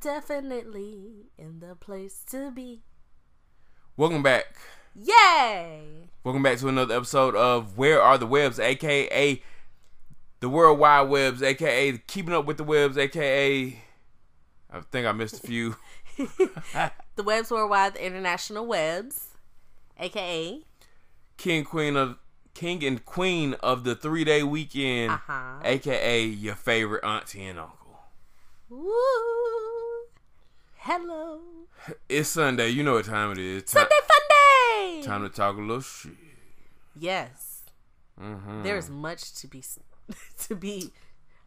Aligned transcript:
definitely 0.00 1.26
in 1.36 1.60
the 1.60 1.74
place 1.74 2.22
to 2.30 2.50
be. 2.50 2.82
Welcome 3.96 4.22
back. 4.22 4.56
Yay! 4.94 6.08
Welcome 6.24 6.42
back 6.42 6.58
to 6.58 6.68
another 6.68 6.96
episode 6.96 7.34
of 7.34 7.76
Where 7.76 8.00
Are 8.00 8.18
the 8.18 8.26
Webbs, 8.26 8.58
aka 8.60 9.42
the 10.40 10.48
World 10.48 10.78
Wide 10.78 11.08
Webbs, 11.08 11.42
aka 11.42 11.98
Keeping 12.06 12.34
Up 12.34 12.46
with 12.46 12.58
the 12.58 12.64
Webbs, 12.64 12.96
aka 12.98 13.76
I 14.70 14.80
think 14.92 15.06
I 15.06 15.12
missed 15.12 15.42
a 15.42 15.46
few. 15.46 15.76
The 17.16 17.24
Webbs 17.24 17.50
Worldwide, 17.50 17.94
the 17.94 18.06
International 18.06 18.64
Webbs, 18.64 19.30
aka 19.98 20.60
King 21.36 21.64
Queen 21.64 21.96
of 21.96 22.16
King 22.54 22.84
and 22.84 23.04
Queen 23.04 23.54
of 23.54 23.82
the 23.82 23.96
three 23.96 24.22
day 24.24 24.44
weekend, 24.44 25.10
Uh-huh. 25.12 25.58
aka 25.64 26.24
your 26.24 26.54
favorite 26.54 27.04
auntie 27.04 27.44
and 27.44 27.58
uncle. 27.58 27.98
Woo. 28.68 28.88
Hello. 30.90 31.40
It's 32.08 32.30
Sunday, 32.30 32.70
you 32.70 32.82
know 32.82 32.94
what 32.94 33.04
time 33.04 33.32
it 33.32 33.38
is. 33.38 33.64
Sunday 33.66 33.90
Fun 33.94 34.20
Day. 34.30 35.02
Time 35.04 35.22
to 35.22 35.28
talk 35.28 35.58
a 35.58 35.60
little 35.60 35.82
shit. 35.82 36.14
Yes. 36.98 37.64
hmm 38.18 38.62
There 38.62 38.74
is 38.78 38.88
much 38.88 39.34
to 39.34 39.46
be 39.46 39.62
to 40.48 40.56
be. 40.56 40.94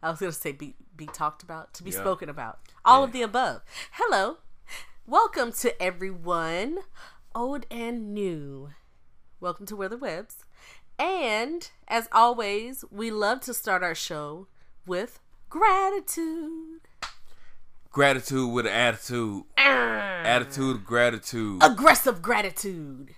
I 0.00 0.10
was 0.10 0.20
gonna 0.20 0.30
say 0.30 0.52
be 0.52 0.76
be 0.96 1.06
talked 1.06 1.42
about, 1.42 1.74
to 1.74 1.82
be 1.82 1.90
Yeah. 1.90 1.98
spoken 1.98 2.28
about. 2.28 2.60
All 2.84 3.02
of 3.02 3.10
the 3.10 3.22
above. 3.22 3.62
Hello, 3.90 4.36
welcome 5.08 5.50
to 5.54 5.82
everyone, 5.82 6.78
old 7.34 7.66
and 7.68 8.14
new. 8.14 8.70
Welcome 9.40 9.66
to 9.66 9.74
Where 9.74 9.88
the 9.88 9.96
Webbs, 9.98 10.44
and 11.00 11.68
as 11.88 12.08
always, 12.12 12.84
we 12.92 13.10
love 13.10 13.40
to 13.40 13.54
start 13.54 13.82
our 13.82 13.96
show 13.96 14.46
with 14.86 15.18
gratitude. 15.50 16.86
Gratitude 17.92 18.50
with 18.50 18.64
an 18.64 18.72
attitude. 18.72 19.44
Ah. 19.58 20.22
Attitude 20.24 20.76
of 20.76 20.84
gratitude. 20.84 21.62
Aggressive 21.62 22.22
gratitude. 22.22 23.10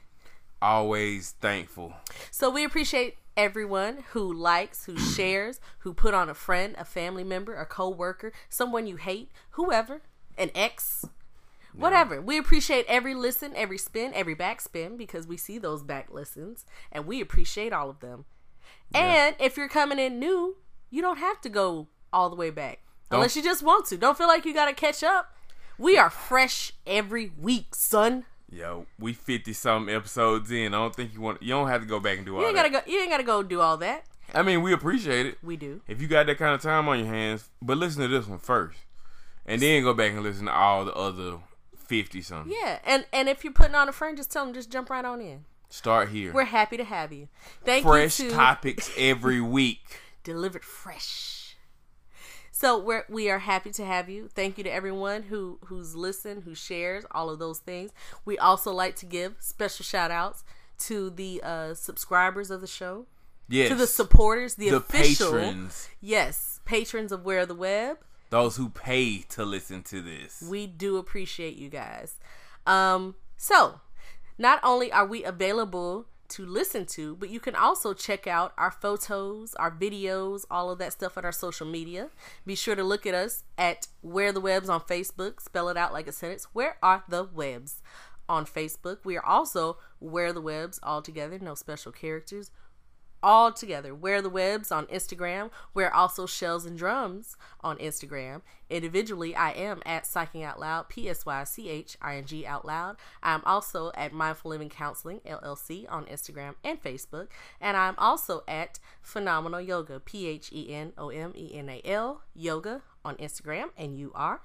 Always 0.61 1.37
thankful. 1.41 1.95
So 2.33 2.51
we 2.51 2.65
appreciate 2.65 3.17
everyone 3.37 4.03
who 4.11 4.33
likes, 4.33 4.87
who 4.87 4.99
shares, 5.15 5.61
who 5.79 5.95
put 5.95 6.13
on 6.13 6.29
a 6.29 6.35
friend, 6.35 6.75
a 6.77 6.85
family 6.85 7.23
member, 7.23 7.55
a 7.55 7.65
co-worker, 7.65 8.33
someone 8.49 8.89
you 8.89 8.97
hate, 8.97 9.31
whoever, 9.51 10.03
an 10.37 10.51
ex, 10.57 11.05
whatever. 11.73 12.21
We 12.21 12.37
appreciate 12.37 12.85
every 12.89 13.15
listen, 13.15 13.53
every 13.55 13.79
spin, 13.79 14.13
every 14.13 14.35
backspin 14.35 14.99
because 14.99 15.25
we 15.25 15.37
see 15.37 15.59
those 15.59 15.85
back 15.85 16.13
listens 16.13 16.67
and 16.91 17.07
we 17.07 17.21
appreciate 17.21 17.73
all 17.73 17.91
of 17.91 18.01
them. 18.01 18.25
And 18.93 19.37
if 19.39 19.57
you're 19.57 19.69
coming 19.69 20.01
in 20.01 20.19
new, 20.19 20.57
you 20.91 21.01
don't 21.01 21.19
have 21.19 21.41
to 21.43 21.49
go 21.49 21.87
all 22.13 22.29
the 22.29 22.37
way 22.37 22.51
back 22.51 22.81
unless 23.15 23.37
you 23.37 23.43
just 23.43 23.63
want 23.63 23.87
to. 23.87 23.97
Don't 23.97 24.17
feel 24.19 24.29
like 24.29 24.45
you 24.45 24.53
got 24.55 24.67
to 24.67 24.75
catch 24.75 25.03
up. 25.03 25.35
We 25.79 25.97
are 25.99 26.11
fresh 26.11 26.73
every 26.87 27.33
week, 27.39 27.75
son. 27.75 28.25
Yo, 28.51 28.87
we 28.99 29.13
fifty 29.13 29.53
something 29.53 29.93
episodes 29.93 30.51
in. 30.53 30.73
I 30.75 30.77
don't 30.79 30.95
think 30.95 31.13
you 31.15 31.21
want. 31.21 31.43
You 31.43 31.49
don't 31.51 31.69
have 31.69 31.81
to 31.81 31.87
go 31.87 31.99
back 31.99 32.19
and 32.19 32.27
do 32.27 32.37
all 32.37 32.43
You 32.43 32.47
ain't 32.49 32.57
that. 32.57 32.71
gotta 32.73 32.85
go. 32.87 32.93
You 32.93 33.01
ain't 33.01 33.11
gotta 33.11 33.25
go 33.25 33.43
do 33.43 33.61
all 33.61 33.77
that. 33.79 34.05
I 34.33 34.43
mean, 34.43 34.63
we 34.63 34.73
appreciate 34.73 35.27
it. 35.27 35.39
We 35.43 35.57
do. 35.57 35.81
If 35.89 36.01
you 36.01 36.07
got 36.09 36.27
that 36.27 36.39
kind 36.39 36.55
of 36.55 36.61
time 36.63 36.89
on 36.89 36.99
your 37.01 37.09
hands, 37.09 37.49
but 37.61 37.79
listen 37.79 38.03
to 38.03 38.09
this 38.09 38.27
one 38.29 38.39
first, 38.39 38.79
and 39.47 39.61
then 39.61 39.83
go 39.83 39.93
back 39.95 40.13
and 40.13 40.23
listen 40.23 40.47
to 40.47 40.53
all 40.53 40.85
the 40.85 40.95
other 40.95 41.39
fifty 41.77 42.23
something. 42.23 42.55
Yeah, 42.57 42.79
and 42.85 43.07
and 43.13 43.29
if 43.29 43.43
you're 43.43 43.53
putting 43.53 43.75
on 43.75 43.89
a 43.89 43.93
friend, 43.93 44.17
just 44.17 44.31
tell 44.31 44.45
them 44.45 44.55
just 44.55 44.71
jump 44.71 44.89
right 44.89 45.05
on 45.05 45.21
in. 45.21 45.45
Start 45.69 46.11
here. 46.11 46.33
We're 46.33 46.45
happy 46.45 46.77
to 46.77 46.85
have 46.85 47.13
you. 47.13 47.27
Thank 47.65 47.85
Fresh 47.85 48.21
you 48.21 48.29
to 48.31 48.35
topics 48.37 48.89
every 48.97 49.41
week. 49.41 49.81
delivered 50.23 50.65
fresh. 50.65 51.34
So 52.65 52.79
we're 52.79 53.05
we 53.11 53.29
are 53.29 53.41
happy 53.41 53.71
to 53.73 53.85
have 53.85 54.09
you. 54.09 54.27
Thank 54.35 54.57
you 54.57 54.65
to 54.65 54.73
everyone 54.73 55.25
who 55.25 55.59
who's 55.67 55.95
listened, 55.95 56.45
who 56.45 56.55
shares, 56.55 57.05
all 57.11 57.29
of 57.29 57.39
those 57.39 57.59
things. 57.59 57.91
We 58.25 58.39
also 58.39 58.73
like 58.73 58.97
to 58.97 59.05
give 59.05 59.35
special 59.39 59.85
shout 59.85 60.11
outs 60.11 60.45
to 60.79 61.11
the 61.11 61.43
uh 61.45 61.75
subscribers 61.75 62.51
of 62.51 62.63
the 62.63 62.67
show, 62.67 63.05
Yes. 63.51 63.69
to 63.69 63.75
the 63.75 63.87
supporters, 63.87 64.55
the, 64.55 64.71
the 64.71 64.77
official 64.79 65.33
patrons, 65.33 65.91
yes 66.01 66.61
patrons 66.65 67.13
of 67.13 67.23
Where 67.23 67.45
the 67.45 67.55
Web. 67.55 67.99
those 68.31 68.57
who 68.57 68.71
pay 68.71 69.19
to 69.29 69.45
listen 69.45 69.83
to 69.83 70.01
this. 70.01 70.43
We 70.49 70.67
do 70.67 70.97
appreciate 70.97 71.57
you 71.57 71.69
guys. 71.69 72.15
Um, 72.67 73.15
so 73.37 73.81
not 74.39 74.59
only 74.63 74.91
are 74.91 75.05
we 75.07 75.23
available 75.23 76.07
to 76.31 76.47
listen 76.47 76.87
to, 76.87 77.17
but 77.17 77.31
you 77.31 77.41
can 77.41 77.55
also 77.55 77.93
check 77.95 78.27
out 78.27 78.53
our 78.59 78.71
photos, 78.71 79.55
our 79.55 79.71
videos, 79.71 80.45
all 80.51 80.71
of 80.71 80.79
that 80.79 80.93
stuff 80.93 81.17
on 81.19 81.25
our 81.25 81.33
social 81.33 81.67
media. 81.67 82.11
Be 82.47 82.55
sure 82.55 82.75
to 82.75 82.85
look 82.85 83.07
at 83.07 83.15
us 83.15 83.45
at 83.57 83.89
Where 84.01 84.33
the 84.33 84.41
Webbs 84.41 84.69
on 84.69 84.81
Facebook. 84.81 85.41
Spell 85.41 85.69
it 85.69 85.77
out 85.77 85.93
like 85.93 86.07
a 86.07 86.13
sentence. 86.13 86.49
Where 86.53 86.77
are 86.83 87.05
the 87.09 87.25
webbs 87.25 87.83
on 88.29 88.47
Facebook? 88.47 88.99
We 89.05 89.17
are 89.17 89.25
also 89.25 89.79
Where 89.99 90.33
the 90.33 90.41
Webbs 90.41 90.81
all 90.83 91.03
together, 91.03 91.39
no 91.39 91.55
special 91.55 91.93
characters 91.93 92.51
all 93.25 93.51
together. 93.51 93.95
Wear 93.95 94.21
the 94.21 94.29
Webbs 94.29 94.71
on 94.71 94.87
Instagram. 94.87 95.51
We're 95.73 95.91
also 95.91 96.27
Shells 96.27 96.67
and 96.67 96.77
Drums 96.77 97.37
on 97.63 97.79
Instagram. 97.79 98.43
Individually, 98.69 99.35
I 99.35 99.53
am 99.53 99.83
at 99.87 100.05
Psyching 100.05 100.45
Out 100.45 100.61
Loud, 100.61 100.91
P 100.91 101.09
S 101.09 101.25
Y 101.25 101.43
C 101.45 101.71
H 101.71 101.97
I 102.03 102.17
N 102.17 102.27
G 102.27 102.47
Out 102.47 102.67
Loud. 102.67 102.97
I'm 103.23 103.41
also 103.47 103.91
at 103.95 104.13
Mindful 104.13 104.51
Living 104.51 104.69
Counseling, 104.69 105.21
LLC, 105.21 105.91
on 105.91 106.05
Instagram 106.05 106.55
and 106.63 106.81
Facebook. 106.83 107.29
And 107.61 107.79
I'm 107.79 107.95
also 107.97 108.43
at 108.47 108.79
Phenomenal 109.01 109.61
Yoga, 109.61 110.01
P 110.01 110.27
H 110.27 110.51
E 110.53 110.73
N 110.73 110.93
O 110.99 111.09
M 111.09 111.33
E 111.35 111.55
N 111.55 111.71
A 111.71 111.81
L, 111.85 112.21
Yoga 112.35 112.83
on 113.05 113.17
Instagram. 113.17 113.71
And 113.79 113.99
you 113.99 114.13
are? 114.15 114.43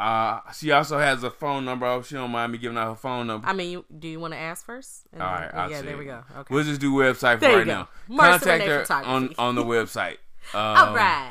Uh, 0.03 0.41
she 0.53 0.73
also 0.73 0.99
has 0.99 1.23
a 1.23 1.31
phone 1.31 1.65
number. 1.65 1.87
I 1.87 1.93
hope 1.93 2.07
she 2.07 2.17
don't 2.17 2.33
mind 2.33 2.51
me 2.51 2.59
giving 2.59 2.77
out 2.77 2.89
her 2.89 2.97
phone 2.97 3.29
number. 3.29 3.47
I 3.47 3.53
mean, 3.53 3.71
you, 3.71 3.85
do 3.97 4.09
you 4.09 4.19
want 4.19 4.35
to 4.35 4.39
ask 4.39 4.65
first? 4.65 5.05
And 5.13 5.23
All 5.23 5.39
then- 5.39 5.51
I'll 5.55 5.71
yeah, 5.71 5.83
there 5.83 5.97
we 5.97 6.07
go. 6.07 6.25
Okay. 6.39 6.53
We'll 6.53 6.65
just 6.65 6.81
do 6.81 6.93
website 6.93 7.39
for 7.39 7.47
right 7.47 7.65
go. 7.65 7.87
now. 8.09 8.17
Contact 8.17 8.65
her 8.91 8.97
on 9.05 9.33
on 9.39 9.55
the 9.55 9.65
website. 9.65 10.17
Um, 10.55 10.61
all 10.61 10.95
right. 10.97 11.31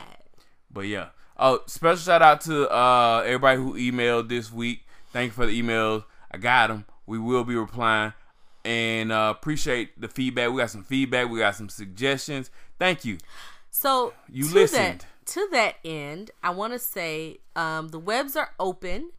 But 0.71 0.87
yeah. 0.87 1.07
Oh, 1.37 1.59
special 1.67 1.97
shout 1.97 2.21
out 2.21 2.39
to 2.41 2.69
uh 2.69 3.23
everybody 3.25 3.57
who 3.57 3.73
emailed 3.73 4.29
this 4.29 4.49
week. 4.53 4.85
Thank 5.11 5.31
you 5.31 5.33
for 5.33 5.45
the 5.45 5.61
emails. 5.61 6.05
I 6.31 6.37
got 6.37 6.67
them. 6.67 6.85
We 7.05 7.19
will 7.19 7.43
be 7.43 7.55
replying. 7.57 8.13
And 8.63 9.11
uh 9.11 9.33
appreciate 9.37 9.99
the 9.99 10.07
feedback. 10.07 10.51
We 10.51 10.59
got 10.61 10.69
some 10.69 10.85
feedback. 10.85 11.29
We 11.29 11.39
got 11.39 11.55
some 11.57 11.67
suggestions. 11.67 12.51
Thank 12.79 13.03
you. 13.03 13.17
So 13.69 14.13
You 14.31 14.47
listened. 14.49 15.01
That, 15.01 15.05
to 15.27 15.47
that 15.51 15.75
end, 15.85 16.31
I 16.43 16.49
want 16.51 16.73
to 16.73 16.79
say 16.79 17.39
um, 17.55 17.89
the 17.89 17.99
webbs 17.99 18.35
are 18.35 18.51
open 18.59 19.11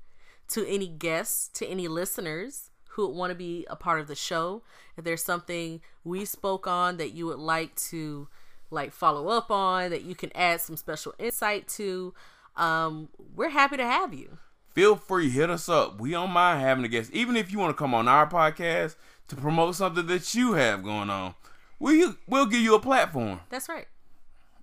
to 0.49 0.66
any 0.69 0.88
guests, 0.88 1.49
to 1.58 1.66
any 1.66 1.88
listeners 1.88 2.70
who 2.90 3.06
would 3.06 3.16
want 3.16 3.31
to 3.31 3.34
be 3.34 3.66
a 3.70 3.76
part 3.76 4.00
of 4.00 4.06
the 4.08 4.14
show. 4.14 4.62
If 4.96 5.04
there's 5.04 5.22
something 5.22 5.81
we 6.04 6.25
spoke 6.25 6.66
on 6.66 6.99
that 6.99 7.12
you 7.14 7.26
would 7.26 7.38
like 7.38 7.75
to 7.76 8.28
like 8.70 8.93
follow 8.93 9.28
up 9.28 9.50
on, 9.50 9.90
that 9.90 10.02
you 10.02 10.14
can 10.14 10.31
add 10.34 10.60
some 10.60 10.76
special 10.76 11.14
insight 11.19 11.69
to, 11.69 12.12
um, 12.56 13.08
we're 13.34 13.50
happy 13.50 13.76
to 13.76 13.84
have 13.84 14.12
you. 14.12 14.38
Feel 14.75 14.96
free, 14.96 15.28
hit 15.31 15.50
us 15.50 15.69
up. 15.69 16.00
We 16.00 16.10
don't 16.10 16.31
mind 16.31 16.60
having 16.60 16.84
a 16.84 16.88
guest. 16.88 17.10
Even 17.12 17.37
if 17.37 17.52
you 17.52 17.58
want 17.58 17.76
to 17.76 17.78
come 17.81 17.94
on 17.94 18.08
our 18.08 18.26
podcast 18.28 18.96
to 19.28 19.37
promote 19.37 19.75
something 19.75 20.06
that 20.06 20.34
you 20.34 20.54
have 20.54 20.82
going 20.82 21.10
on. 21.10 21.34
We 21.78 22.06
we'll 22.26 22.46
give 22.46 22.60
you 22.60 22.75
a 22.75 22.81
platform. 22.81 23.40
That's 23.49 23.69
right. 23.69 23.87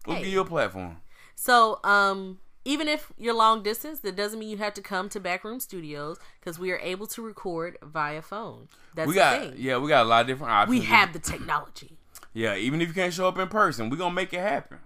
We'll 0.05 0.17
Hey. 0.17 0.23
give 0.23 0.33
you 0.33 0.41
a 0.41 0.45
platform. 0.45 0.97
So, 1.41 1.79
um, 1.85 2.39
even 2.65 2.89
if 2.89 3.13
you're 3.17 3.33
long 3.33 3.63
distance, 3.63 4.01
that 4.01 4.17
doesn't 4.17 4.37
mean 4.37 4.49
you 4.49 4.57
have 4.57 4.73
to 4.73 4.81
come 4.81 5.07
to 5.07 5.21
Backroom 5.21 5.61
Studios 5.61 6.17
because 6.37 6.59
we 6.59 6.69
are 6.73 6.79
able 6.79 7.07
to 7.07 7.21
record 7.21 7.77
via 7.81 8.21
phone. 8.21 8.67
That's 8.93 9.07
We 9.07 9.13
the 9.13 9.19
got 9.19 9.39
thing. 9.41 9.53
yeah, 9.55 9.77
we 9.77 9.87
got 9.87 10.05
a 10.05 10.09
lot 10.09 10.19
of 10.21 10.27
different 10.27 10.51
options. 10.51 10.77
we 10.77 10.85
have 10.85 11.13
the 11.13 11.19
technology. 11.19 11.97
Yeah, 12.33 12.57
even 12.57 12.81
if 12.81 12.89
you 12.89 12.93
can't 12.93 13.13
show 13.13 13.25
up 13.25 13.37
in 13.39 13.47
person, 13.47 13.89
we're 13.89 13.95
gonna 13.95 14.13
make 14.13 14.33
it 14.33 14.41
happen. 14.41 14.79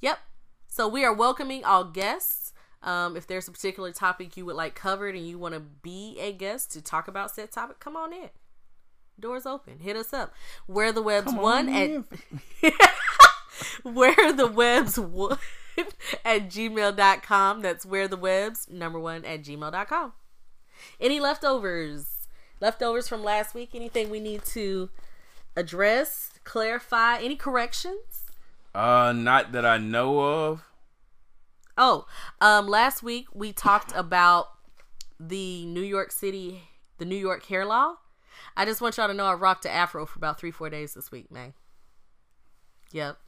Yep. 0.00 0.18
So 0.66 0.88
we 0.88 1.04
are 1.04 1.12
welcoming 1.12 1.64
all 1.64 1.84
guests. 1.84 2.52
Um, 2.82 3.16
if 3.16 3.28
there's 3.28 3.46
a 3.46 3.52
particular 3.52 3.92
topic 3.92 4.36
you 4.36 4.44
would 4.44 4.56
like 4.56 4.74
covered 4.74 5.14
and 5.14 5.24
you 5.24 5.38
want 5.38 5.54
to 5.54 5.60
be 5.60 6.18
a 6.20 6.32
guest 6.32 6.72
to 6.72 6.82
talk 6.82 7.06
about 7.06 7.30
said 7.30 7.52
topic, 7.52 7.78
come 7.78 7.96
on 7.96 8.12
in. 8.12 8.30
Doors 9.20 9.46
open. 9.46 9.78
Hit 9.78 9.94
us 9.94 10.12
up. 10.12 10.34
Where 10.66 10.90
the 10.90 11.00
webbs 11.00 11.26
Come 11.32 11.36
one 11.42 11.68
on 11.68 12.04
at 12.64 12.72
where 13.84 14.32
the 14.32 14.48
webbs 14.48 14.98
one 14.98 15.38
at 16.24 16.48
gmail.com. 16.48 17.62
That's 17.62 17.86
where 17.86 18.08
the 18.08 18.16
webbs 18.16 18.68
number 18.70 18.98
one 18.98 19.24
at 19.24 19.42
gmail.com. 19.42 20.12
Any 21.00 21.20
leftovers? 21.20 22.28
Leftovers 22.60 23.08
from 23.08 23.22
last 23.22 23.54
week? 23.54 23.70
Anything 23.74 24.10
we 24.10 24.20
need 24.20 24.44
to 24.46 24.90
address, 25.56 26.30
clarify? 26.44 27.18
Any 27.18 27.36
corrections? 27.36 28.24
Uh, 28.74 29.12
not 29.12 29.52
that 29.52 29.64
I 29.64 29.78
know 29.78 30.20
of. 30.20 30.62
Oh, 31.78 32.06
um, 32.40 32.66
last 32.66 33.02
week 33.02 33.26
we 33.34 33.52
talked 33.52 33.92
about 33.94 34.48
the 35.20 35.66
New 35.66 35.82
York 35.82 36.10
City, 36.10 36.62
the 36.98 37.04
New 37.04 37.16
York 37.16 37.44
hair 37.46 37.66
law. 37.66 37.96
I 38.56 38.64
just 38.64 38.80
want 38.80 38.96
y'all 38.96 39.08
to 39.08 39.14
know 39.14 39.26
I 39.26 39.34
rocked 39.34 39.66
a 39.66 39.70
afro 39.70 40.06
for 40.06 40.18
about 40.18 40.38
three, 40.38 40.50
four 40.50 40.70
days 40.70 40.94
this 40.94 41.10
week, 41.10 41.30
man. 41.30 41.52
Yep, 42.92 43.18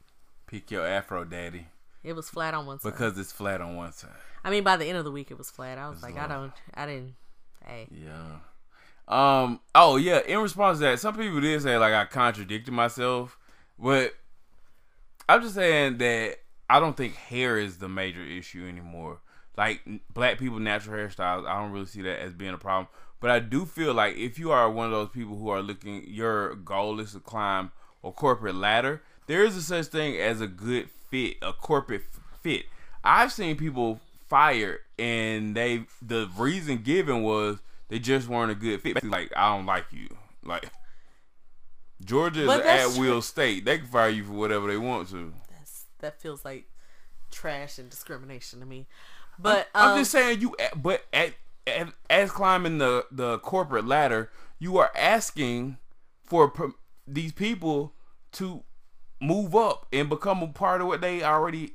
Pick 0.49 0.71
your 0.71 0.83
afro, 0.83 1.25
daddy, 1.25 1.67
it 2.03 2.13
was 2.13 2.29
flat 2.29 2.53
on 2.53 2.65
one 2.65 2.79
side. 2.79 2.91
because 2.91 3.17
it's 3.17 3.31
flat 3.31 3.61
on 3.61 3.75
one 3.75 3.91
side. 3.91 4.09
I 4.43 4.49
mean, 4.49 4.63
by 4.63 4.77
the 4.77 4.85
end 4.85 4.97
of 4.97 5.03
the 5.03 5.11
week, 5.11 5.31
it 5.31 5.37
was 5.37 5.51
flat. 5.51 5.77
I 5.77 5.89
was 5.89 6.01
like, 6.01 6.17
I 6.17 6.27
don't, 6.27 6.53
I 6.73 6.85
didn't. 6.85 7.15
Hey, 7.65 7.87
Yeah. 7.91 8.37
Um. 9.07 9.59
Oh 9.73 9.95
yeah. 9.97 10.19
In 10.19 10.39
response 10.39 10.77
to 10.77 10.85
that, 10.85 10.99
some 10.99 11.15
people 11.15 11.41
did 11.41 11.61
say 11.63 11.77
like 11.77 11.93
I 11.93 12.05
contradicted 12.05 12.73
myself, 12.73 13.37
but 13.79 14.13
I'm 15.27 15.41
just 15.41 15.55
saying 15.55 15.97
that 15.97 16.37
I 16.69 16.79
don't 16.79 16.95
think 16.95 17.15
hair 17.15 17.57
is 17.57 17.77
the 17.77 17.89
major 17.89 18.23
issue 18.23 18.67
anymore. 18.67 19.19
Like 19.57 19.81
black 20.13 20.37
people 20.37 20.59
natural 20.59 20.95
hairstyles, 20.95 21.47
I 21.47 21.59
don't 21.59 21.71
really 21.71 21.87
see 21.87 22.03
that 22.03 22.21
as 22.21 22.33
being 22.33 22.53
a 22.53 22.57
problem. 22.57 22.87
But 23.19 23.31
I 23.31 23.39
do 23.39 23.65
feel 23.65 23.93
like 23.93 24.15
if 24.15 24.39
you 24.39 24.51
are 24.51 24.69
one 24.69 24.85
of 24.85 24.91
those 24.91 25.09
people 25.09 25.37
who 25.37 25.49
are 25.49 25.61
looking, 25.61 26.05
your 26.07 26.55
goal 26.55 26.99
is 26.99 27.11
to 27.13 27.19
climb 27.19 27.71
a 28.03 28.11
corporate 28.11 28.55
ladder. 28.55 29.01
There 29.27 29.43
is 29.43 29.57
a 29.57 29.61
such 29.61 29.87
thing 29.87 30.17
as 30.17 30.39
a 30.39 30.47
good 30.47 30.89
fit, 31.09 31.37
a 31.41 31.53
corporate 31.53 32.03
fit. 32.41 32.65
I've 33.03 33.31
seen 33.31 33.55
people 33.55 33.99
fired, 34.27 34.79
and 34.97 35.55
they 35.55 35.85
the 36.01 36.29
reason 36.37 36.77
given 36.77 37.23
was 37.23 37.59
they 37.89 37.99
just 37.99 38.27
weren't 38.27 38.51
a 38.51 38.55
good 38.55 38.81
fit. 38.81 39.03
Like 39.03 39.31
I 39.35 39.55
don't 39.55 39.65
like 39.65 39.85
you. 39.91 40.07
Like 40.43 40.69
Georgia 42.03 42.43
is 42.43 42.49
an 42.49 42.61
at 42.61 42.97
will 42.97 43.21
state. 43.21 43.65
They 43.65 43.79
can 43.79 43.87
fire 43.87 44.09
you 44.09 44.23
for 44.23 44.33
whatever 44.33 44.67
they 44.67 44.77
want 44.77 45.09
to. 45.09 45.33
that's 45.49 45.85
that 45.99 46.21
feels 46.21 46.45
like 46.45 46.65
trash 47.31 47.77
and 47.77 47.89
discrimination 47.89 48.59
to 48.59 48.65
me. 48.65 48.87
But 49.37 49.69
um, 49.73 49.89
I'm 49.89 49.99
just 49.99 50.11
saying 50.11 50.41
you, 50.41 50.55
but 50.75 51.05
at, 51.13 51.33
at, 51.65 51.89
as 52.09 52.31
climbing 52.31 52.77
the 52.77 53.05
the 53.11 53.39
corporate 53.39 53.85
ladder, 53.85 54.31
you 54.59 54.77
are 54.77 54.91
asking 54.95 55.77
for 56.23 56.49
per- 56.49 56.73
these 57.07 57.31
people 57.31 57.93
to 58.33 58.63
move 59.19 59.55
up 59.55 59.87
and 59.91 60.09
become 60.09 60.41
a 60.41 60.47
part 60.47 60.81
of 60.81 60.87
what 60.87 61.01
they 61.01 61.23
already 61.23 61.73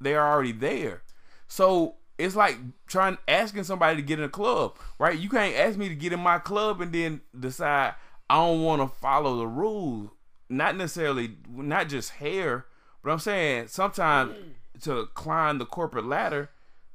they 0.00 0.14
are 0.14 0.32
already 0.32 0.52
there. 0.52 1.02
So 1.48 1.94
it's 2.18 2.36
like 2.36 2.58
trying 2.86 3.18
asking 3.28 3.64
somebody 3.64 3.96
to 3.96 4.02
get 4.02 4.18
in 4.18 4.24
a 4.24 4.30
club, 4.30 4.76
right? 4.98 5.18
You 5.18 5.28
can't 5.28 5.56
ask 5.56 5.76
me 5.76 5.88
to 5.88 5.94
get 5.94 6.12
in 6.12 6.20
my 6.20 6.38
club 6.38 6.80
and 6.80 6.92
then 6.92 7.20
decide 7.38 7.94
I 8.28 8.36
don't 8.36 8.62
want 8.62 8.82
to 8.82 8.98
follow 8.98 9.36
the 9.36 9.46
rules. 9.46 10.10
Not 10.48 10.76
necessarily, 10.76 11.36
not 11.48 11.88
just 11.88 12.10
hair, 12.10 12.66
but 13.02 13.10
I'm 13.10 13.18
saying 13.18 13.68
sometimes 13.68 14.34
to 14.82 15.06
climb 15.14 15.58
the 15.58 15.66
corporate 15.66 16.06
ladder, 16.06 16.50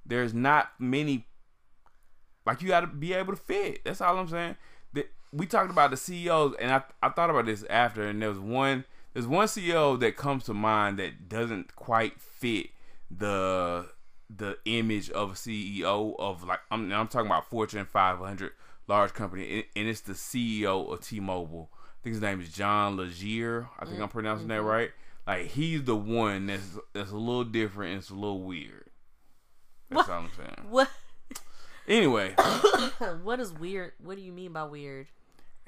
there's 0.05 0.33
not 0.33 0.71
many. 0.79 1.27
Like 2.45 2.61
you 2.61 2.69
got 2.69 2.81
to 2.81 2.87
be 2.87 3.13
able 3.13 3.33
to 3.33 3.41
fit. 3.41 3.83
That's 3.83 4.01
all 4.01 4.17
I'm 4.17 4.27
saying. 4.27 4.55
That 4.93 5.11
we 5.31 5.45
talked 5.45 5.69
about 5.69 5.91
the 5.91 5.97
CEOs, 5.97 6.55
and 6.59 6.71
I 6.71 6.83
I 7.03 7.09
thought 7.09 7.29
about 7.29 7.45
this 7.45 7.63
after, 7.69 8.03
and 8.03 8.21
there 8.21 8.29
was 8.29 8.39
one 8.39 8.85
there's 9.13 9.27
one 9.27 9.47
CEO 9.47 9.99
that 9.99 10.15
comes 10.15 10.43
to 10.45 10.53
mind 10.53 10.99
that 10.99 11.27
doesn't 11.27 11.75
quite 11.75 12.19
fit 12.19 12.69
the 13.09 13.87
the 14.29 14.57
image 14.65 15.09
of 15.09 15.31
a 15.31 15.33
CEO 15.33 16.15
of 16.17 16.43
like 16.43 16.59
I'm 16.69 16.91
I'm 16.91 17.07
talking 17.07 17.27
about 17.27 17.49
Fortune 17.49 17.85
500 17.85 18.51
large 18.87 19.13
company, 19.13 19.65
and- 19.75 19.87
it's 19.87 20.01
the 20.01 20.13
CEO 20.13 20.91
of 20.91 21.01
T-Mobile. 21.01 21.69
I 21.73 22.03
think 22.03 22.15
his 22.15 22.21
name 22.21 22.41
is 22.41 22.51
John 22.51 22.97
Legere. 22.97 23.69
I 23.79 23.85
think 23.85 23.97
I'm 23.97 24.03
mm-hmm. 24.03 24.11
pronouncing 24.11 24.47
that 24.47 24.63
right. 24.63 24.91
Like 25.27 25.47
he's 25.47 25.83
the 25.83 25.95
one 25.95 26.47
that's 26.47 26.77
that's 26.93 27.11
a 27.11 27.17
little 27.17 27.43
different 27.43 27.91
and 27.91 27.99
it's 27.99 28.09
a 28.09 28.15
little 28.15 28.41
weird. 28.41 28.89
That's 29.89 30.09
all 30.09 30.21
I'm 30.21 30.29
saying. 30.35 30.69
what 30.69 30.89
Anyway, 31.87 32.33
what 33.23 33.39
is 33.39 33.51
weird? 33.51 33.93
What 34.01 34.15
do 34.15 34.23
you 34.23 34.31
mean 34.31 34.53
by 34.53 34.63
weird? 34.63 35.07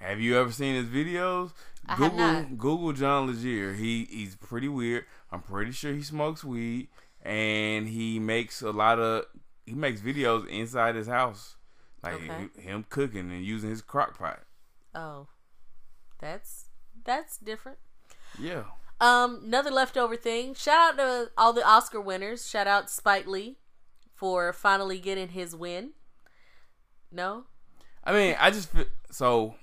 have 0.04 0.20
you 0.20 0.38
ever 0.38 0.52
seen 0.52 0.76
his 0.76 0.86
videos? 0.86 1.52
I 1.88 1.96
have 1.96 2.12
Google 2.12 2.18
not. 2.18 2.58
Google 2.58 2.94
John 2.94 3.28
Legere. 3.28 3.74
He 3.74 4.06
he's 4.06 4.36
pretty 4.36 4.68
weird. 4.68 5.06
I'm 5.32 5.42
pretty 5.42 5.72
sure 5.72 5.94
he 5.94 6.02
smokes 6.04 6.44
weed 6.44 6.90
and 7.22 7.88
he 7.88 8.20
makes 8.20 8.62
a 8.62 8.72
lot 8.72 9.00
of 9.00 9.26
he 9.66 9.74
makes 9.74 10.02
videos 10.02 10.48
inside 10.48 10.96
his 10.96 11.08
house. 11.08 11.56
Like 12.04 12.16
Okay. 12.16 12.48
him 12.62 12.86
cooking 12.90 13.32
and 13.32 13.44
using 13.46 13.70
his 13.70 13.82
crock 13.82 14.18
pot. 14.18 14.42
Oh, 14.94 15.28
that's 16.20 16.70
that's 17.04 17.38
different. 17.38 17.80
Yeah. 18.40 18.64
Um, 19.02 19.42
another 19.46 19.72
leftover 19.72 20.16
thing. 20.16 20.54
Shout 20.54 20.94
out 20.94 20.98
to 20.98 21.32
all 21.38 21.52
the 21.54 21.66
Oscar 21.68 22.00
winners. 22.00 22.48
Shout 22.48 22.68
out 22.68 22.90
Spike 22.90 23.28
Lee 23.28 23.58
for 24.14 24.54
finally 24.54 25.00
getting 25.00 25.30
his 25.30 25.56
win. 25.56 25.92
No, 27.12 27.46
I 28.04 28.12
mean, 28.14 28.36
I 28.40 28.50
just 28.50 28.70
feel 28.70 28.86
so 29.12 29.56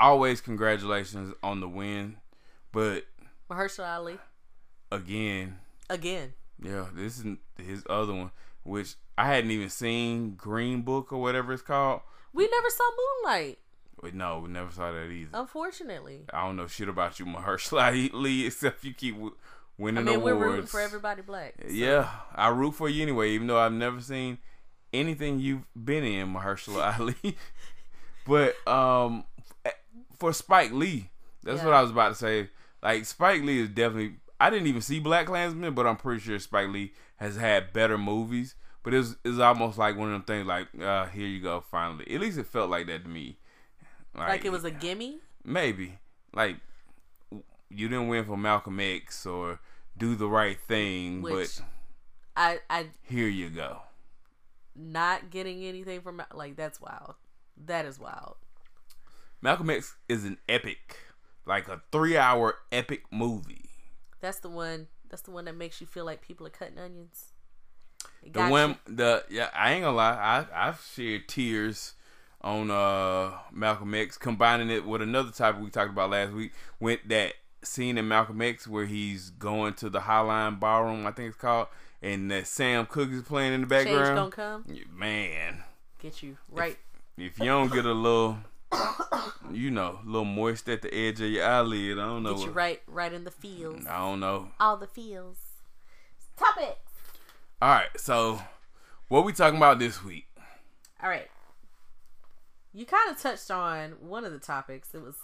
always 0.00 0.40
congratulations 0.40 1.34
on 1.42 1.60
the 1.60 1.68
win, 1.68 2.16
but 2.72 3.04
Mahershala 3.50 3.96
Ali 3.96 4.18
again, 4.90 5.58
again. 5.88 6.34
yeah, 6.62 6.86
this 6.94 7.18
is 7.18 7.36
his 7.58 7.82
other 7.88 8.12
one, 8.14 8.30
which 8.64 8.94
I 9.16 9.26
hadn't 9.26 9.50
even 9.50 9.68
seen 9.70 10.34
Green 10.34 10.82
Book 10.82 11.12
or 11.12 11.20
whatever 11.20 11.52
it's 11.52 11.62
called. 11.62 12.00
We 12.32 12.48
never 12.48 12.70
saw 12.70 12.84
Moonlight. 13.24 13.58
Wait, 14.02 14.14
no, 14.14 14.40
we 14.40 14.48
never 14.48 14.70
saw 14.72 14.90
that 14.90 15.06
either. 15.10 15.30
Unfortunately, 15.34 16.22
I 16.32 16.44
don't 16.44 16.56
know 16.56 16.66
shit 16.66 16.88
about 16.88 17.18
you, 17.20 17.26
Mahershala 17.26 18.12
Ali, 18.14 18.46
except 18.46 18.82
you 18.84 18.94
keep 18.94 19.14
w- 19.14 19.34
I 19.38 19.82
winning 19.82 20.04
mean 20.04 20.20
we're 20.22 20.34
rooting 20.34 20.66
for 20.66 20.80
everybody 20.80 21.22
black. 21.22 21.54
so- 21.60 21.68
Yeah, 21.72 22.08
I 22.34 22.48
root 22.48 22.72
for 22.72 22.88
you 22.88 23.02
anyway, 23.02 23.30
even 23.30 23.46
though 23.46 23.58
I've 23.60 23.72
never 23.72 24.00
seen 24.00 24.38
anything 24.92 25.38
you've 25.40 25.64
been 25.76 26.04
in, 26.04 26.34
Mahershala 26.34 26.98
Ali. 27.00 27.36
but 28.26 28.54
um, 28.66 29.24
for 30.22 30.32
Spike 30.32 30.70
Lee, 30.72 31.10
that's 31.42 31.58
Yeah. 31.60 31.66
what 31.66 31.74
I 31.74 31.82
was 31.82 31.90
about 31.90 32.10
to 32.10 32.14
say. 32.14 32.48
Like 32.82 33.04
Spike 33.04 33.42
Lee 33.42 33.58
is 33.60 33.68
definitely. 33.68 34.16
I 34.40 34.50
didn't 34.50 34.66
even 34.68 34.80
see 34.80 35.00
BlacKkKlansman, 35.00 35.74
but 35.74 35.86
I'm 35.86 35.96
pretty 35.96 36.20
sure 36.20 36.38
Spike 36.38 36.68
Lee 36.68 36.92
has 37.16 37.36
had 37.36 37.72
better 37.72 37.98
movies. 37.98 38.54
But 38.84 38.94
it's 38.94 39.16
it's 39.24 39.38
almost 39.38 39.78
like 39.78 39.96
one 39.96 40.08
of 40.08 40.12
them 40.14 40.22
things. 40.22 40.46
Like, 40.46 40.68
uh, 40.80 41.06
here 41.06 41.26
you 41.26 41.40
go, 41.40 41.60
finally. 41.60 42.12
At 42.14 42.20
least 42.20 42.38
it 42.38 42.46
felt 42.46 42.70
like 42.70 42.86
that 42.86 43.04
to 43.04 43.10
me. 43.10 43.38
Like 44.14 44.44
it 44.44 44.52
was 44.52 44.64
a 44.64 44.70
gimme. 44.70 45.18
maybe 45.44 45.98
like 46.32 46.56
you 47.70 47.88
didn't 47.88 48.08
win 48.08 48.24
for 48.24 48.36
Malcolm 48.36 48.78
X 48.80 49.24
or 49.26 49.58
do 49.98 50.14
the 50.14 50.28
right 50.28 50.58
thing, 50.60 51.22
Which- 51.22 51.56
but 51.58 51.64
I 52.36 52.60
I 52.70 52.86
here 53.02 53.28
you 53.28 53.48
go. 53.50 53.82
not 54.74 55.30
getting 55.30 55.64
anything 55.64 56.00
from 56.00 56.22
like 56.34 56.56
that's 56.56 56.80
wild. 56.80 57.14
That 57.66 57.84
is 57.86 57.98
wild. 57.98 58.36
Malcolm 59.42 59.68
X 59.70 59.96
is 60.08 60.24
an 60.24 60.38
epic, 60.48 60.98
like 61.44 61.68
a 61.68 61.82
three-hour 61.90 62.54
epic 62.70 63.02
movie. 63.10 63.68
That's 64.20 64.38
the 64.38 64.48
one. 64.48 64.86
That's 65.10 65.22
the 65.22 65.32
one 65.32 65.44
that 65.46 65.56
makes 65.56 65.80
you 65.80 65.86
feel 65.86 66.04
like 66.06 66.22
people 66.22 66.46
are 66.46 66.50
cutting 66.50 66.78
onions. 66.78 67.32
It 68.22 68.32
The 68.32 68.46
one, 68.46 68.78
you. 68.88 68.94
the 68.96 69.24
yeah, 69.28 69.50
I 69.54 69.72
ain't 69.72 69.82
gonna 69.84 69.96
lie, 69.96 70.46
I 70.52 70.68
I've 70.68 70.80
shared 70.94 71.28
tears 71.28 71.94
on 72.40 72.70
uh 72.70 73.32
Malcolm 73.52 73.94
X, 73.94 74.16
combining 74.16 74.70
it 74.70 74.84
with 74.86 75.02
another 75.02 75.30
topic 75.32 75.62
we 75.62 75.70
talked 75.70 75.90
about 75.90 76.10
last 76.10 76.32
week, 76.32 76.52
Went 76.80 77.08
that 77.08 77.34
scene 77.62 77.98
in 77.98 78.08
Malcolm 78.08 78.40
X 78.42 78.66
where 78.66 78.86
he's 78.86 79.30
going 79.30 79.74
to 79.74 79.90
the 79.90 80.00
Highline 80.00 80.58
Ballroom, 80.58 81.06
I 81.06 81.12
think 81.12 81.28
it's 81.28 81.36
called, 81.36 81.68
and 82.00 82.30
that 82.30 82.46
Sam 82.46 82.86
Cooke 82.86 83.10
is 83.10 83.22
playing 83.22 83.54
in 83.54 83.68
the 83.68 83.74
Change 83.74 83.86
background. 83.86 84.16
gonna 84.16 84.62
come. 84.64 84.76
Man, 84.92 85.62
Get 86.00 86.22
you 86.22 86.36
right. 86.50 86.78
if 87.16 87.38
you 87.38 87.44
don't 87.46 87.72
get 87.72 87.84
a 87.84 87.92
little, 87.92 88.38
you 89.52 89.70
know, 89.70 90.00
a 90.02 90.06
little 90.06 90.24
moist 90.24 90.68
at 90.68 90.82
the 90.82 90.94
edge 90.94 91.20
of 91.20 91.30
your 91.30 91.44
eyelid, 91.44 91.98
I 91.98 92.02
don't 92.02 92.22
know. 92.22 92.34
Get 92.34 92.46
you 92.46 92.50
right. 92.52 92.82
Right 92.86 93.12
in 93.12 93.24
the 93.24 93.30
fields. 93.30 93.86
I 93.86 93.98
don't 93.98 94.20
know. 94.20 94.48
All 94.58 94.76
the 94.76 94.86
fields. 94.86 95.40
Topic. 96.36 96.78
All 97.60 97.68
right, 97.68 97.88
so 97.96 98.42
what 99.08 99.24
we 99.24 99.32
talking 99.32 99.56
about 99.56 99.78
this 99.78 100.02
week? 100.02 100.26
All 101.02 101.08
right. 101.08 101.28
You 102.72 102.86
kind 102.86 103.10
of 103.10 103.20
touched 103.20 103.50
on 103.50 103.92
one 104.00 104.24
of 104.24 104.32
the 104.32 104.38
topics. 104.38 104.94
It 104.94 105.02
was 105.02 105.16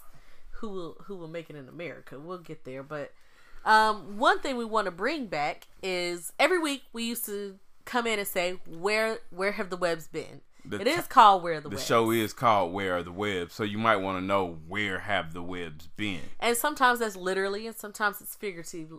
who 0.51 0.69
will 0.69 0.97
who 1.05 1.15
will 1.15 1.27
make 1.27 1.49
it 1.49 1.55
in 1.55 1.67
America. 1.67 2.19
We'll 2.19 2.37
get 2.37 2.63
there, 2.63 2.83
but 2.83 3.11
um, 3.65 4.17
one 4.17 4.39
thing 4.39 4.57
we 4.57 4.65
want 4.65 4.85
to 4.85 4.91
bring 4.91 5.25
back 5.25 5.67
is 5.81 6.31
every 6.39 6.59
week 6.59 6.83
we 6.93 7.03
used 7.03 7.25
to 7.25 7.57
come 7.85 8.05
in 8.05 8.19
and 8.19 8.27
say 8.27 8.59
where 8.67 9.19
where 9.31 9.53
have 9.53 9.69
the 9.69 9.77
webbs 9.77 10.07
been. 10.07 10.41
The 10.65 10.81
it 10.81 10.87
is 10.87 11.07
called 11.07 11.41
where 11.43 11.59
the, 11.61 11.69
The 11.69 11.75
webbs. 11.75 11.85
show 11.85 12.11
is 12.11 12.33
called 12.33 12.73
Where 12.73 12.97
Are 12.97 13.03
the 13.03 13.11
Webbs, 13.11 13.53
so 13.53 13.63
you 13.63 13.77
might 13.77 13.97
want 13.97 14.17
to 14.19 14.25
know 14.25 14.59
where 14.67 14.99
have 14.99 15.33
the 15.33 15.41
webbs 15.41 15.87
been. 15.95 16.21
and 16.39 16.55
sometimes 16.55 16.99
that's 16.99 17.15
literally, 17.15 17.65
and 17.65 17.75
sometimes 17.75 18.21
it's 18.21 18.35
figurative, 18.35 18.91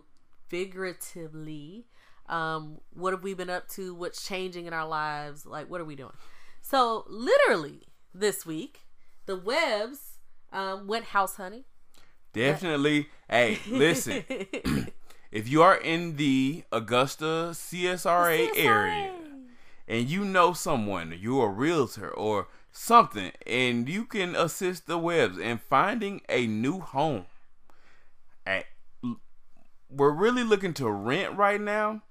figuratively. 0.47 1.85
Um, 2.27 2.79
what 2.93 3.13
have 3.13 3.23
we 3.23 3.33
been 3.33 3.49
up 3.49 3.67
to? 3.69 3.93
What's 3.93 4.25
changing 4.25 4.65
in 4.65 4.73
our 4.73 4.87
lives? 4.87 5.45
Like, 5.45 5.69
what 5.69 5.81
are 5.81 5.85
we 5.85 5.95
doing? 5.95 6.13
So, 6.61 7.05
literally, 7.07 7.81
this 8.13 8.45
week, 8.45 8.81
the 9.25 9.35
webbs 9.35 10.17
um, 10.53 10.87
went 10.87 11.05
house 11.05 11.35
hunting. 11.35 11.63
Definitely. 12.33 13.09
Hey, 13.29 13.59
listen. 13.69 14.23
if 15.31 15.49
you 15.49 15.61
are 15.61 15.75
in 15.75 16.15
the 16.15 16.63
Augusta 16.71 17.49
CSRA 17.51 18.49
area 18.55 19.11
and 19.91 20.09
you 20.09 20.23
know 20.23 20.53
someone, 20.53 21.13
you're 21.19 21.47
a 21.47 21.51
realtor 21.51 22.09
or 22.09 22.47
something, 22.71 23.33
and 23.45 23.89
you 23.89 24.05
can 24.05 24.37
assist 24.37 24.87
the 24.87 24.97
webbs 24.97 25.37
in 25.37 25.57
finding 25.57 26.21
a 26.29 26.47
new 26.47 26.79
home. 26.79 27.25
At, 28.45 28.67
we're 29.89 30.13
really 30.13 30.45
looking 30.45 30.73
to 30.75 30.89
rent 30.89 31.35
right 31.35 31.59
now. 31.59 32.03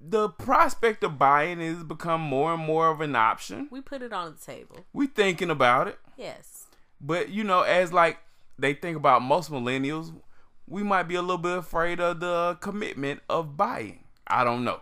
The 0.00 0.28
prospect 0.28 1.04
of 1.04 1.20
buying 1.20 1.60
has 1.60 1.84
become 1.84 2.20
more 2.20 2.54
and 2.54 2.64
more 2.64 2.88
of 2.88 3.00
an 3.00 3.14
option. 3.14 3.68
We 3.70 3.80
put 3.80 4.02
it 4.02 4.12
on 4.12 4.34
the 4.34 4.52
table. 4.52 4.84
We 4.92 5.06
thinking 5.06 5.50
about 5.50 5.86
it. 5.86 6.00
Yes. 6.16 6.66
But 7.00 7.28
you 7.28 7.44
know, 7.44 7.62
as 7.62 7.92
like 7.92 8.18
they 8.58 8.74
think 8.74 8.96
about 8.96 9.22
most 9.22 9.52
millennials, 9.52 10.12
we 10.66 10.82
might 10.82 11.04
be 11.04 11.14
a 11.14 11.22
little 11.22 11.38
bit 11.38 11.58
afraid 11.58 12.00
of 12.00 12.18
the 12.18 12.58
commitment 12.60 13.20
of 13.30 13.56
buying. 13.56 14.00
I 14.26 14.42
don't 14.42 14.64
know. 14.64 14.80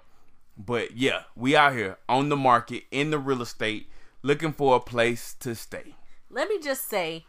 But 0.56 0.96
yeah, 0.96 1.22
we 1.34 1.56
out 1.56 1.74
here 1.74 1.98
on 2.08 2.28
the 2.28 2.36
market 2.36 2.84
in 2.90 3.10
the 3.10 3.18
real 3.18 3.42
estate 3.42 3.88
looking 4.22 4.52
for 4.52 4.76
a 4.76 4.80
place 4.80 5.34
to 5.40 5.54
stay. 5.54 5.94
Let 6.30 6.48
me 6.48 6.58
just 6.60 6.88
say, 6.88 7.26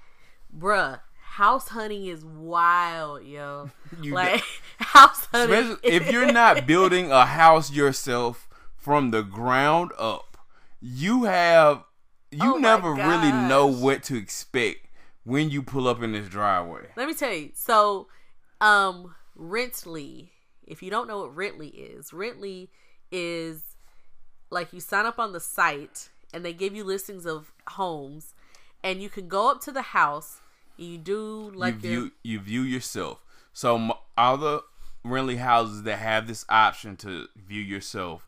bruh, 0.56 1.00
house 1.20 1.70
hunting 1.70 2.06
is 2.06 2.24
wild, 2.24 3.24
yo. 3.24 3.72
You 4.02 4.14
like, 4.14 4.44
house 4.78 5.26
hunting. 5.26 5.58
Especially 5.58 5.90
if 5.96 6.12
you're 6.12 6.32
not 6.32 6.68
building 6.68 7.12
a 7.12 7.26
house 7.26 7.72
yourself 7.72 8.48
from 8.78 9.12
the 9.12 9.22
ground 9.24 9.92
up, 9.98 10.38
you 10.82 11.24
have 11.24 11.84
you 12.32 12.56
Oh 12.56 12.58
never 12.58 12.94
really 12.94 13.32
know 13.32 13.68
what 13.68 14.04
to 14.04 14.18
expect 14.18 14.88
when 15.24 15.50
you 15.50 15.62
pull 15.64 15.88
up 15.88 16.02
in 16.04 16.12
this 16.12 16.28
driveway. 16.28 16.88
Let 16.96 17.08
me 17.08 17.14
tell 17.14 17.34
you. 17.34 17.52
So, 17.54 18.08
um, 18.62 19.16
Rently. 19.38 20.30
If 20.68 20.82
you 20.82 20.90
don't 20.90 21.08
know 21.08 21.20
what 21.20 21.36
Rently 21.36 21.70
is, 21.70 22.12
Rently 22.12 22.70
is 23.16 23.62
like 24.50 24.74
you 24.74 24.80
sign 24.80 25.06
up 25.06 25.20
on 25.20 25.32
the 25.32 25.40
site 25.40 26.10
and 26.34 26.44
they 26.44 26.54
give 26.54 26.76
you 26.76 26.84
listings 26.84 27.26
of 27.26 27.52
homes, 27.68 28.34
and 28.84 29.02
you 29.02 29.10
can 29.10 29.28
go 29.28 29.50
up 29.50 29.62
to 29.62 29.72
the 29.72 29.82
house. 29.82 30.42
And 30.78 30.88
you 30.88 30.98
do 30.98 31.52
like 31.56 31.82
you 31.84 31.90
your 31.90 32.02
view 32.02 32.12
you 32.24 32.40
view 32.40 32.62
yourself. 32.62 33.20
So 33.54 33.98
all 34.18 34.38
the 34.38 34.64
rental 35.04 35.38
houses 35.38 35.84
that 35.84 36.00
have 36.00 36.28
this 36.28 36.46
option 36.50 36.98
to 36.98 37.28
view 37.36 37.62
yourself 37.62 38.28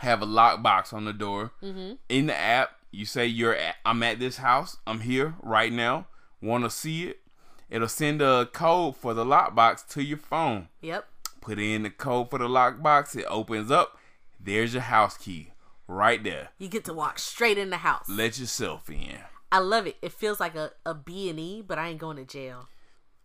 have 0.00 0.22
a 0.22 0.26
lockbox 0.26 0.92
on 0.92 1.04
the 1.04 1.12
door. 1.12 1.52
Mm-hmm. 1.62 1.92
In 2.08 2.26
the 2.26 2.36
app, 2.36 2.70
you 2.90 3.04
say 3.04 3.26
you're 3.26 3.54
at, 3.54 3.76
I'm 3.84 4.02
at 4.02 4.18
this 4.18 4.38
house. 4.38 4.78
I'm 4.86 5.00
here 5.00 5.34
right 5.42 5.72
now. 5.72 6.06
Want 6.42 6.64
to 6.64 6.70
see 6.70 7.04
it? 7.04 7.20
It'll 7.68 7.86
send 7.86 8.20
a 8.20 8.46
code 8.46 8.96
for 8.96 9.14
the 9.14 9.24
lockbox 9.24 9.86
to 9.90 10.02
your 10.02 10.18
phone. 10.18 10.68
yep. 10.80 11.06
Put 11.40 11.58
in 11.58 11.84
the 11.84 11.90
code 11.90 12.30
for 12.30 12.38
the 12.38 12.48
lockbox. 12.48 13.16
It 13.16 13.24
opens 13.28 13.70
up. 13.70 13.96
There's 14.42 14.72
your 14.72 14.82
house 14.82 15.16
key 15.16 15.52
right 15.86 16.22
there. 16.22 16.48
You 16.58 16.68
get 16.68 16.84
to 16.84 16.94
walk 16.94 17.18
straight 17.18 17.58
in 17.58 17.70
the 17.70 17.78
house. 17.78 18.08
Let 18.08 18.38
yourself 18.38 18.88
in. 18.88 19.18
I 19.52 19.58
love 19.58 19.86
it. 19.86 19.96
It 20.00 20.12
feels 20.12 20.40
like 20.40 20.54
a 20.54 20.72
a 20.86 20.94
B 20.94 21.28
and 21.28 21.38
E, 21.38 21.62
but 21.66 21.78
I 21.78 21.88
ain't 21.88 21.98
going 21.98 22.16
to 22.16 22.24
jail. 22.24 22.68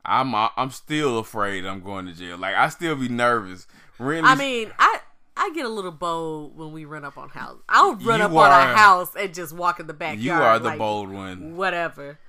I'm 0.03 0.33
I'm 0.35 0.71
still 0.71 1.19
afraid 1.19 1.65
I'm 1.65 1.81
going 1.81 2.05
to 2.07 2.13
jail. 2.13 2.37
Like 2.37 2.55
I 2.55 2.69
still 2.69 2.95
be 2.95 3.09
nervous. 3.09 3.67
Really, 3.97 4.27
I 4.27 4.35
mean, 4.35 4.71
I 4.77 4.99
I 5.37 5.51
get 5.53 5.65
a 5.65 5.69
little 5.69 5.91
bold 5.91 6.57
when 6.57 6.71
we 6.71 6.85
run 6.85 7.05
up 7.05 7.17
on 7.17 7.29
house. 7.29 7.57
I'll 7.69 7.95
run 7.95 8.21
up 8.21 8.31
on 8.31 8.51
a 8.51 8.75
house 8.75 9.15
and 9.17 9.33
just 9.33 9.53
walk 9.53 9.79
in 9.79 9.87
the 9.87 9.93
backyard. 9.93 10.21
you 10.21 10.31
are 10.31 10.59
the 10.59 10.69
like, 10.69 10.77
bold 10.77 11.11
one. 11.11 11.55
Whatever. 11.55 12.19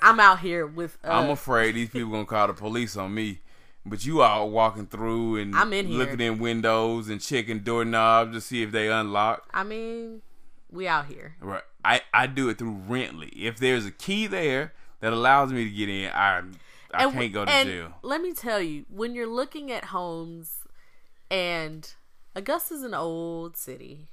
I'm 0.00 0.18
out 0.18 0.40
here 0.40 0.66
with. 0.66 0.98
Uh, 1.04 1.12
I'm 1.12 1.30
afraid 1.30 1.74
these 1.74 1.90
people 1.90 2.10
gonna 2.10 2.24
call 2.24 2.46
the 2.46 2.54
police 2.54 2.96
on 2.96 3.14
me. 3.14 3.40
But 3.86 4.04
you 4.04 4.20
are 4.20 4.46
walking 4.46 4.86
through 4.86 5.36
and 5.36 5.54
I'm 5.56 5.72
in 5.72 5.86
here. 5.86 5.98
looking 5.98 6.20
in 6.20 6.38
windows 6.38 7.08
and 7.08 7.20
checking 7.20 7.60
doorknobs 7.60 8.34
to 8.34 8.40
see 8.40 8.62
if 8.62 8.72
they 8.72 8.88
unlock. 8.90 9.48
I 9.54 9.62
mean, 9.64 10.20
we 10.70 10.86
out 10.86 11.06
here. 11.06 11.36
Right. 11.40 11.62
I, 11.84 12.02
I 12.12 12.26
do 12.26 12.48
it 12.50 12.58
through 12.58 12.82
Rently. 12.88 13.30
If 13.34 13.58
there's 13.58 13.86
a 13.86 13.90
key 13.90 14.26
there 14.26 14.74
that 15.00 15.12
allows 15.14 15.50
me 15.52 15.64
to 15.64 15.70
get 15.70 15.88
in, 15.88 16.10
I 16.10 16.42
I 16.92 17.04
And- 17.04 17.12
can't 17.14 17.32
go 17.32 17.44
to 17.46 17.50
and 17.50 17.68
jail. 17.68 17.94
Let 18.02 18.20
me 18.20 18.34
tell 18.34 18.60
you, 18.60 18.84
when 18.90 19.14
you're 19.14 19.26
looking 19.26 19.70
at 19.72 19.84
homes, 19.86 20.56
and 21.30 21.90
Augusta's 22.36 22.82
an 22.82 22.94
old 22.94 23.56
city. 23.56 24.08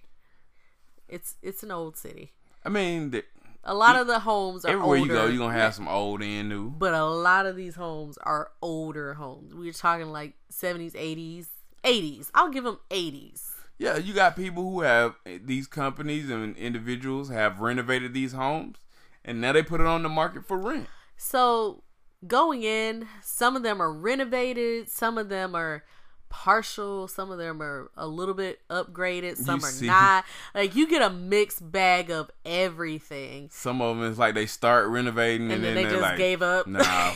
It's 1.09 1.35
it's 1.41 1.63
an 1.63 1.71
old 1.71 1.97
city. 1.97 2.31
I 2.65 2.69
mean, 2.69 3.11
the, 3.11 3.23
A 3.67 3.73
lot 3.73 3.97
of 3.97 4.07
the 4.07 4.19
homes 4.19 4.63
are 4.63 4.69
everywhere 4.69 4.97
older, 4.97 5.13
you 5.13 5.19
go, 5.19 5.25
you're 5.27 5.37
gonna 5.39 5.53
have 5.53 5.75
some 5.75 5.89
old 5.89 6.23
and 6.23 6.47
new. 6.47 6.69
but 6.69 6.93
a 6.93 7.03
lot 7.03 7.45
of 7.45 7.57
these 7.57 7.75
homes 7.75 8.17
are 8.19 8.51
older 8.61 9.13
homes. 9.15 9.53
We're 9.53 9.73
talking 9.73 10.07
like 10.11 10.35
70s, 10.51 10.93
80s, 10.93 11.47
80s. 11.83 12.31
I'll 12.33 12.49
give 12.49 12.63
them 12.63 12.79
80s. 12.89 13.43
Yeah, 13.77 13.97
you 13.97 14.13
got 14.13 14.35
people 14.37 14.63
who 14.63 14.81
have 14.81 15.15
eh, 15.25 15.39
these 15.43 15.67
companies 15.67 16.29
and 16.29 16.55
individuals 16.55 17.29
have 17.29 17.59
renovated 17.59 18.13
these 18.13 18.31
homes, 18.31 18.77
and 19.25 19.41
now 19.41 19.51
they 19.51 19.63
put 19.63 19.81
it 19.81 19.87
on 19.87 20.01
the 20.01 20.09
market 20.09 20.47
for 20.47 20.57
rent. 20.57 20.87
So 21.17 21.83
going 22.25 22.63
in, 22.63 23.07
some 23.21 23.55
of 23.55 23.63
them 23.63 23.81
are 23.81 23.91
renovated, 23.91 24.89
some 24.89 25.17
of 25.17 25.29
them 25.29 25.55
are 25.55 25.83
partial. 26.29 27.07
Some 27.07 27.31
of 27.31 27.37
them 27.37 27.61
are 27.61 27.89
a 27.95 28.07
little 28.07 28.33
bit 28.33 28.59
upgraded. 28.69 29.37
Some 29.37 29.59
You 29.59 29.65
are 29.65 29.69
see. 29.69 29.87
not. 29.87 30.25
Like 30.53 30.75
you 30.75 30.87
get 30.87 31.01
a 31.01 31.09
mixed 31.09 31.71
bag 31.71 32.09
of 32.09 32.31
everything. 32.45 33.49
Some 33.51 33.81
of 33.81 33.97
them 33.97 34.09
is 34.09 34.17
like 34.17 34.35
they 34.35 34.45
start 34.45 34.87
renovating 34.87 35.51
and, 35.51 35.55
And 35.55 35.63
then 35.63 35.75
then 35.75 35.83
they 35.85 35.89
just 35.89 36.01
like, 36.01 36.17
gave 36.17 36.41
up. 36.41 36.67
Nah, 36.67 37.13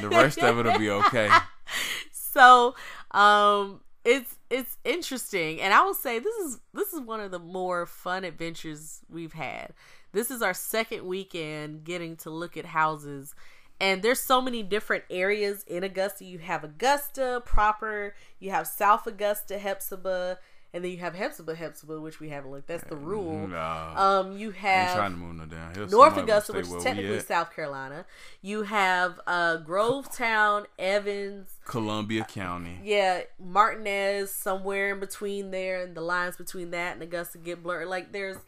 the 0.00 0.08
rest 0.08 0.38
of 0.38 0.58
it'll 0.58 0.78
be 0.78 0.90
okay. 0.90 1.28
so 2.12 2.74
um 3.12 3.80
it's 4.04 4.36
it's 4.50 4.78
interesting 4.84 5.60
and 5.60 5.72
i 5.72 5.82
will 5.82 5.94
say 5.94 6.18
this 6.18 6.34
is 6.36 6.60
this 6.74 6.92
is 6.92 7.00
one 7.00 7.20
of 7.20 7.30
the 7.30 7.38
more 7.38 7.86
fun 7.86 8.24
adventures 8.24 9.00
we've 9.08 9.34
had 9.34 9.68
this 10.12 10.30
is 10.30 10.42
our 10.42 10.54
second 10.54 11.04
weekend 11.06 11.84
getting 11.84 12.16
to 12.16 12.30
look 12.30 12.56
at 12.56 12.64
houses 12.66 13.34
and 13.82 14.00
there's 14.02 14.20
so 14.20 14.40
many 14.40 14.62
different 14.62 15.04
areas 15.10 15.64
in 15.66 15.84
augusta 15.84 16.24
you 16.24 16.38
have 16.38 16.64
augusta 16.64 17.42
proper 17.44 18.14
you 18.38 18.50
have 18.50 18.66
south 18.66 19.06
augusta 19.06 19.58
hephzibah 19.58 20.38
and 20.74 20.82
then 20.82 20.90
you 20.90 20.98
have 20.98 21.14
hephzibah 21.14 21.54
hephzibah 21.54 22.00
which 22.00 22.18
we 22.20 22.30
haven't 22.30 22.50
looked 22.50 22.66
that's 22.68 22.84
the 22.84 22.96
rule 22.96 23.46
Nah, 23.46 23.94
um 24.20 24.38
you 24.38 24.52
have 24.52 24.94
trying 24.96 25.12
to 25.12 25.18
move 25.18 25.36
no 25.36 25.44
down. 25.44 25.90
North 25.90 26.16
Augusta, 26.16 26.52
which 26.52 26.66
is 26.66 26.82
technically. 26.82 27.20
South 27.20 27.54
Carolina. 27.54 28.06
You 28.40 28.62
have 28.62 29.20
uh, 29.26 29.58
Grovetown, 29.58 30.64
Evans, 30.78 31.50
Columbia 31.66 32.24
County. 32.24 32.78
yeah, 32.82 33.22
Martinez, 33.38 34.32
somewhere 34.32 34.92
in 34.94 35.00
between 35.00 35.50
there, 35.50 35.82
and 35.82 35.94
the 35.94 36.00
lines 36.00 36.36
between 36.36 36.70
that 36.70 36.94
and 36.94 37.02
Augusta 37.02 37.38
get 37.38 37.62
blurred. 37.62 37.88
Like 37.88 38.12
there's 38.12 38.38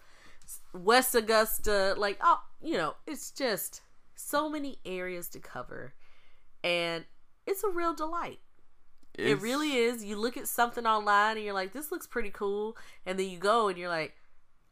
West 0.72 1.14
Augusta, 1.14 1.94
like 1.98 2.18
oh, 2.22 2.40
you 2.62 2.74
know, 2.74 2.94
it's 3.06 3.30
just 3.30 3.82
so 4.14 4.48
many 4.48 4.78
areas 4.84 5.28
to 5.30 5.38
cover, 5.40 5.94
and 6.62 7.04
it's 7.46 7.62
a 7.64 7.68
real 7.68 7.94
delight. 7.94 8.40
it 9.14 9.40
really 9.40 9.72
is. 9.74 10.02
You 10.04 10.16
look 10.16 10.36
at 10.36 10.48
something 10.48 10.86
online 10.86 11.36
and 11.36 11.44
you're 11.44 11.54
like, 11.54 11.72
this 11.72 11.92
looks 11.92 12.06
pretty 12.06 12.30
cool, 12.30 12.76
and 13.06 13.18
then 13.18 13.28
you 13.28 13.38
go 13.38 13.68
and 13.68 13.78
you're 13.78 13.88
like, 13.88 14.14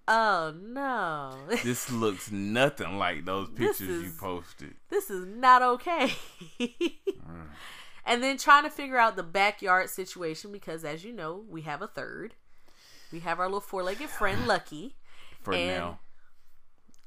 oh 0.09 0.53
no. 0.61 1.37
This 1.65 1.91
looks 1.91 2.31
nothing 2.33 2.99
like 2.99 3.25
those 3.25 3.49
pictures 3.51 4.03
you 4.05 4.13
posted. 4.19 4.75
this 4.91 5.11
is 5.11 5.27
not 5.27 5.63
okay. 5.63 6.13
Mm. 6.59 7.47
and 8.07 8.23
then 8.23 8.37
trying 8.37 8.65
to 8.65 8.71
figure 8.71 8.99
out 8.99 9.15
the 9.17 9.23
backyard 9.23 9.91
situation 9.91 10.51
because, 10.51 10.85
as 10.85 11.05
you 11.05 11.13
know, 11.13 11.45
we 11.49 11.63
have 11.63 11.83
a 11.83 11.87
third. 11.87 12.35
We 13.13 13.21
have 13.21 13.39
our 13.39 13.47
little 13.47 13.61
four 13.61 13.83
legged 13.83 14.09
friend, 14.09 14.47
Lucky. 14.49 14.97
For 15.43 15.53
And- 15.55 15.69
now, 15.69 16.01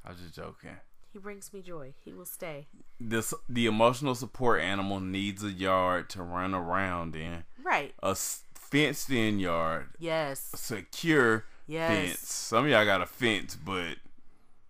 I 0.04 0.10
was 0.10 0.20
just 0.20 0.34
joking. 0.36 0.76
He 1.16 1.22
brings 1.22 1.50
me 1.54 1.62
joy. 1.62 1.94
He 2.04 2.12
will 2.12 2.26
stay. 2.26 2.66
This 3.00 3.32
the 3.48 3.64
emotional 3.64 4.14
support 4.14 4.60
animal 4.60 5.00
needs 5.00 5.42
a 5.42 5.50
yard 5.50 6.10
to 6.10 6.22
run 6.22 6.54
around 6.54 7.16
in, 7.16 7.44
Right. 7.62 7.94
a 8.02 8.08
s- 8.08 8.42
fenced-in 8.54 9.38
yard, 9.38 9.88
Yes. 9.98 10.50
secure 10.54 11.46
Yes. 11.66 11.88
fence. 12.08 12.18
Some 12.28 12.64
of 12.66 12.70
y'all 12.70 12.84
got 12.84 13.00
a 13.00 13.06
fence, 13.06 13.56
but 13.56 13.96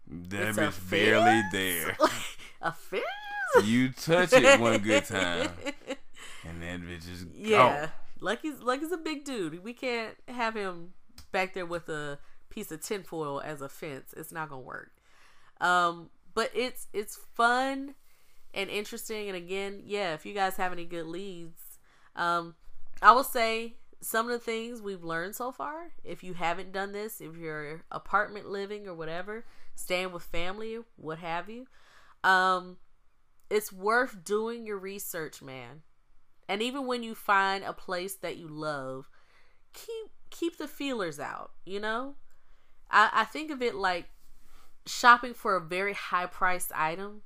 that 0.07 0.51
It's 0.51 0.57
bitch 0.57 0.89
barely 0.89 1.43
there. 1.51 1.97
a 2.63 2.71
fence? 2.71 3.03
you 3.65 3.89
touch 3.91 4.33
it 4.33 4.61
one 4.61 4.79
good 4.79 5.05
time, 5.05 5.51
and 6.45 6.63
that 6.63 6.81
bitch 6.81 7.11
is 7.13 7.27
Yeah. 7.35 7.81
gone. 7.87 7.93
Lucky's 8.21 8.61
Lucky's 8.61 8.93
a 8.93 8.99
big 8.99 9.25
dude. 9.25 9.65
We 9.65 9.73
can't 9.73 10.17
have 10.29 10.55
him 10.55 10.93
back 11.33 11.55
there 11.55 11.67
with 11.67 11.89
a 11.89 12.21
piece 12.51 12.71
of 12.71 12.81
tinfoil 12.83 13.41
as 13.45 13.61
a 13.63 13.69
fence. 13.69 14.15
It's 14.17 14.31
not 14.31 14.49
gonna 14.49 14.61
work. 14.61 14.93
Um, 15.61 16.11
but 16.37 16.51
it's 16.55 16.87
it's 16.93 17.19
fun 17.35 17.95
and 18.53 18.71
interesting. 18.71 19.27
And 19.29 19.37
again, 19.37 19.81
yeah, 19.85 20.13
if 20.13 20.27
you 20.27 20.35
guys 20.35 20.59
have 20.59 20.71
any 20.71 20.85
good 20.85 21.07
leads, 21.07 21.79
um, 22.15 22.55
I 23.01 23.13
will 23.13 23.25
say 23.25 23.77
some 24.03 24.27
of 24.27 24.33
the 24.33 24.39
things 24.39 24.83
we've 24.83 25.03
learned 25.03 25.35
so 25.35 25.51
far. 25.51 25.93
If 26.05 26.23
you 26.23 26.35
haven't 26.35 26.73
done 26.73 26.93
this, 26.93 27.23
if 27.23 27.37
you're 27.37 27.81
apartment 27.91 28.51
living 28.51 28.87
or 28.87 28.95
whatever, 28.95 29.47
staying 29.75 30.13
with 30.13 30.25
family, 30.25 30.79
what 30.97 31.19
have 31.19 31.49
you, 31.49 31.67
um, 32.23 32.77
it's 33.49 33.73
worth 33.73 34.23
doing 34.23 34.67
your 34.67 34.79
research, 34.79 35.41
man. 35.41 35.83
And 36.51 36.63
even 36.63 36.87
when 36.87 37.03
you 37.03 37.15
find 37.15 37.65
a 37.65 37.73
place 37.73 38.15
that 38.17 38.37
you 38.37 38.47
love, 38.47 39.09
keep 39.73 40.11
keep 40.29 40.59
the 40.59 40.69
feelers 40.69 41.19
out, 41.19 41.53
you 41.65 41.81
know? 41.81 42.17
I, 42.91 43.09
I 43.13 43.25
think 43.25 43.51
of 43.51 43.63
it 43.63 43.75
like 43.75 44.11
shopping 44.87 45.35
for 45.35 45.57
a 45.57 45.61
very 45.61 45.93
high 45.93 46.27
priced 46.27 46.73
item. 46.75 47.23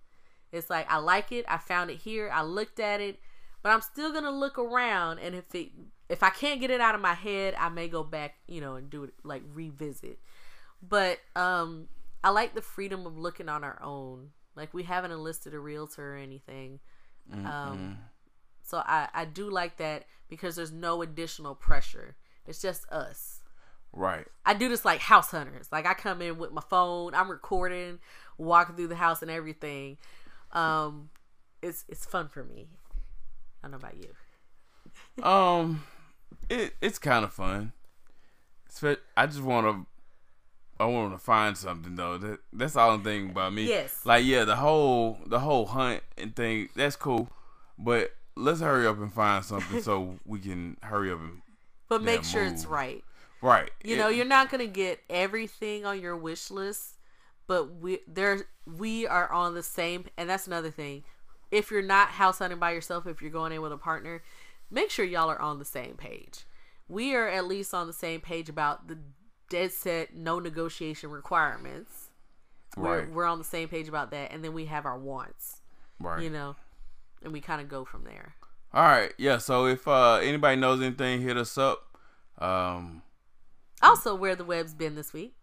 It's 0.52 0.68
like 0.68 0.90
I 0.90 0.96
like 0.98 1.30
it, 1.30 1.44
I 1.48 1.58
found 1.58 1.90
it 1.90 1.98
here, 1.98 2.30
I 2.32 2.42
looked 2.42 2.80
at 2.80 3.00
it, 3.00 3.20
but 3.62 3.70
I'm 3.70 3.82
still 3.82 4.12
gonna 4.12 4.30
look 4.30 4.58
around 4.58 5.18
and 5.18 5.34
if 5.34 5.54
it 5.54 5.70
if 6.08 6.24
I 6.24 6.30
can't 6.30 6.60
get 6.60 6.72
it 6.72 6.80
out 6.80 6.96
of 6.96 7.00
my 7.00 7.14
head, 7.14 7.54
I 7.56 7.68
may 7.68 7.86
go 7.86 8.02
back, 8.02 8.34
you 8.48 8.60
know, 8.60 8.74
and 8.74 8.90
do 8.90 9.04
it 9.04 9.14
like 9.22 9.42
revisit. 9.52 10.18
But 10.82 11.20
um 11.36 11.88
I 12.24 12.30
like 12.30 12.54
the 12.54 12.62
freedom 12.62 13.06
of 13.06 13.16
looking 13.16 13.48
on 13.48 13.62
our 13.62 13.80
own. 13.82 14.30
Like 14.56 14.74
we 14.74 14.82
haven't 14.82 15.12
enlisted 15.12 15.54
a 15.54 15.58
realtor 15.58 16.14
or 16.14 16.16
anything. 16.16 16.80
Um 17.32 17.98
so 18.62 18.78
I, 18.78 19.08
I 19.12 19.24
do 19.24 19.50
like 19.50 19.76
that 19.78 20.04
because 20.28 20.56
there's 20.56 20.72
no 20.72 21.02
additional 21.02 21.54
pressure. 21.54 22.16
It's 22.46 22.62
just 22.62 22.88
us. 22.90 23.39
Right. 23.92 24.26
I 24.46 24.54
do 24.54 24.68
this 24.68 24.84
like 24.84 25.00
house 25.00 25.30
hunters. 25.30 25.68
Like 25.72 25.86
I 25.86 25.94
come 25.94 26.22
in 26.22 26.38
with 26.38 26.52
my 26.52 26.62
phone, 26.68 27.14
I'm 27.14 27.30
recording, 27.30 27.98
walking 28.38 28.76
through 28.76 28.88
the 28.88 28.96
house 28.96 29.22
and 29.22 29.30
everything. 29.30 29.98
Um, 30.52 31.10
it's 31.62 31.84
it's 31.88 32.06
fun 32.06 32.28
for 32.28 32.44
me. 32.44 32.68
I 33.62 33.68
don't 33.68 33.72
know 33.72 33.76
about 33.78 33.96
you. 33.96 35.24
Um, 35.24 35.84
it 36.48 36.74
it's 36.80 36.98
kind 36.98 37.24
of 37.24 37.32
fun. 37.32 37.72
I 39.16 39.26
just 39.26 39.42
want 39.42 39.66
to. 39.66 39.86
I 40.78 40.86
want 40.86 41.12
to 41.12 41.18
find 41.18 41.56
something 41.56 41.94
though. 41.94 42.16
That 42.16 42.40
that's 42.52 42.76
all 42.76 42.92
I'm 42.92 43.02
thinking 43.02 43.30
about 43.30 43.52
me. 43.52 43.68
Yes. 43.68 44.00
Like 44.04 44.24
yeah, 44.24 44.44
the 44.44 44.56
whole 44.56 45.18
the 45.26 45.40
whole 45.40 45.66
hunt 45.66 46.02
and 46.16 46.34
thing. 46.34 46.70
That's 46.74 46.96
cool, 46.96 47.28
but 47.78 48.12
let's 48.36 48.60
hurry 48.60 48.86
up 48.86 48.98
and 48.98 49.12
find 49.12 49.44
something 49.44 49.82
so 49.82 50.18
we 50.24 50.38
can 50.38 50.76
hurry 50.82 51.12
up 51.12 51.20
and 51.20 51.42
But 51.88 52.02
make 52.02 52.24
sure 52.24 52.44
it's 52.44 52.64
right. 52.64 53.04
Right. 53.42 53.70
You 53.84 53.96
know, 53.96 54.08
you're 54.08 54.24
not 54.24 54.50
gonna 54.50 54.66
get 54.66 55.00
everything 55.08 55.84
on 55.84 56.00
your 56.00 56.16
wish 56.16 56.50
list, 56.50 56.96
but 57.46 57.76
we 57.76 58.00
there 58.06 58.46
we 58.66 59.06
are 59.06 59.30
on 59.32 59.54
the 59.54 59.62
same. 59.62 60.06
And 60.16 60.28
that's 60.28 60.46
another 60.46 60.70
thing. 60.70 61.04
If 61.50 61.70
you're 61.70 61.82
not 61.82 62.10
house 62.10 62.38
hunting 62.38 62.58
by 62.58 62.72
yourself, 62.72 63.06
if 63.06 63.20
you're 63.20 63.30
going 63.30 63.52
in 63.52 63.60
with 63.60 63.72
a 63.72 63.76
partner, 63.76 64.22
make 64.70 64.90
sure 64.90 65.04
y'all 65.04 65.30
are 65.30 65.40
on 65.40 65.58
the 65.58 65.64
same 65.64 65.94
page. 65.94 66.44
We 66.88 67.14
are 67.14 67.28
at 67.28 67.46
least 67.46 67.74
on 67.74 67.86
the 67.86 67.92
same 67.92 68.20
page 68.20 68.48
about 68.48 68.88
the 68.88 68.98
dead 69.48 69.72
set, 69.72 70.14
no 70.14 70.38
negotiation 70.38 71.10
requirements. 71.10 72.10
We're, 72.76 73.00
right. 73.00 73.10
we're 73.10 73.24
on 73.26 73.38
the 73.38 73.44
same 73.44 73.68
page 73.68 73.88
about 73.88 74.12
that, 74.12 74.32
and 74.32 74.44
then 74.44 74.54
we 74.54 74.66
have 74.66 74.86
our 74.86 74.96
wants, 74.96 75.60
right. 75.98 76.22
you 76.22 76.30
know, 76.30 76.54
and 77.22 77.32
we 77.32 77.40
kind 77.40 77.60
of 77.60 77.68
go 77.68 77.84
from 77.84 78.04
there. 78.04 78.34
All 78.72 78.84
right. 78.84 79.12
Yeah. 79.18 79.38
So 79.38 79.66
if 79.66 79.88
uh 79.88 80.14
anybody 80.16 80.56
knows 80.56 80.80
anything, 80.80 81.22
hit 81.22 81.36
us 81.36 81.58
up. 81.58 81.98
Um. 82.38 83.02
Also, 83.82 84.14
where 84.14 84.36
the 84.36 84.44
webb's 84.44 84.74
been 84.74 84.94
this 84.94 85.12
week. 85.12 85.34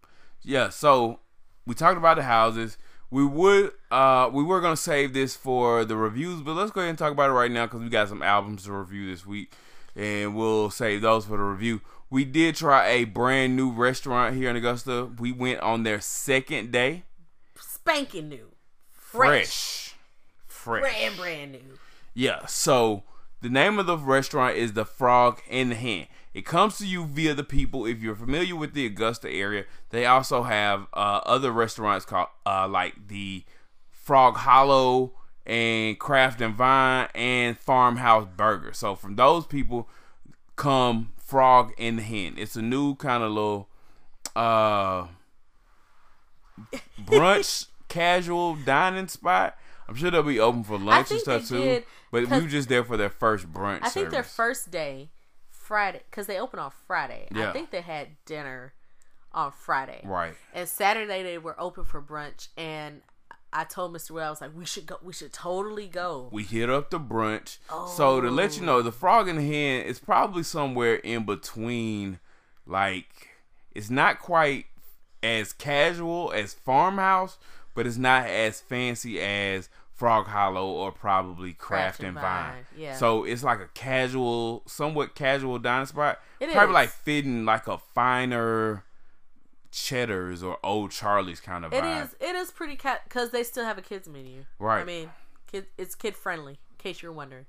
yeah 0.42 0.68
so 0.68 1.20
we 1.66 1.74
talked 1.74 1.98
about 1.98 2.16
the 2.16 2.22
houses. 2.22 2.78
We 3.10 3.24
would 3.26 3.72
uh 3.90 4.30
we 4.32 4.42
were 4.44 4.60
gonna 4.60 4.76
save 4.76 5.12
this 5.14 5.34
for 5.36 5.84
the 5.84 5.96
reviews 5.96 6.42
but 6.42 6.54
let's 6.54 6.70
go 6.70 6.80
ahead 6.80 6.90
and 6.90 6.98
talk 6.98 7.12
about 7.12 7.30
it 7.30 7.34
right 7.34 7.50
now 7.50 7.66
because 7.66 7.80
we 7.80 7.88
got 7.88 8.08
some 8.08 8.22
albums 8.22 8.64
to 8.64 8.72
review 8.72 9.10
this 9.10 9.24
week 9.26 9.52
and 9.96 10.36
we'll 10.36 10.70
save 10.70 11.00
those 11.02 11.24
for 11.24 11.36
the 11.36 11.42
review. 11.42 11.80
We 12.10 12.24
did 12.24 12.54
try 12.56 12.86
a 12.88 13.04
brand 13.04 13.56
new 13.56 13.70
restaurant 13.70 14.34
here 14.36 14.48
in 14.48 14.56
augusta. 14.56 15.06
We 15.18 15.32
went 15.32 15.60
on 15.60 15.82
their 15.82 16.00
second 16.00 16.70
day. 16.72 17.02
Spanking 17.58 18.28
new, 18.28 18.48
fresh, 18.90 19.46
fresh. 19.46 19.94
Fresh. 20.46 20.80
Brand 20.82 21.16
brand 21.16 21.52
new. 21.52 21.78
Yeah, 22.14 22.46
so 22.46 23.02
the 23.42 23.48
name 23.48 23.78
of 23.78 23.86
the 23.86 23.96
restaurant 23.98 24.56
is 24.56 24.72
The 24.74 24.84
Frog 24.84 25.40
and 25.50 25.70
the 25.70 25.74
Hen. 25.76 26.06
It 26.34 26.44
comes 26.44 26.78
to 26.78 26.86
you 26.86 27.04
via 27.06 27.34
the 27.34 27.44
people. 27.44 27.86
If 27.86 28.00
you're 28.02 28.14
familiar 28.14 28.54
with 28.54 28.74
the 28.74 28.86
Augusta 28.86 29.30
area, 29.30 29.64
they 29.90 30.06
also 30.06 30.42
have 30.44 30.86
uh, 30.92 31.20
other 31.24 31.50
restaurants 31.50 32.04
called 32.04 32.28
uh, 32.46 32.68
like 32.68 33.08
the 33.08 33.44
Frog 33.90 34.36
Hollow 34.36 35.12
and 35.46 35.98
Craft 35.98 36.40
and 36.40 36.54
Vine 36.54 37.08
and 37.14 37.58
Farmhouse 37.58 38.28
Burger. 38.36 38.72
So 38.72 38.94
from 38.94 39.16
those 39.16 39.46
people 39.46 39.88
come 40.56 41.12
Frog 41.16 41.72
and 41.78 41.98
the 41.98 42.02
Hen. 42.02 42.34
It's 42.36 42.56
a 42.56 42.62
new 42.62 42.94
kind 42.94 43.22
of 43.22 43.32
little 43.32 43.68
uh 44.36 45.06
brunch 47.02 47.66
casual 47.88 48.56
dining 48.56 49.08
spot. 49.08 49.56
I'm 49.88 49.94
sure 49.94 50.10
they'll 50.10 50.22
be 50.22 50.38
open 50.38 50.64
for 50.64 50.78
lunch 50.78 51.10
and 51.10 51.20
stuff 51.20 51.48
too. 51.48 51.62
did, 51.62 51.84
But 52.10 52.28
we 52.28 52.40
were 52.42 52.48
just 52.48 52.68
there 52.68 52.84
for 52.84 52.96
their 52.98 53.08
first 53.08 53.50
brunch. 53.52 53.80
I 53.82 53.88
think 53.88 54.10
their 54.10 54.22
first 54.22 54.70
day, 54.70 55.08
Friday, 55.68 56.00
because 56.10 56.26
they 56.26 56.40
open 56.40 56.58
on 56.58 56.72
Friday. 56.86 57.28
Yeah. 57.30 57.50
I 57.50 57.52
think 57.52 57.70
they 57.70 57.82
had 57.82 58.08
dinner 58.24 58.72
on 59.32 59.52
Friday. 59.52 60.00
right. 60.02 60.32
And 60.54 60.66
Saturday 60.66 61.22
they 61.22 61.36
were 61.36 61.54
open 61.60 61.84
for 61.84 62.00
brunch, 62.00 62.48
and 62.56 63.02
I 63.52 63.64
told 63.64 63.94
Mr. 63.94 64.12
Well, 64.12 64.26
I 64.26 64.30
was 64.30 64.40
like, 64.40 64.56
we 64.56 64.64
should 64.64 64.86
go. 64.86 64.96
We 65.02 65.12
should 65.12 65.34
totally 65.34 65.86
go. 65.86 66.30
We 66.32 66.42
hit 66.42 66.70
up 66.70 66.88
the 66.88 66.98
brunch. 66.98 67.58
Oh. 67.68 67.86
So 67.94 68.22
to 68.22 68.30
let 68.30 68.56
you 68.56 68.62
oh. 68.62 68.66
know, 68.66 68.82
the 68.82 68.90
Frog 68.90 69.28
and 69.28 69.38
the 69.38 69.42
Hen 69.42 69.84
is 69.84 69.98
probably 69.98 70.42
somewhere 70.42 70.96
in 70.96 71.24
between. 71.24 72.18
Like 72.66 73.28
it's 73.74 73.90
not 73.90 74.20
quite 74.20 74.64
as 75.22 75.52
casual 75.52 76.32
as 76.32 76.54
Farmhouse, 76.54 77.36
but 77.74 77.86
it's 77.86 77.98
not 77.98 78.26
as 78.26 78.60
fancy 78.60 79.20
as 79.20 79.68
Frog 79.98 80.26
Hollow 80.28 80.68
or 80.70 80.92
probably 80.92 81.52
Craft, 81.52 82.04
and 82.04 82.14
Vine. 82.14 82.64
yeah. 82.76 82.94
So 82.96 83.24
it's 83.24 83.42
like 83.42 83.58
a 83.60 83.66
casual, 83.74 84.62
somewhat 84.66 85.14
casual 85.16 85.58
dining 85.58 85.86
spot. 85.86 86.20
It 86.38 86.52
probably 86.52 86.70
is. 86.70 86.74
like 86.74 86.88
fitting 86.90 87.44
like 87.44 87.66
a 87.66 87.78
finer 87.78 88.84
Cheddar's 89.70 90.42
or 90.42 90.58
O'Charley's 90.64 91.40
kind 91.40 91.64
of 91.64 91.72
It 91.72 91.82
vibe. 91.82 92.04
is. 92.04 92.16
It 92.20 92.34
is 92.36 92.50
pretty 92.50 92.76
cat 92.76 93.02
because 93.04 93.30
they 93.30 93.42
still 93.42 93.64
have 93.64 93.76
a 93.76 93.82
kids 93.82 94.08
menu. 94.08 94.44
Right. 94.58 94.80
I 94.80 94.84
mean, 94.84 95.10
kid. 95.50 95.66
It's 95.76 95.94
kid 95.94 96.16
friendly. 96.16 96.52
In 96.52 96.76
case 96.78 97.02
you're 97.02 97.12
wondering. 97.12 97.46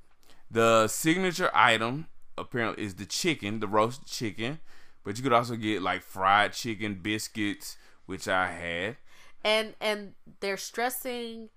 The 0.52 0.88
signature 0.88 1.52
item 1.54 2.08
apparently 2.38 2.84
is 2.84 2.96
the 2.96 3.06
chicken, 3.06 3.60
the 3.60 3.68
roasted 3.68 4.08
chicken, 4.08 4.60
but 5.04 5.18
you 5.18 5.24
could 5.24 5.34
also 5.34 5.56
get 5.56 5.82
like 5.84 6.02
fried 6.02 6.54
chicken 6.54 6.96
biscuits, 6.96 7.78
which 8.08 8.28
I 8.28 8.48
had. 8.48 8.98
and 9.46 9.76
and 9.80 10.14
they're 10.40 10.58
stressing 10.58 11.50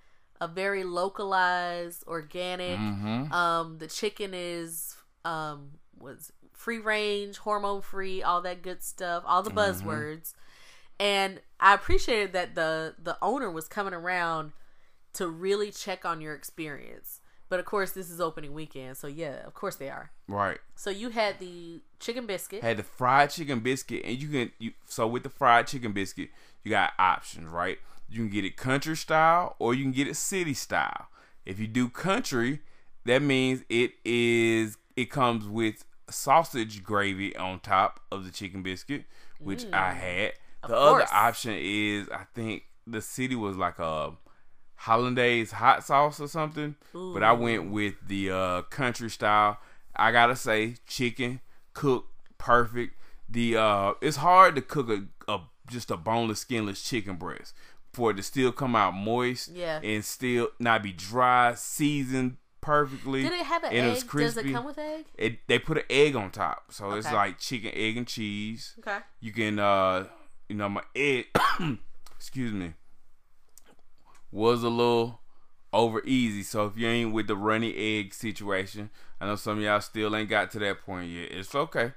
a 0.45 0.49
very 0.49 0.85
localized 0.85 2.03
organic 2.07 2.79
Mm-hmm. 2.79 3.33
um 3.33 3.79
the 3.79 3.87
chicken 3.87 4.33
is 4.35 4.97
um 5.25 5.73
was 5.99 6.33
free 6.53 6.79
range 6.79 7.39
hormone 7.39 7.83
free 7.83 8.23
all 8.23 8.41
that 8.43 8.63
good 8.63 8.83
stuff 8.83 9.23
all 9.27 9.43
the 9.43 9.51
Mm-hmm. 9.51 9.89
buzzwords 9.89 10.35
and 11.01 11.41
i 11.61 11.75
appreciated 11.75 12.33
that 12.33 12.55
the 12.55 12.95
the 13.03 13.17
owner 13.23 13.51
was 13.51 13.69
coming 13.69 13.95
around 13.95 14.53
to 15.15 15.29
really 15.29 15.71
check 15.71 16.05
on 16.05 16.21
your 16.21 16.35
experience 16.35 17.21
but 17.49 17.61
of 17.61 17.67
course 17.67 17.93
this 17.93 18.11
is 18.11 18.21
opening 18.21 18.53
weekend 18.55 18.97
so 18.97 19.07
yeah 19.07 19.45
of 19.47 19.55
course 19.55 19.77
they 19.77 19.91
are 19.91 20.11
Right. 20.29 20.59
so 20.75 20.89
you 20.91 21.11
had 21.11 21.39
the 21.41 21.83
chicken 22.01 22.27
biscuit 22.27 22.63
Had 22.63 22.79
the 22.79 22.83
fried 22.83 23.31
chicken 23.31 23.61
biscuit, 23.61 24.03
and 24.05 24.17
you 24.21 24.29
can 24.29 24.51
you 24.59 24.73
so 24.87 25.07
with 25.07 25.23
the 25.25 25.29
fried 25.29 25.67
chicken 25.67 25.93
biscuit, 25.93 26.31
you 26.65 26.71
got 26.71 26.93
options, 26.99 27.49
right? 27.49 27.79
You 28.13 28.19
can 28.21 28.29
get 28.29 28.45
it 28.45 28.57
country 28.57 28.97
style 28.97 29.57
or 29.59 29.75
you 29.75 29.85
can 29.85 29.93
get 29.93 30.07
it 30.07 30.17
city 30.17 30.55
style. 30.55 31.09
If 31.47 31.59
you 31.59 31.67
do 31.67 31.89
country, 31.89 32.61
that 33.07 33.23
means 33.23 33.63
it 33.69 33.93
is 34.05 34.77
it 34.97 35.11
comes 35.11 35.47
with 35.47 35.85
sausage 36.11 36.83
gravy 36.85 37.35
on 37.37 37.61
top 37.61 38.01
of 38.13 38.25
the 38.25 38.31
chicken 38.31 38.63
biscuit, 38.63 39.05
which 39.41 39.65
I 39.73 39.93
had. 39.95 40.33
The 40.69 40.77
other 40.77 41.07
option 41.13 41.55
is 41.59 42.09
I 42.11 42.25
think 42.35 42.65
the 42.87 43.01
city 43.01 43.35
was 43.35 43.57
like 43.57 43.79
a 43.79 44.13
hollandaise 44.77 45.53
hot 45.53 45.85
sauce 45.85 46.21
or 46.21 46.29
something, 46.29 46.77
but 47.15 47.23
I 47.23 47.33
went 47.33 47.71
with 47.71 47.95
the 48.07 48.31
uh, 48.31 48.63
country 48.63 49.09
style. 49.11 49.59
I 49.97 50.13
gotta 50.13 50.37
say, 50.37 50.75
chicken 50.87 51.41
cooked 51.73 52.09
perfect. 52.39 52.97
The 53.29 53.57
uh, 53.57 53.95
it's 54.03 54.19
hard 54.19 54.55
to 54.57 54.63
cook 54.63 54.89
a, 54.91 55.05
a 55.33 55.41
just 55.69 55.91
a 55.91 55.97
boneless, 55.97 56.41
skinless 56.41 56.83
chicken 56.83 57.17
breast 57.17 57.55
for 57.93 58.11
it 58.11 58.15
to 58.15 58.23
still 58.23 58.53
come 58.53 58.75
out 58.77 58.95
moist, 58.95 59.49
Yeah. 59.49 59.81
and 59.83 60.05
still 60.05 60.49
not 60.59 60.83
be 60.83 60.93
dry, 60.93 61.55
seasoned 61.55 62.37
perfectly. 62.61 63.23
did 63.23 63.33
it 63.33 63.41
have 63.47 63.65
an 63.65 63.73
egg 63.73 63.93
was 64.15 64.35
does 64.35 64.37
it 64.37 64.53
come 64.53 64.65
with 64.65 64.79
egg 64.79 65.05
It 65.19 65.47
they 65.49 65.59
put 65.59 65.79
an 65.79 65.85
egg 65.91 66.15
on 66.17 66.31
top, 66.31 66.67
so 66.73 66.93
it's 66.93 67.11
like 67.13 67.39
chicken, 67.39 67.73
egg, 67.75 67.97
and 67.97 68.07
cheese. 68.07 68.75
okay 68.79 68.99
You 69.21 69.33
can, 69.33 69.59
uh, 69.59 70.07
you 70.49 70.55
know, 70.57 70.69
my 70.69 70.83
egg, 70.95 71.27
excuse 72.17 72.53
me, 72.53 72.75
was 74.31 74.63
a 74.63 74.69
little 74.69 75.21
over 75.73 76.03
easy. 76.05 76.43
So 76.43 76.67
if 76.67 76.77
you 76.77 76.87
ain't 76.89 77.13
with 77.13 77.27
the 77.27 77.37
runny 77.37 77.75
egg 77.75 78.15
situation, 78.15 78.91
I 79.21 79.27
know 79.27 79.37
some 79.37 79.59
of 79.59 79.65
y'all 79.65 79.81
still 79.81 80.15
ain't 80.17 80.29
got 80.31 80.51
to 80.53 80.59
that 80.61 80.81
point 80.83 81.11
yet. 81.11 81.33
It's 81.33 81.55
okay. 81.55 81.93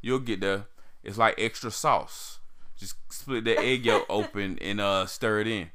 You'll 0.00 0.18
get 0.20 0.40
there. 0.40 0.66
It's 1.02 1.18
like 1.18 1.34
extra 1.38 1.70
sauce. 1.70 2.38
Just 2.78 2.94
split 3.10 3.44
the 3.44 3.58
egg 3.58 3.84
yolk 3.84 4.06
open 4.08 4.58
and 4.60 4.80
uh 4.80 5.06
stir 5.06 5.40
it 5.40 5.46
in. 5.46 5.70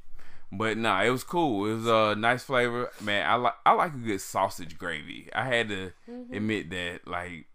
But 0.51 0.77
nah, 0.77 1.03
it 1.03 1.09
was 1.09 1.23
cool. 1.23 1.65
It 1.65 1.75
was 1.75 1.87
a 1.87 2.15
nice 2.17 2.43
flavor. 2.43 2.89
Man, 3.01 3.29
I 3.29 3.35
like 3.35 3.53
I 3.65 3.73
like 3.73 3.93
a 3.93 3.97
good 3.97 4.21
sausage 4.21 4.77
gravy. 4.77 5.29
I 5.33 5.45
had 5.45 5.69
to 5.69 5.91
admit 6.31 6.69
that. 6.69 7.01
Like 7.05 7.47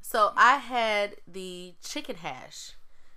So 0.00 0.32
I 0.36 0.56
had 0.56 1.16
the 1.26 1.74
chicken 1.82 2.16
hash. 2.16 2.72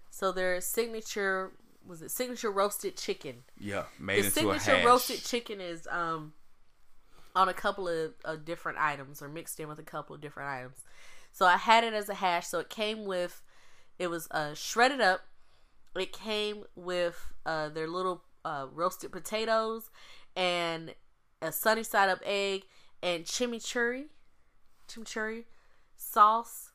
So 0.09 0.31
their 0.31 0.59
signature 0.61 1.51
was 1.85 2.01
it 2.01 2.11
signature 2.11 2.51
roasted 2.51 2.97
chicken. 2.97 3.43
Yeah, 3.59 3.83
made 3.99 4.23
the 4.23 4.27
into 4.27 4.29
a 4.49 4.59
signature 4.59 4.77
hash. 4.77 4.85
roasted 4.85 5.23
chicken 5.23 5.61
is 5.61 5.87
um 5.91 6.33
on 7.35 7.49
a 7.49 7.53
couple 7.53 7.87
of 7.87 8.13
uh, 8.25 8.35
different 8.35 8.79
items 8.79 9.21
or 9.21 9.29
mixed 9.29 9.59
in 9.59 9.67
with 9.67 9.77
a 9.77 9.83
couple 9.83 10.15
of 10.15 10.21
different 10.21 10.49
items. 10.49 10.83
So 11.31 11.45
I 11.45 11.57
had 11.57 11.83
it 11.83 11.93
as 11.93 12.09
a 12.09 12.15
hash. 12.15 12.47
So 12.47 12.57
it 12.59 12.69
came 12.69 13.05
with 13.05 13.43
it 13.99 14.07
was 14.07 14.27
uh 14.31 14.55
shredded 14.55 15.01
up. 15.01 15.21
It 15.97 16.11
came 16.11 16.63
with 16.75 17.33
uh 17.45 17.69
their 17.69 17.87
little 17.87 18.23
uh 18.45 18.67
roasted 18.71 19.11
potatoes 19.11 19.89
and 20.35 20.93
a 21.41 21.51
sunny 21.51 21.83
side 21.83 22.09
up 22.09 22.19
egg 22.23 22.63
and 23.01 23.25
chimichurri 23.25 24.05
chimichurri 24.87 25.45
sauce 25.95 26.71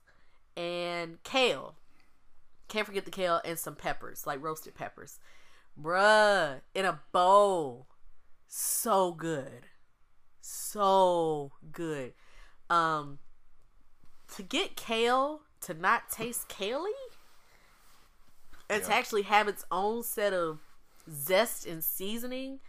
and 0.57 1.23
kale. 1.23 1.77
Can't 2.69 2.87
forget 2.87 3.05
the 3.05 3.11
kale 3.11 3.41
and 3.45 3.59
some 3.59 3.75
peppers, 3.75 4.27
like 4.27 4.43
roasted 4.43 4.75
peppers. 4.75 5.19
Bruh, 5.81 6.61
in 6.75 6.85
a 6.85 7.01
bowl. 7.13 7.87
So 8.49 9.13
good. 9.13 9.67
So 10.41 11.53
good. 11.71 12.15
Um 12.69 13.19
to 14.37 14.43
get 14.43 14.77
kale 14.77 15.43
to 15.61 15.75
not 15.75 16.11
taste 16.11 16.49
kaley 16.49 16.91
and 18.71 18.83
to 18.83 18.89
Yeah. 18.91 18.95
actually 18.97 19.23
have 19.23 19.49
its 19.49 19.65
own 19.71 20.03
set 20.03 20.33
of 20.33 20.61
zest 21.11 21.67
and 21.67 21.83
seasoning. 21.83 22.61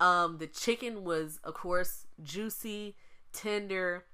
Um 0.00 0.38
the 0.38 0.46
chicken 0.46 1.04
was 1.04 1.38
of 1.44 1.54
course 1.54 2.06
juicy, 2.22 2.96
tender. 3.32 4.04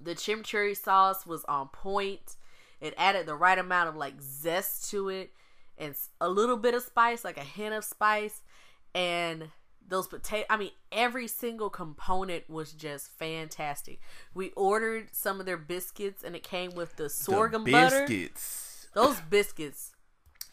The 0.00 0.14
chimichurri 0.14 0.76
sauce 0.76 1.26
was 1.26 1.44
on 1.44 1.68
point. 1.68 2.36
It 2.80 2.94
added 2.96 3.26
the 3.26 3.36
right 3.36 3.58
amount 3.58 3.88
of 3.88 3.96
like 3.96 4.20
zest 4.20 4.90
to 4.90 5.08
it 5.08 5.30
and 5.78 5.94
a 6.20 6.28
little 6.28 6.56
bit 6.56 6.74
of 6.74 6.82
spice, 6.82 7.24
like 7.24 7.36
a 7.38 7.44
hint 7.44 7.74
of 7.74 7.84
spice. 7.84 8.42
And 8.94 9.50
those 9.86 10.06
potato, 10.06 10.44
I 10.50 10.56
mean, 10.56 10.70
every 10.90 11.26
single 11.28 11.70
component 11.70 12.48
was 12.50 12.72
just 12.72 13.08
fantastic. 13.18 14.00
We 14.34 14.50
ordered 14.56 15.08
some 15.12 15.40
of 15.40 15.46
their 15.46 15.56
biscuits 15.56 16.22
and 16.24 16.34
it 16.36 16.42
came 16.42 16.72
with 16.74 16.96
the 16.96 17.08
sorghum 17.08 17.64
the 17.64 17.72
butter. 17.72 18.00
biscuits. 18.06 18.88
Those 18.94 19.20
biscuits, 19.20 19.92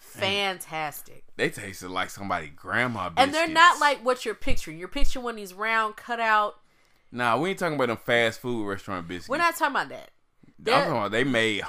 fantastic. 0.10 1.24
They 1.36 1.50
tasted 1.50 1.90
like 1.90 2.10
somebody 2.10 2.48
grandma 2.48 3.10
biscuits. 3.10 3.24
And 3.24 3.34
they're 3.34 3.54
not 3.54 3.80
like 3.80 4.04
what 4.04 4.26
you're 4.26 4.36
picturing. 4.36 4.78
You're 4.78 4.88
picturing 4.88 5.24
one 5.26 5.34
of 5.36 5.38
these 5.38 5.54
round 5.54 5.96
cutout. 5.96 6.56
Nah, 7.12 7.38
we 7.38 7.50
ain't 7.52 7.60
talking 7.60 7.76
about 7.76 7.88
them 7.88 7.98
fast 7.98 8.40
food 8.40 8.68
restaurant 8.68 9.08
biscuits. 9.08 9.30
We're 9.30 9.38
not 9.38 9.56
talking 9.56 9.76
about 9.76 9.90
that. 9.90 10.12
I'm 10.46 10.54
they're- 10.60 10.76
talking 10.76 10.92
about 10.98 11.12
they 11.12 11.24
made 11.24 11.64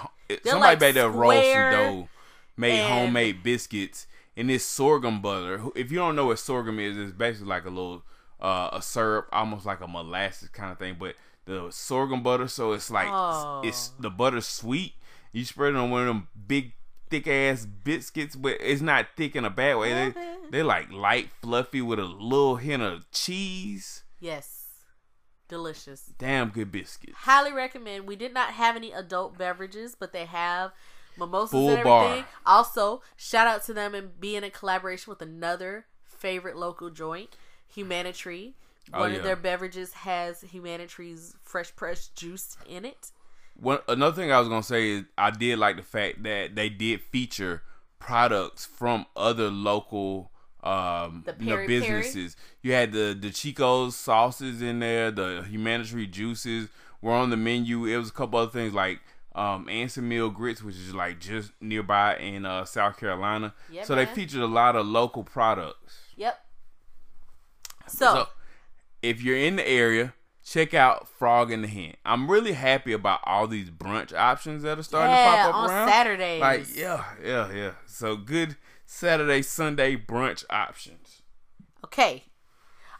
somebody 0.44 0.84
like 0.84 0.94
there 0.94 1.08
roast 1.08 1.52
some 1.52 1.70
dough, 1.72 2.08
made 2.56 2.80
and- 2.80 2.92
homemade 2.92 3.42
biscuits, 3.42 4.06
and 4.36 4.50
this 4.50 4.64
sorghum 4.64 5.22
butter. 5.22 5.62
If 5.74 5.90
you 5.90 5.98
don't 5.98 6.16
know 6.16 6.26
what 6.26 6.38
sorghum 6.38 6.78
is, 6.78 6.96
it's 6.98 7.12
basically 7.12 7.48
like 7.48 7.64
a 7.64 7.70
little 7.70 8.02
uh, 8.40 8.70
a 8.72 8.82
syrup, 8.82 9.28
almost 9.32 9.66
like 9.66 9.80
a 9.80 9.86
molasses 9.86 10.48
kind 10.48 10.72
of 10.72 10.78
thing, 10.78 10.96
but 10.98 11.14
the 11.44 11.68
sorghum 11.70 12.22
butter. 12.22 12.48
So 12.48 12.72
it's 12.72 12.90
like 12.90 13.08
Oh. 13.08 13.60
it's 13.64 13.88
the 13.98 14.10
butter's 14.10 14.46
sweet. 14.46 14.94
You 15.32 15.44
spread 15.44 15.74
it 15.74 15.76
on 15.76 15.90
one 15.90 16.02
of 16.02 16.06
them 16.08 16.28
big 16.48 16.72
thick 17.10 17.26
ass 17.26 17.66
biscuits, 17.66 18.36
but 18.36 18.56
it's 18.60 18.80
not 18.80 19.06
thick 19.16 19.36
in 19.36 19.44
a 19.44 19.50
bad 19.50 19.76
way. 19.76 19.92
They 19.92 20.10
mm-hmm. 20.10 20.18
Okay. 20.18 20.36
they're 20.50 20.64
like 20.64 20.90
light, 20.92 21.28
fluffy 21.42 21.82
with 21.82 21.98
a 21.98 22.04
little 22.04 22.56
hint 22.56 22.82
of 22.82 23.10
cheese. 23.10 24.04
Yes. 24.20 24.68
Delicious. 25.48 26.12
Damn 26.18 26.50
good 26.50 26.70
biscuits. 26.70 27.16
highly 27.16 27.52
recommend. 27.52 28.06
We 28.06 28.14
did 28.16 28.32
not 28.32 28.50
have 28.50 28.76
any 28.76 28.92
adult 28.92 29.36
beverages, 29.36 29.96
but 29.98 30.12
they 30.12 30.26
have 30.26 30.70
mimosas 31.18 31.50
Full 31.50 31.70
and 31.70 31.78
everything. 31.78 32.22
bar. 32.22 32.26
Also, 32.46 33.02
shout 33.16 33.48
out 33.48 33.64
to 33.64 33.74
them 33.74 33.94
and 33.94 34.20
being 34.20 34.44
in 34.44 34.50
collaboration 34.52 35.10
with 35.10 35.20
another 35.20 35.86
favorite 36.04 36.56
local 36.56 36.88
joint, 36.90 37.36
Humanitree. 37.76 38.52
Oh, 38.92 39.00
One 39.00 39.12
yeah. 39.12 39.18
of 39.18 39.24
their 39.24 39.36
beverages 39.36 39.92
has 39.92 40.42
Humanitree's 40.42 41.34
fresh 41.42 41.74
pressed 41.74 42.14
juice 42.14 42.56
in 42.68 42.84
it. 42.84 43.10
One 43.60 43.78
another 43.88 44.16
thing 44.16 44.32
I 44.32 44.38
was 44.38 44.48
gonna 44.48 44.62
say 44.62 44.90
is 44.90 45.04
I 45.18 45.30
did 45.30 45.58
like 45.58 45.76
the 45.76 45.82
fact 45.82 46.22
that 46.22 46.54
they 46.54 46.68
did 46.68 47.00
feature 47.00 47.62
products 47.98 48.64
from 48.64 49.06
other 49.14 49.50
local 49.50 50.32
um 50.62 51.24
The 51.26 51.34
you 51.38 51.50
know, 51.50 51.66
businesses. 51.66 52.36
You 52.62 52.72
had 52.72 52.92
the 52.92 53.16
the 53.18 53.30
Chico's 53.30 53.96
sauces 53.96 54.62
in 54.62 54.80
there, 54.80 55.10
the 55.10 55.44
humanitarian 55.48 56.10
juices 56.10 56.68
were 57.02 57.12
on 57.12 57.30
the 57.30 57.36
menu. 57.36 57.86
It 57.86 57.96
was 57.96 58.08
a 58.08 58.12
couple 58.12 58.38
other 58.38 58.50
things 58.50 58.72
like 58.72 59.00
um 59.34 59.68
Anson 59.68 60.08
Mill 60.08 60.30
grits, 60.30 60.62
which 60.62 60.76
is 60.76 60.94
like 60.94 61.20
just 61.20 61.52
nearby 61.60 62.16
in 62.16 62.46
uh 62.46 62.64
South 62.64 62.98
Carolina. 62.98 63.54
Yeah, 63.70 63.84
so 63.84 63.94
they 63.94 64.06
featured 64.06 64.40
a 64.40 64.46
lot 64.46 64.76
of 64.76 64.86
local 64.86 65.22
products. 65.22 65.98
Yep. 66.16 66.38
So, 67.86 68.28
if 69.02 69.22
you're 69.22 69.36
in 69.36 69.56
the 69.56 69.68
area, 69.68 70.14
check 70.44 70.74
out 70.74 71.08
Frog 71.08 71.50
and 71.52 71.64
the 71.64 71.68
Hen. 71.68 71.94
I'm 72.04 72.30
really 72.30 72.52
happy 72.52 72.92
about 72.92 73.20
all 73.24 73.46
these 73.46 73.70
brunch 73.70 74.12
options 74.14 74.62
that 74.62 74.78
are 74.78 74.82
starting 74.82 75.10
Yeah, 75.14 75.24
to 75.24 75.30
pop 75.30 75.48
up 75.48 75.54
on 75.62 75.70
around. 75.70 75.88
Saturdays. 75.88 76.40
Like, 76.40 76.76
yeah, 76.76 77.04
yeah, 77.24 77.52
yeah. 77.52 77.70
So 77.86 78.16
good 78.16 78.56
Saturday, 78.86 79.42
Sunday 79.42 79.96
brunch 79.96 80.44
options. 80.50 81.22
Okay. 81.84 82.24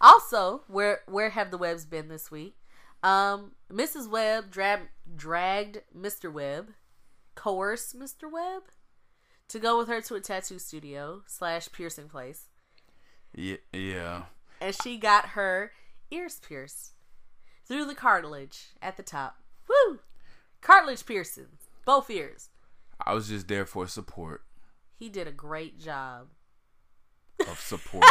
Also, 0.01 0.63
where 0.69 1.01
where 1.07 1.31
have 1.31 1.51
the 1.51 1.59
webbs 1.59 1.85
been 1.85 2.09
this 2.09 2.31
week? 2.31 2.57
Um, 3.03 3.53
Mrs. 3.73 4.09
Webb 4.09 4.51
dra- 4.51 4.89
dragged 5.17 5.83
Mr. 5.97 6.33
Webb, 6.33 6.71
coerced 7.35 7.99
Mr. 7.99 8.31
Webb 8.31 8.63
to 9.49 9.59
go 9.59 9.77
with 9.79 9.89
her 9.89 10.01
to 10.03 10.15
a 10.15 10.21
tattoo 10.21 10.59
studio 10.59 11.23
slash 11.27 11.71
piercing 11.73 12.09
place, 12.09 12.49
Yeah, 13.35 13.57
yeah. 13.73 14.23
and 14.61 14.75
she 14.83 14.97
got 14.99 15.31
her 15.31 15.73
ears 16.11 16.39
pierced 16.47 16.93
through 17.71 17.85
the 17.85 17.95
cartilage 17.95 18.71
at 18.83 18.97
the 18.97 19.03
top. 19.05 19.37
Woo! 19.69 20.01
Cartilage 20.61 21.07
piercings, 21.07 21.69
both 21.85 22.11
ears. 22.11 22.49
I 23.07 23.15
was 23.15 23.29
just 23.29 23.47
there 23.47 23.65
for 23.65 23.87
support 23.87 24.43
He 24.99 25.09
did 25.09 25.29
a 25.29 25.33
great 25.33 25.79
job. 25.79 26.27
of 27.49 27.61
support. 27.61 28.05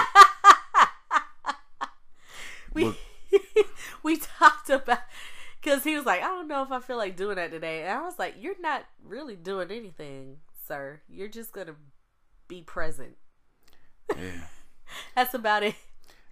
we 2.73 2.85
Look. 2.85 2.95
we 4.03 4.17
talked 4.17 4.69
about 4.69 4.99
because 5.61 5.83
he 5.83 5.93
was 5.93 6.05
like, 6.05 6.23
I 6.23 6.27
don't 6.27 6.47
know 6.47 6.63
if 6.63 6.71
I 6.71 6.79
feel 6.79 6.97
like 6.97 7.17
doing 7.17 7.35
that 7.35 7.51
today, 7.51 7.83
and 7.83 7.91
I 7.91 8.01
was 8.01 8.17
like, 8.17 8.35
You're 8.39 8.59
not 8.61 8.85
really 9.03 9.35
doing 9.35 9.71
anything, 9.71 10.37
sir. 10.67 11.01
You're 11.09 11.27
just 11.27 11.51
gonna 11.51 11.75
be 12.47 12.61
present. 12.61 13.17
yeah. 14.15 14.45
That's 15.17 15.33
about 15.33 15.63
it. 15.63 15.75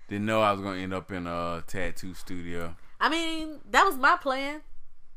Didn't 0.08 0.26
know 0.26 0.42
I 0.42 0.54
was 0.54 0.62
gonna 0.62 0.80
end 0.80 0.94
up 0.94 1.12
in 1.12 1.28
a 1.28 1.62
tattoo 1.68 2.14
studio. 2.14 2.78
I 3.00 3.10
mean, 3.10 3.60
that 3.70 3.84
was 3.84 3.96
my 3.96 4.18
plan. 4.18 4.62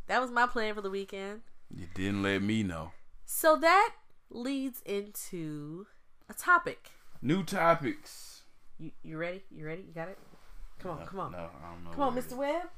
That 0.07 0.21
was 0.21 0.31
my 0.31 0.47
plan 0.47 0.75
for 0.75 0.83
the 0.83 0.91
weekend. 0.91 1.41
You 1.75 1.87
didn't 1.95 2.23
let 2.23 2.43
me 2.43 2.63
know. 2.63 2.93
So 3.25 3.57
that 3.57 3.95
leads 4.31 4.83
into 4.85 5.87
a 6.29 6.35
topic. 6.35 6.91
New 7.23 7.43
topics. 7.45 8.43
You 8.79 8.91
you 9.03 9.17
ready? 9.19 9.43
You 9.51 9.67
ready? 9.67 9.83
You 9.83 9.93
got 9.95 10.09
it? 10.09 10.19
Come 10.81 10.93
on, 10.93 11.07
come 11.07 11.21
on. 11.21 11.33
No, 11.33 11.39
I 11.39 11.71
don't 11.71 11.85
know. 11.85 11.91
Come 11.91 12.01
on, 12.03 12.17
Mr. 12.17 12.35
Webb. 12.37 12.69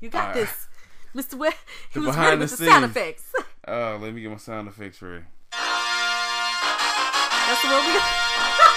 You 0.00 0.10
got 0.10 0.26
right. 0.26 0.34
this. 0.34 0.68
Mr. 1.14 1.34
Webb. 1.38 1.54
He 1.92 2.00
The 2.00 2.06
was 2.06 2.14
behind 2.16 2.26
ready 2.28 2.36
the 2.36 2.42
with 2.42 2.58
the 2.58 2.66
sound 2.66 2.84
effects. 2.84 3.32
Uh, 3.68 3.98
let 4.00 4.14
me 4.14 4.20
get 4.20 4.30
my 4.30 4.36
sound 4.36 4.68
effects 4.68 5.02
ready. 5.02 5.24
That's 5.50 5.62
the 7.62 7.68
one 7.68 7.84
we 7.84 7.92
got. 7.94 8.72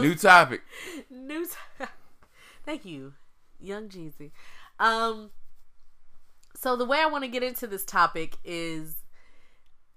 New 0.00 0.14
topic. 0.14 0.62
new. 1.10 1.46
Thank 2.64 2.84
you, 2.84 3.14
young 3.58 3.88
Jeezy. 3.88 4.30
Um, 4.78 5.30
so 6.56 6.76
the 6.76 6.84
way 6.84 6.98
I 7.00 7.06
want 7.06 7.24
to 7.24 7.28
get 7.28 7.42
into 7.42 7.66
this 7.66 7.84
topic 7.84 8.36
is 8.44 8.96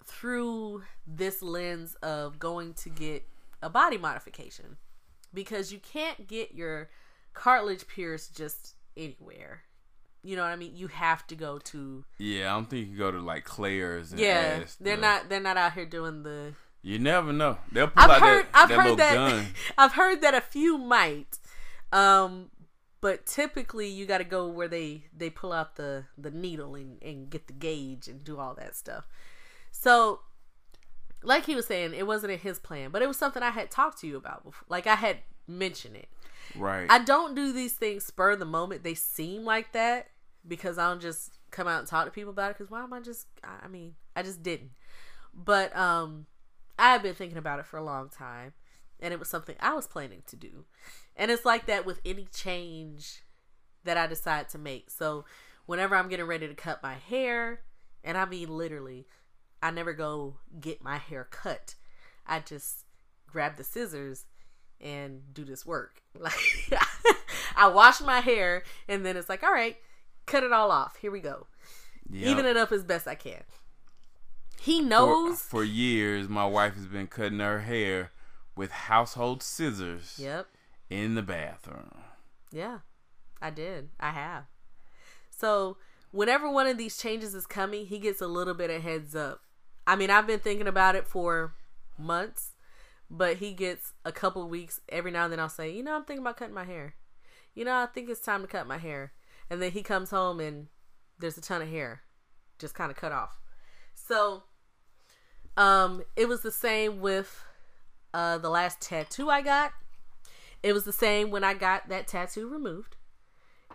through 0.05 0.83
this 1.07 1.41
lens 1.41 1.95
of 2.01 2.39
going 2.39 2.73
to 2.75 2.89
get 2.89 3.25
a 3.61 3.69
body 3.69 3.97
modification 3.97 4.77
because 5.33 5.71
you 5.71 5.79
can't 5.79 6.27
get 6.27 6.53
your 6.53 6.89
cartilage 7.33 7.87
pierced 7.87 8.35
just 8.35 8.75
anywhere. 8.97 9.63
You 10.25 10.35
know 10.37 10.43
what 10.43 10.51
I 10.51 10.55
mean? 10.55 10.75
You 10.75 10.87
have 10.87 11.27
to 11.27 11.35
go 11.35 11.57
to 11.59 12.05
Yeah, 12.17 12.51
I 12.51 12.55
don't 12.55 12.69
think 12.69 12.81
you 12.81 12.87
can 12.87 12.97
go 12.97 13.11
to 13.11 13.19
like 13.19 13.43
Claire's. 13.43 14.11
And 14.11 14.21
yeah. 14.21 14.63
They're 14.79 14.95
the- 14.95 15.01
not 15.01 15.29
they're 15.29 15.41
not 15.41 15.57
out 15.57 15.73
here 15.73 15.85
doing 15.85 16.23
the 16.23 16.53
You 16.83 16.99
never 16.99 17.31
know. 17.31 17.57
They'll 17.71 17.87
pull 17.87 18.03
I've 18.03 18.09
out 18.09 18.21
heard 18.21 18.45
that, 18.45 18.49
I've 18.53 18.69
that 18.69 18.75
heard 18.75 18.83
little 18.83 18.95
that 18.97 19.13
gun. 19.13 19.45
I've 19.77 19.93
heard 19.93 20.21
that 20.21 20.33
a 20.35 20.41
few 20.41 20.77
might. 20.77 21.39
Um 21.91 22.51
but 22.99 23.25
typically 23.25 23.87
you 23.87 24.05
got 24.05 24.19
to 24.19 24.23
go 24.23 24.47
where 24.47 24.67
they 24.67 25.03
they 25.15 25.29
pull 25.29 25.51
out 25.51 25.75
the 25.75 26.05
the 26.17 26.31
needle 26.31 26.75
and 26.75 27.01
and 27.01 27.29
get 27.29 27.47
the 27.47 27.53
gauge 27.53 28.07
and 28.07 28.23
do 28.23 28.37
all 28.37 28.53
that 28.55 28.75
stuff. 28.75 29.07
So 29.71 30.19
like 31.23 31.45
he 31.45 31.55
was 31.55 31.65
saying, 31.65 31.93
it 31.93 32.05
wasn't 32.05 32.33
in 32.33 32.39
his 32.39 32.59
plan, 32.59 32.91
but 32.91 33.01
it 33.01 33.07
was 33.07 33.17
something 33.17 33.41
I 33.41 33.51
had 33.51 33.71
talked 33.71 33.99
to 34.01 34.07
you 34.07 34.17
about 34.17 34.43
before. 34.43 34.65
Like 34.69 34.87
I 34.87 34.95
had 34.95 35.17
mentioned 35.47 35.95
it. 35.95 36.09
Right. 36.55 36.85
I 36.89 36.99
don't 36.99 37.35
do 37.35 37.53
these 37.53 37.73
things 37.73 38.03
spur 38.03 38.31
of 38.31 38.39
the 38.39 38.45
moment. 38.45 38.83
They 38.83 38.93
seem 38.93 39.45
like 39.45 39.71
that 39.71 40.07
because 40.45 40.77
I 40.77 40.89
don't 40.89 41.01
just 41.01 41.37
come 41.51 41.67
out 41.67 41.79
and 41.79 41.87
talk 41.87 42.05
to 42.05 42.11
people 42.11 42.31
about 42.31 42.51
it. 42.51 42.57
Because 42.57 42.69
why 42.69 42.83
am 42.83 42.93
I 42.93 42.99
just? 42.99 43.27
I 43.43 43.65
I 43.65 43.67
mean, 43.67 43.95
I 44.15 44.23
just 44.23 44.43
didn't. 44.43 44.71
But 45.33 45.75
um, 45.75 46.25
I 46.77 46.91
have 46.93 47.03
been 47.03 47.15
thinking 47.15 47.37
about 47.37 47.59
it 47.59 47.65
for 47.65 47.77
a 47.77 47.83
long 47.83 48.09
time, 48.09 48.53
and 48.99 49.13
it 49.13 49.19
was 49.19 49.29
something 49.29 49.55
I 49.59 49.73
was 49.73 49.87
planning 49.87 50.23
to 50.27 50.35
do. 50.35 50.65
And 51.15 51.29
it's 51.29 51.45
like 51.45 51.65
that 51.67 51.85
with 51.85 51.99
any 52.05 52.25
change 52.33 53.23
that 53.83 53.97
I 53.97 54.07
decide 54.07 54.49
to 54.49 54.57
make. 54.57 54.89
So 54.89 55.25
whenever 55.65 55.95
I'm 55.95 56.09
getting 56.09 56.25
ready 56.25 56.47
to 56.47 56.55
cut 56.55 56.81
my 56.81 56.95
hair, 56.95 57.61
and 58.03 58.17
I 58.17 58.25
mean 58.25 58.49
literally, 58.49 59.07
I 59.61 59.71
never 59.71 59.93
go 59.93 60.37
get 60.59 60.83
my 60.83 60.97
hair 60.97 61.27
cut. 61.29 61.75
I 62.25 62.39
just 62.39 62.85
grab 63.27 63.57
the 63.57 63.63
scissors 63.63 64.25
and 64.79 65.33
do 65.33 65.43
this 65.43 65.65
work. 65.65 66.01
Like 66.19 66.33
I 67.55 67.67
wash 67.67 68.01
my 68.01 68.19
hair 68.19 68.63
and 68.87 69.05
then 69.05 69.17
it's 69.17 69.29
like, 69.29 69.43
all 69.43 69.53
right, 69.53 69.77
cut 70.25 70.43
it 70.43 70.51
all 70.51 70.71
off. 70.71 70.97
Here 70.97 71.11
we 71.11 71.21
go. 71.21 71.47
Yep. 72.09 72.27
Even 72.27 72.45
it 72.45 72.57
up 72.57 72.71
as 72.71 72.83
best 72.83 73.07
I 73.07 73.15
can. 73.15 73.43
He 74.63 74.81
for, 74.81 74.87
knows. 74.87 75.41
for 75.41 75.63
years, 75.63 76.29
my 76.29 76.45
wife 76.45 76.75
has 76.75 76.85
been 76.85 77.07
cutting 77.07 77.39
her 77.39 77.59
hair 77.61 78.11
with 78.55 78.71
household 78.71 79.43
scissors 79.43 80.15
Yep. 80.17 80.47
in 80.89 81.15
the 81.15 81.21
bathroom. 81.21 81.91
Yeah. 82.51 82.79
I 83.41 83.49
did. 83.49 83.89
I 83.99 84.11
have. 84.11 84.45
So 85.29 85.75
whenever 86.11 86.49
one 86.49 86.67
of 86.67 86.77
these 86.77 86.95
changes 86.97 87.35
is 87.35 87.45
coming, 87.45 87.87
he 87.87 87.99
gets 87.99 88.21
a 88.21 88.27
little 88.27 88.53
bit 88.53 88.69
of 88.69 88.81
heads 88.83 89.15
up. 89.15 89.41
I 89.85 89.97
mean, 89.97 90.09
I've 90.09 90.27
been 90.27 90.39
thinking 90.39 90.67
about 90.67 90.95
it 90.95 91.07
for 91.09 91.53
months, 91.97 92.51
but 93.09 93.37
he 93.37 93.51
gets 93.51 93.91
a 94.05 94.13
couple 94.13 94.47
weeks 94.47 94.79
every 94.87 95.11
now 95.11 95.25
and 95.25 95.33
then. 95.33 95.41
I'll 95.41 95.49
say, 95.49 95.71
you 95.71 95.83
know, 95.83 95.95
I'm 95.95 96.05
thinking 96.05 96.23
about 96.23 96.37
cutting 96.37 96.55
my 96.55 96.63
hair. 96.63 96.95
You 97.53 97.65
know, 97.65 97.75
I 97.75 97.87
think 97.87 98.09
it's 98.09 98.21
time 98.21 98.41
to 98.43 98.47
cut 98.47 98.65
my 98.65 98.77
hair. 98.77 99.11
And 99.49 99.61
then 99.61 99.71
he 99.71 99.83
comes 99.83 100.09
home 100.09 100.39
and 100.39 100.67
there's 101.19 101.37
a 101.37 101.41
ton 101.41 101.61
of 101.61 101.67
hair 101.67 102.03
just 102.59 102.75
kind 102.75 102.89
of 102.89 102.95
cut 102.95 103.11
off. 103.11 103.41
So, 103.93 104.43
um, 105.57 106.03
it 106.15 106.27
was 106.27 106.41
the 106.41 106.51
same 106.51 106.99
with 107.01 107.43
uh 108.13 108.37
the 108.37 108.49
last 108.49 108.81
tattoo 108.81 109.29
I 109.29 109.41
got. 109.41 109.71
It 110.61 110.73
was 110.73 110.83
the 110.85 110.93
same 110.93 111.29
when 111.31 111.43
I 111.43 111.53
got 111.53 111.89
that 111.89 112.07
tattoo 112.07 112.47
removed. 112.47 112.95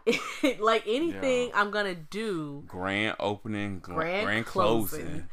like 0.59 0.85
anything 0.87 1.49
Yeah. 1.49 1.61
I'm 1.61 1.71
gonna 1.71 1.95
do, 1.95 2.65
Grand 2.67 3.17
opening, 3.21 3.81
gr- 3.81 3.95
Grand 3.95 4.25
grand, 4.25 4.47
closing. 4.47 5.01
closing. 5.07 5.29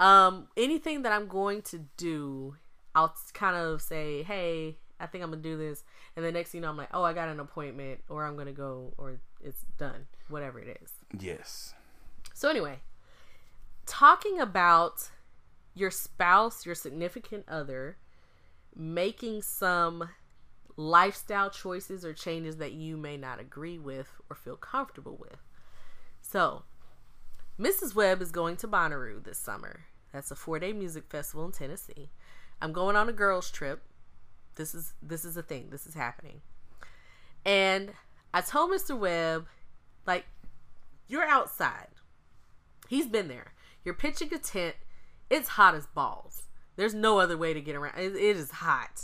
um, 0.00 0.48
anything 0.56 1.02
that 1.02 1.12
I'm 1.12 1.28
going 1.28 1.62
to 1.62 1.78
do, 1.96 2.56
I'll 2.94 3.14
kind 3.34 3.56
of 3.56 3.80
say, 3.82 4.22
"Hey, 4.24 4.78
I 4.98 5.06
think 5.06 5.22
I'm 5.22 5.30
gonna 5.30 5.42
do 5.42 5.56
this," 5.56 5.84
and 6.16 6.24
the 6.24 6.32
next 6.32 6.50
thing 6.50 6.58
you 6.58 6.62
know, 6.62 6.70
I'm 6.70 6.76
like, 6.76 6.88
"Oh, 6.92 7.04
I 7.04 7.12
got 7.12 7.28
an 7.28 7.38
appointment, 7.38 8.00
or 8.08 8.24
I'm 8.24 8.36
gonna 8.36 8.52
go, 8.52 8.94
or 8.98 9.20
it's 9.40 9.62
done, 9.78 10.06
whatever 10.28 10.58
it 10.58 10.80
is." 10.82 10.92
Yes. 11.20 11.74
So 12.34 12.48
anyway, 12.48 12.80
talking 13.86 14.40
about 14.40 15.10
your 15.76 15.90
spouse, 15.90 16.66
your 16.66 16.74
significant 16.74 17.44
other, 17.46 17.98
making 18.74 19.42
some 19.42 20.08
lifestyle 20.76 21.50
choices 21.50 22.04
or 22.04 22.12
changes 22.12 22.56
that 22.56 22.72
you 22.72 22.96
may 22.96 23.16
not 23.16 23.38
agree 23.38 23.78
with 23.78 24.08
or 24.28 24.36
feel 24.36 24.56
comfortable 24.56 25.16
with. 25.16 25.38
So, 26.20 26.64
Mrs. 27.60 27.94
Webb 27.94 28.20
is 28.20 28.32
going 28.32 28.56
to 28.56 28.68
Bonnaroo 28.68 29.22
this 29.22 29.38
summer. 29.38 29.84
That's 30.12 30.30
a 30.30 30.36
four-day 30.36 30.72
music 30.72 31.04
festival 31.08 31.44
in 31.44 31.52
Tennessee. 31.52 32.10
I'm 32.60 32.72
going 32.72 32.96
on 32.96 33.08
a 33.08 33.12
girls' 33.12 33.50
trip. 33.50 33.82
This 34.56 34.74
is 34.74 34.94
this 35.02 35.24
is 35.26 35.36
a 35.36 35.42
thing. 35.42 35.68
This 35.70 35.86
is 35.86 35.94
happening. 35.94 36.40
And 37.44 37.92
I 38.32 38.40
told 38.40 38.70
Mr. 38.70 38.98
Webb, 38.98 39.46
like, 40.06 40.24
you're 41.06 41.26
outside. 41.26 41.88
He's 42.88 43.06
been 43.06 43.28
there. 43.28 43.52
You're 43.84 43.94
pitching 43.94 44.32
a 44.32 44.38
tent. 44.38 44.76
It's 45.30 45.50
hot 45.50 45.74
as 45.74 45.86
balls. 45.86 46.42
There's 46.76 46.94
no 46.94 47.18
other 47.18 47.36
way 47.36 47.54
to 47.54 47.60
get 47.60 47.74
around. 47.74 47.98
It, 47.98 48.14
it 48.14 48.36
is 48.36 48.50
hot. 48.50 49.02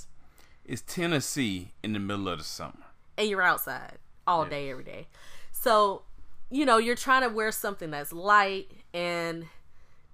It's 0.64 0.82
Tennessee 0.82 1.72
in 1.82 1.92
the 1.92 1.98
middle 1.98 2.28
of 2.28 2.38
the 2.38 2.44
summer. 2.44 2.85
And 3.18 3.28
you're 3.28 3.42
outside 3.42 3.98
all 4.26 4.44
day, 4.44 4.70
every 4.70 4.85
day. 4.85 5.08
So, 5.50 6.02
you 6.50 6.64
know, 6.64 6.78
you're 6.78 6.96
trying 6.96 7.22
to 7.22 7.28
wear 7.28 7.50
something 7.50 7.90
that's 7.90 8.12
light 8.12 8.70
and 8.94 9.46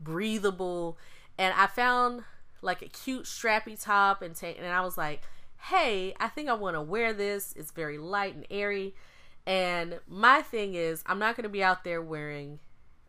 breathable. 0.01 0.97
And 1.37 1.53
I 1.57 1.67
found 1.67 2.25
like 2.63 2.83
a 2.83 2.87
cute 2.87 3.25
strappy 3.25 3.81
top 3.81 4.23
and 4.23 4.35
ta- 4.35 4.55
and 4.59 4.67
I 4.67 4.81
was 4.81 4.97
like, 4.97 5.23
"Hey, 5.59 6.15
I 6.19 6.29
think 6.29 6.49
I 6.49 6.55
want 6.55 6.75
to 6.75 6.81
wear 6.81 7.13
this. 7.13 7.53
It's 7.57 7.71
very 7.71 7.99
light 7.99 8.35
and 8.35 8.47
airy." 8.51 8.95
And 9.47 10.01
my 10.07 10.43
thing 10.43 10.75
is, 10.75 11.03
I'm 11.07 11.19
not 11.19 11.37
going 11.37 11.45
to 11.45 11.49
be 11.49 11.63
out 11.63 11.85
there 11.85 12.03
wearing 12.03 12.59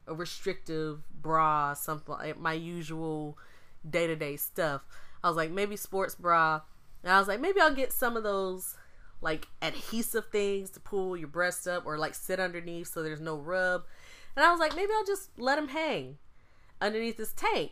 a 0.09 0.13
restrictive 0.13 1.01
bra, 1.21 1.73
something 1.73 2.15
like 2.15 2.39
my 2.39 2.53
usual, 2.53 3.37
day 3.87 4.07
to 4.07 4.15
day 4.15 4.35
stuff. 4.35 4.81
I 5.23 5.27
was 5.27 5.37
like, 5.37 5.51
maybe 5.51 5.75
sports 5.75 6.15
bra. 6.15 6.61
And 7.03 7.11
I 7.13 7.19
was 7.19 7.27
like, 7.27 7.39
maybe 7.39 7.61
I'll 7.61 7.73
get 7.73 7.93
some 7.93 8.17
of 8.17 8.23
those 8.23 8.75
like 9.21 9.47
adhesive 9.61 10.27
things 10.27 10.69
to 10.71 10.79
pull 10.79 11.17
your 11.17 11.27
breast 11.27 11.67
up 11.67 11.85
or 11.85 11.97
like 11.97 12.15
sit 12.15 12.39
underneath 12.39 12.87
so 12.87 13.03
there's 13.03 13.21
no 13.21 13.35
rub. 13.35 13.83
And 14.35 14.45
I 14.45 14.51
was 14.51 14.59
like, 14.59 14.75
maybe 14.75 14.91
I'll 14.95 15.05
just 15.05 15.29
let 15.37 15.55
them 15.55 15.69
hang 15.69 16.17
underneath 16.81 17.17
this 17.17 17.33
tank. 17.33 17.71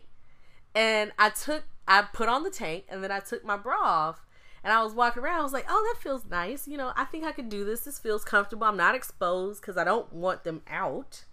And 0.74 1.12
I 1.18 1.30
took, 1.30 1.64
I 1.86 2.02
put 2.02 2.28
on 2.28 2.42
the 2.42 2.50
tank 2.50 2.84
and 2.88 3.02
then 3.02 3.10
I 3.10 3.20
took 3.20 3.44
my 3.44 3.56
bra 3.56 3.78
off 3.80 4.26
and 4.62 4.72
I 4.72 4.82
was 4.82 4.92
walking 4.92 5.22
around. 5.22 5.40
I 5.40 5.44
was 5.44 5.52
like, 5.52 5.66
oh, 5.68 5.92
that 5.92 6.02
feels 6.02 6.26
nice. 6.26 6.68
You 6.68 6.76
know, 6.76 6.92
I 6.96 7.04
think 7.04 7.24
I 7.24 7.32
could 7.32 7.48
do 7.48 7.64
this. 7.64 7.80
This 7.80 7.98
feels 7.98 8.24
comfortable. 8.24 8.66
I'm 8.66 8.76
not 8.76 8.94
exposed 8.94 9.62
because 9.62 9.76
I 9.76 9.84
don't 9.84 10.12
want 10.12 10.44
them 10.44 10.62
out. 10.68 11.24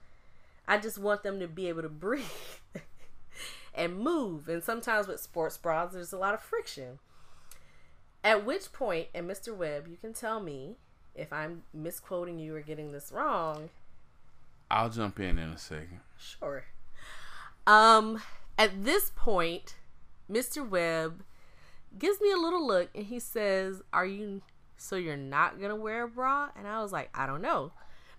I 0.67 0.78
just 0.78 0.97
want 0.97 1.23
them 1.23 1.39
to 1.39 1.47
be 1.47 1.67
able 1.69 1.84
to 1.84 1.89
breathe 1.89 2.25
and 3.75 3.97
move. 3.97 4.47
And 4.47 4.63
sometimes 4.63 5.08
with 5.08 5.19
sports 5.19 5.58
bras, 5.58 5.93
there's 5.93 6.13
a 6.13 6.17
lot 6.17 6.34
of 6.34 6.41
friction. 6.41 6.99
At 8.23 8.45
which 8.45 8.73
point, 8.73 9.08
and 9.13 9.30
Mr. 9.30 9.56
Webb, 9.56 9.88
you 9.88 9.97
can 9.97 10.13
tell 10.13 10.39
me 10.39 10.78
if 11.13 11.32
I'm 11.32 11.63
misquoting 11.73 12.39
you 12.39 12.56
or 12.56 12.62
getting 12.62 12.91
this 12.91 13.12
wrong. 13.12 13.69
I'll 14.71 14.89
jump 14.89 15.19
in 15.19 15.38
in 15.38 15.49
a 15.49 15.58
second. 15.58 15.99
Sure. 16.17 16.65
Um, 17.67 18.21
at 18.58 18.84
this 18.84 19.12
point, 19.15 19.75
Mr. 20.30 20.67
Webb 20.67 21.23
gives 21.97 22.19
me 22.19 22.32
a 22.32 22.38
little 22.38 22.65
look 22.65 22.89
and 22.95 23.06
he 23.06 23.19
says, 23.19 23.82
Are 23.93 24.06
you 24.06 24.41
so 24.78 24.95
you're 24.95 25.17
not 25.17 25.62
gonna 25.62 25.75
wear 25.75 26.04
a 26.04 26.08
bra? 26.08 26.49
And 26.58 26.67
I 26.67 26.82
was 26.82 26.91
like, 26.91 27.10
I 27.13 27.25
don't 27.25 27.41
know. 27.41 27.71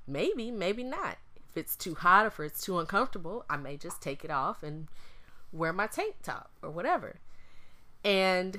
Maybe, 0.06 0.50
maybe 0.50 0.82
not. 0.84 1.18
If 1.56 1.60
it's 1.60 1.76
too 1.76 1.94
hot 1.94 2.26
or 2.26 2.28
if 2.28 2.40
it's 2.40 2.60
too 2.60 2.78
uncomfortable, 2.78 3.46
I 3.48 3.56
may 3.56 3.78
just 3.78 4.02
take 4.02 4.26
it 4.26 4.30
off 4.30 4.62
and 4.62 4.88
wear 5.52 5.72
my 5.72 5.86
tank 5.86 6.16
top 6.22 6.50
or 6.60 6.68
whatever. 6.68 7.16
And 8.04 8.58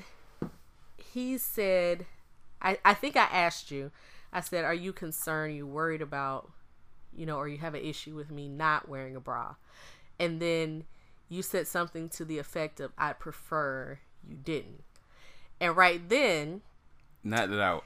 he 0.98 1.38
said, 1.38 2.08
I, 2.60 2.80
I 2.84 2.96
think 2.96 3.16
I 3.16 3.26
asked 3.26 3.70
you, 3.70 3.92
I 4.34 4.42
said, 4.42 4.66
Are 4.66 4.74
you 4.74 4.94
concerned? 4.94 5.52
Are 5.52 5.56
you 5.56 5.68
worried 5.68 6.02
about, 6.02 6.50
you 7.16 7.28
know, 7.28 7.38
or 7.38 7.48
you 7.48 7.60
have 7.60 7.76
an 7.76 7.84
issue 7.84 8.16
with 8.16 8.32
me 8.32 8.50
not 8.50 8.90
wearing 8.90 9.16
a 9.16 9.20
bra? 9.20 9.54
And 10.20 10.42
then 10.42 10.86
you 11.30 11.44
said 11.44 11.68
something 11.68 12.10
to 12.10 12.26
the 12.26 12.40
effect 12.40 12.80
of, 12.80 12.94
I 12.98 13.14
prefer 13.14 14.00
you 14.28 14.38
didn't. 14.44 14.84
And 15.62 15.78
right 15.78 16.02
then, 16.10 16.62
not 17.24 17.52
that 17.52 17.62
I, 17.62 17.80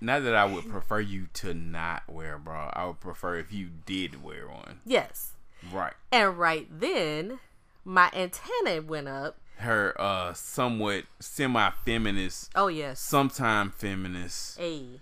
not 0.00 0.24
that 0.24 0.34
I 0.34 0.44
would 0.44 0.68
prefer 0.68 1.00
you 1.00 1.28
to 1.34 1.54
not 1.54 2.02
wear 2.08 2.34
a 2.34 2.38
bra. 2.38 2.70
I 2.72 2.86
would 2.86 3.00
prefer 3.00 3.36
if 3.36 3.52
you 3.52 3.68
did 3.86 4.22
wear 4.22 4.48
one. 4.48 4.80
Yes. 4.84 5.32
Right. 5.72 5.92
And 6.10 6.38
right 6.38 6.66
then, 6.70 7.40
my 7.84 8.10
antenna 8.14 8.82
went 8.82 9.08
up. 9.08 9.38
Her 9.56 9.94
uh 10.00 10.32
somewhat 10.32 11.04
semi-feminist. 11.18 12.50
Oh 12.54 12.68
yes. 12.68 13.00
Sometime 13.00 13.70
feminist. 13.70 14.58
A. 14.58 15.00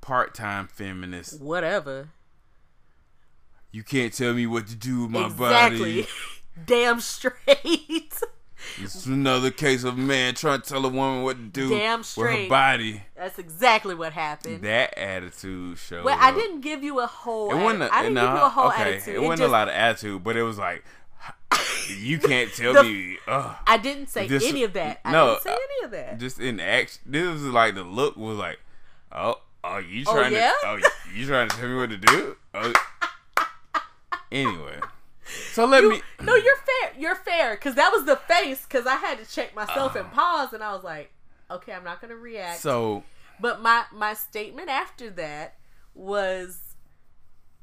Part-time 0.00 0.68
feminist. 0.68 1.40
Whatever. 1.40 2.10
You 3.72 3.82
can't 3.82 4.12
tell 4.12 4.34
me 4.34 4.46
what 4.46 4.66
to 4.68 4.76
do 4.76 5.02
with 5.02 5.10
my 5.10 5.26
exactly. 5.26 6.02
body. 6.02 6.08
Damn 6.66 7.00
straight. 7.00 8.20
It's 8.80 9.06
another 9.06 9.50
case 9.50 9.84
of 9.84 9.94
a 9.94 10.00
man 10.00 10.34
trying 10.34 10.60
to 10.60 10.68
tell 10.68 10.84
a 10.84 10.88
woman 10.88 11.22
what 11.22 11.36
to 11.36 11.42
do 11.42 11.68
Damn 11.70 12.02
straight. 12.02 12.32
with 12.32 12.42
her 12.44 12.48
body. 12.48 13.02
That's 13.16 13.38
exactly 13.38 13.94
what 13.94 14.12
happened. 14.12 14.62
That 14.62 14.96
attitude 14.98 15.78
showed. 15.78 16.04
Well, 16.04 16.16
I 16.18 16.32
didn't 16.32 16.60
give 16.60 16.82
you 16.82 17.00
a 17.00 17.06
whole. 17.06 17.50
It 17.50 17.62
wasn't. 17.62 17.84
A, 17.84 17.94
I 17.94 18.02
didn't 18.02 18.14
give 18.14 18.22
you 18.22 18.44
a 18.44 18.48
whole 18.48 18.68
okay, 18.68 18.82
attitude. 18.82 19.14
It, 19.14 19.16
it 19.16 19.20
wasn't 19.20 19.38
just, 19.38 19.48
a 19.48 19.52
lot 19.52 19.68
of 19.68 19.74
attitude, 19.74 20.24
but 20.24 20.36
it 20.36 20.42
was 20.42 20.58
like, 20.58 20.84
you 21.98 22.18
can't 22.18 22.52
tell 22.56 22.74
the, 22.74 22.82
me. 22.82 23.18
Uh, 23.26 23.54
I 23.66 23.78
didn't 23.78 24.08
say 24.08 24.26
this, 24.26 24.44
any 24.44 24.64
of 24.64 24.72
that. 24.74 25.04
No, 25.04 25.10
I 25.10 25.12
no, 25.12 25.26
didn't 25.30 25.42
say 25.42 25.50
any 25.50 25.84
of 25.84 25.90
that. 25.92 26.18
Just 26.18 26.40
in 26.40 26.60
action, 26.60 27.02
this 27.06 27.26
was 27.26 27.42
like 27.44 27.74
the 27.74 27.84
look 27.84 28.16
was 28.16 28.38
like, 28.38 28.60
oh, 29.12 29.40
oh, 29.64 29.78
you 29.78 30.04
oh, 30.06 30.12
trying 30.12 30.34
oh, 30.34 30.36
yeah? 30.36 30.52
to, 30.62 30.66
oh, 30.66 30.90
you 31.14 31.26
trying 31.26 31.48
to 31.48 31.56
tell 31.56 31.68
me 31.68 31.76
what 31.76 31.90
to 31.90 31.98
do? 31.98 32.36
Oh. 32.54 32.72
anyway. 34.32 34.80
So 35.52 35.66
let 35.66 35.82
you, 35.82 35.90
me. 35.90 36.02
No, 36.22 36.34
you're 36.34 36.56
fair. 36.56 36.92
You're 36.98 37.16
fair 37.16 37.54
because 37.54 37.74
that 37.76 37.90
was 37.92 38.04
the 38.04 38.16
face. 38.16 38.64
Because 38.64 38.86
I 38.86 38.96
had 38.96 39.18
to 39.18 39.30
check 39.30 39.54
myself 39.54 39.96
uh, 39.96 40.00
and 40.00 40.12
pause, 40.12 40.52
and 40.52 40.62
I 40.62 40.74
was 40.74 40.84
like, 40.84 41.12
okay, 41.50 41.72
I'm 41.72 41.84
not 41.84 42.00
gonna 42.00 42.16
react. 42.16 42.60
So, 42.60 43.04
but 43.40 43.60
my 43.60 43.84
my 43.92 44.14
statement 44.14 44.68
after 44.68 45.10
that 45.10 45.56
was, 45.94 46.58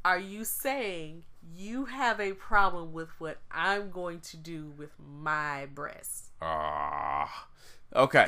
are 0.06 0.19
you 0.19 0.43
saying 0.43 1.24
you 1.56 1.86
have 1.86 2.19
a 2.19 2.34
problem 2.34 2.93
with 2.93 3.10
what 3.19 3.38
I'm 3.52 3.91
going 3.91 4.19
to 4.22 4.38
do 4.38 4.74
with 4.78 4.91
my 5.00 5.67
breasts? 5.74 6.30
Ah, 6.41 7.48
uh, 7.93 8.04
okay. 8.04 8.28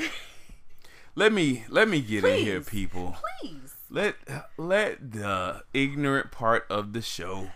let 1.15 1.32
me 1.32 1.63
let 1.70 1.88
me 1.88 2.02
get 2.02 2.24
please, 2.24 2.39
in 2.39 2.46
here, 2.46 2.62
people. 2.62 3.15
Please 3.41 3.76
let 3.89 4.15
let 4.58 5.12
the 5.12 5.63
ignorant 5.74 6.32
part 6.32 6.65
of 6.70 6.94
the 6.94 7.02
show 7.02 7.50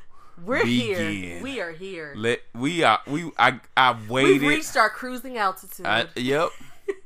we're 0.44 0.64
begin. 0.64 1.12
here. 1.12 1.42
We 1.42 1.62
are 1.62 1.72
here. 1.72 2.14
Let 2.16 2.42
we 2.54 2.84
are 2.84 3.00
we 3.08 3.32
I 3.38 3.60
I 3.76 3.98
waited. 4.10 4.42
We've 4.42 4.50
reached 4.50 4.76
our 4.76 4.90
cruising 4.90 5.38
altitude. 5.38 5.86
I, 5.86 6.08
yep. 6.16 6.50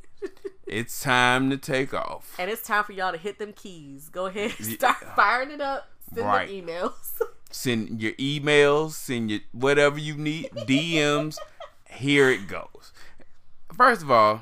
it's 0.68 1.02
time 1.02 1.50
to 1.50 1.58
take 1.58 1.94
off. 1.94 2.36
And 2.40 2.50
it's 2.50 2.66
time 2.66 2.84
for 2.84 2.94
y'all 2.94 3.12
to 3.12 3.18
hit 3.18 3.40
them 3.40 3.54
keys. 3.54 4.10
Go 4.10 4.26
ahead, 4.26 4.52
start 4.52 4.98
yeah. 5.02 5.16
firing 5.16 5.52
it 5.52 5.62
up. 5.62 5.88
Send 6.14 6.26
right. 6.26 6.50
emails. 6.50 6.94
send 7.52 8.02
your 8.02 8.14
emails. 8.14 8.92
Send 8.92 9.32
your 9.32 9.42
whatever 9.52 10.00
you 10.00 10.16
need. 10.16 10.50
DMs. 10.52 11.38
Here 11.90 12.30
it 12.30 12.48
goes. 12.48 12.92
First 13.76 14.02
of 14.02 14.12
all, 14.12 14.42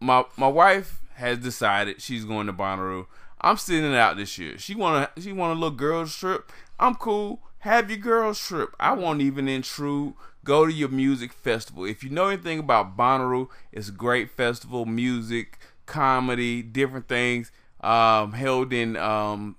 my 0.00 0.24
my 0.36 0.48
wife 0.48 1.00
has 1.14 1.38
decided 1.38 2.00
she's 2.00 2.24
going 2.24 2.46
to 2.46 2.52
Bonnaroo. 2.52 3.06
I'm 3.40 3.56
sending 3.56 3.94
out 3.94 4.16
this 4.16 4.38
year. 4.38 4.58
She 4.58 4.74
wanna 4.74 5.10
she 5.18 5.32
want 5.32 5.52
a 5.52 5.54
little 5.54 5.76
girls 5.76 6.14
trip. 6.14 6.50
I'm 6.80 6.94
cool. 6.96 7.40
Have 7.60 7.90
your 7.90 7.98
girls 7.98 8.38
trip. 8.38 8.70
I 8.78 8.92
won't 8.92 9.20
even 9.20 9.48
intrude. 9.48 10.14
Go 10.44 10.66
to 10.66 10.72
your 10.72 10.88
music 10.88 11.32
festival. 11.32 11.84
If 11.84 12.02
you 12.02 12.10
know 12.10 12.28
anything 12.28 12.58
about 12.58 12.96
Bonnaroo, 12.96 13.48
it's 13.72 13.88
a 13.88 13.92
great 13.92 14.30
festival, 14.30 14.86
music, 14.86 15.58
comedy, 15.86 16.62
different 16.62 17.08
things. 17.08 17.50
Um, 17.80 18.32
held 18.32 18.72
in 18.72 18.96
um, 18.96 19.56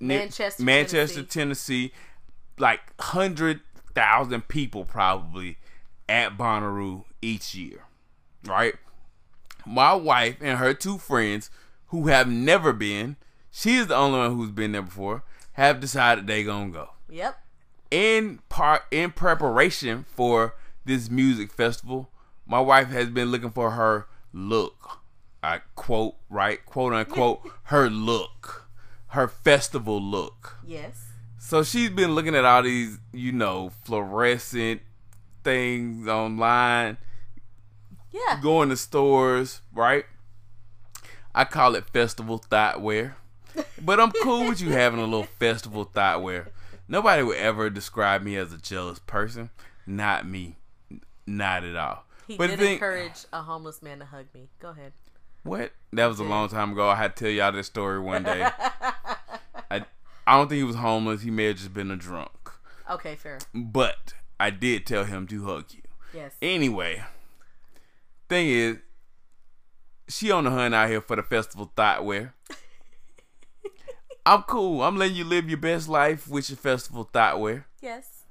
Manchester, 0.00 0.62
Manchester, 0.62 1.22
Tennessee. 1.22 1.88
Tennessee 1.88 1.92
like 2.58 2.80
hundred 3.00 3.60
thousand 3.94 4.48
people 4.48 4.84
probably 4.84 5.58
at 6.08 6.36
Bonnaroo 6.36 7.04
each 7.22 7.54
year, 7.54 7.84
right? 8.44 8.74
My 9.64 9.94
wife 9.94 10.36
and 10.40 10.58
her 10.58 10.74
two 10.74 10.98
friends 10.98 11.50
who 11.88 12.06
have 12.08 12.28
never 12.28 12.72
been, 12.72 13.16
she's 13.50 13.86
the 13.88 13.96
only 13.96 14.18
one 14.18 14.36
who's 14.36 14.50
been 14.50 14.72
there 14.72 14.82
before, 14.82 15.24
have 15.52 15.80
decided 15.80 16.26
they 16.26 16.44
gonna 16.44 16.70
go. 16.70 16.90
Yep. 17.08 17.38
In 17.90 18.40
part 18.48 18.82
in 18.90 19.12
preparation 19.12 20.04
for 20.08 20.54
this 20.84 21.10
music 21.10 21.52
festival, 21.52 22.10
my 22.46 22.60
wife 22.60 22.88
has 22.88 23.08
been 23.08 23.30
looking 23.30 23.50
for 23.50 23.72
her 23.72 24.06
look. 24.32 25.00
I 25.42 25.60
quote, 25.74 26.16
right? 26.28 26.64
Quote 26.66 26.92
unquote, 26.92 27.48
her 27.64 27.88
look. 27.88 28.68
Her 29.08 29.28
festival 29.28 30.00
look. 30.02 30.56
Yes. 30.66 31.04
So 31.38 31.62
she's 31.62 31.90
been 31.90 32.14
looking 32.14 32.34
at 32.34 32.44
all 32.44 32.62
these, 32.62 32.98
you 33.12 33.32
know, 33.32 33.70
fluorescent 33.84 34.82
things 35.44 36.08
online. 36.08 36.96
Yeah. 38.10 38.40
Going 38.42 38.70
to 38.70 38.76
stores, 38.76 39.60
right? 39.72 40.04
I 41.34 41.44
call 41.44 41.74
it 41.76 41.84
festival 41.90 42.38
thought 42.38 42.80
wear. 42.80 43.16
But 43.80 44.00
I'm 44.00 44.10
cool 44.10 44.48
with 44.48 44.60
you 44.60 44.70
having 44.70 45.00
a 45.00 45.04
little 45.04 45.28
festival 45.38 45.84
thought 45.84 46.22
wear. 46.22 46.48
Nobody 46.88 47.22
would 47.22 47.36
ever 47.36 47.70
describe 47.70 48.22
me 48.22 48.36
as 48.36 48.52
a 48.52 48.58
jealous 48.58 48.98
person. 48.98 49.50
Not 49.86 50.26
me. 50.26 50.56
Not 51.26 51.64
at 51.64 51.76
all. 51.76 52.04
He 52.26 52.36
but 52.36 52.48
did 52.48 52.58
thing, 52.58 52.72
encourage 52.74 53.24
a 53.32 53.42
homeless 53.42 53.82
man 53.82 54.00
to 54.00 54.04
hug 54.04 54.26
me. 54.34 54.48
Go 54.60 54.70
ahead. 54.70 54.92
What? 55.42 55.72
That 55.92 56.06
was 56.06 56.18
a 56.18 56.24
long 56.24 56.48
time 56.48 56.72
ago. 56.72 56.88
I 56.88 56.96
had 56.96 57.16
to 57.16 57.24
tell 57.24 57.32
y'all 57.32 57.52
this 57.52 57.68
story 57.68 58.00
one 58.00 58.24
day. 58.24 58.48
I 59.70 59.84
I 60.26 60.36
don't 60.36 60.48
think 60.48 60.58
he 60.58 60.64
was 60.64 60.76
homeless. 60.76 61.22
He 61.22 61.30
may 61.30 61.44
have 61.46 61.56
just 61.56 61.72
been 61.72 61.90
a 61.90 61.96
drunk. 61.96 62.50
Okay, 62.90 63.14
fair. 63.14 63.38
But 63.54 64.14
I 64.40 64.50
did 64.50 64.86
tell 64.86 65.04
him 65.04 65.26
to 65.28 65.44
hug 65.44 65.66
you. 65.70 65.82
Yes. 66.12 66.32
Anyway, 66.42 67.02
thing 68.28 68.48
is, 68.48 68.76
she 70.08 70.30
on 70.30 70.44
the 70.44 70.50
hunt 70.50 70.74
out 70.74 70.88
here 70.88 71.00
for 71.00 71.16
the 71.16 71.22
festival 71.22 71.72
thought 71.76 72.04
wear. 72.04 72.34
I'm 74.26 74.42
cool. 74.42 74.82
I'm 74.82 74.96
letting 74.96 75.16
you 75.16 75.24
live 75.24 75.48
your 75.48 75.58
best 75.58 75.88
life 75.88 76.28
with 76.28 76.50
your 76.50 76.56
festival 76.56 77.08
thoughtwear. 77.12 77.64
Yes. 77.80 78.24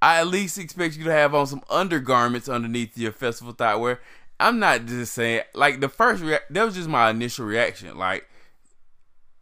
I 0.00 0.20
at 0.20 0.28
least 0.28 0.58
expect 0.58 0.96
you 0.96 1.04
to 1.04 1.12
have 1.12 1.34
on 1.34 1.46
some 1.46 1.62
undergarments 1.68 2.48
underneath 2.48 2.96
your 2.96 3.12
festival 3.12 3.52
thoughtwear. 3.52 3.98
I'm 4.38 4.58
not 4.58 4.86
just 4.86 5.12
saying 5.14 5.42
like 5.54 5.80
the 5.80 5.88
first 5.88 6.22
rea- 6.22 6.38
that 6.50 6.64
was 6.64 6.74
just 6.74 6.88
my 6.88 7.10
initial 7.10 7.46
reaction. 7.46 7.96
Like, 7.98 8.28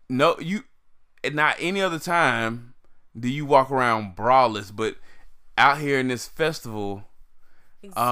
no, 0.08 0.36
you, 0.38 0.64
not 1.30 1.56
any 1.58 1.82
other 1.82 1.98
time 1.98 2.74
do 3.18 3.28
you 3.28 3.44
walk 3.44 3.70
around 3.70 4.16
braless, 4.16 4.74
but 4.74 4.96
out 5.58 5.78
here 5.78 5.98
in 5.98 6.08
this 6.08 6.26
festival, 6.26 7.04
Exactly. 7.82 8.02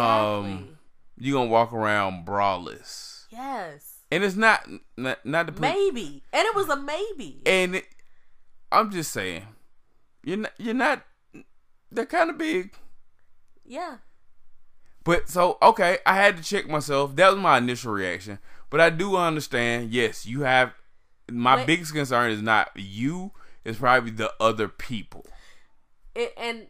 Um, 0.53 0.78
you 1.16 1.34
gonna 1.34 1.48
walk 1.48 1.72
around 1.72 2.26
braless, 2.26 3.24
yes. 3.30 3.89
And 4.11 4.25
it's 4.25 4.37
not 4.37 4.69
not, 4.97 5.25
not 5.25 5.47
put, 5.49 5.61
Maybe. 5.61 6.23
And 6.33 6.45
it 6.47 6.55
was 6.55 6.69
a 6.69 6.77
maybe. 6.77 7.43
and 7.47 7.77
it, 7.77 7.87
I'm 8.73 8.91
just 8.91 9.13
saying, 9.13 9.47
you're 10.23 10.39
not 10.39 10.53
you're 10.59 10.75
not. 10.75 11.03
They're 11.93 12.07
kind 12.07 12.31
of 12.31 12.39
big, 12.39 12.75
yeah. 13.65 13.97
but 15.03 15.29
so 15.29 15.59
okay. 15.61 15.99
I 16.07 16.15
had 16.15 16.37
to 16.37 16.43
check 16.43 16.69
myself. 16.69 17.17
That 17.17 17.33
was 17.33 17.41
my 17.41 17.59
initial 17.59 17.93
reaction, 17.93 18.39
but 18.69 18.81
I 18.81 18.91
do 18.91 19.17
understand. 19.17 19.93
Yes, 19.93 20.27
you 20.27 20.43
have. 20.43 20.73
My 21.31 21.57
Wait. 21.57 21.67
biggest 21.67 21.93
concern 21.93 22.33
is 22.33 22.43
not 22.43 22.71
you. 22.75 23.33
It's 23.65 23.79
probably 23.79 24.11
the 24.11 24.33
other 24.41 24.69
people. 24.69 25.27
It, 26.15 26.33
and 26.37 26.67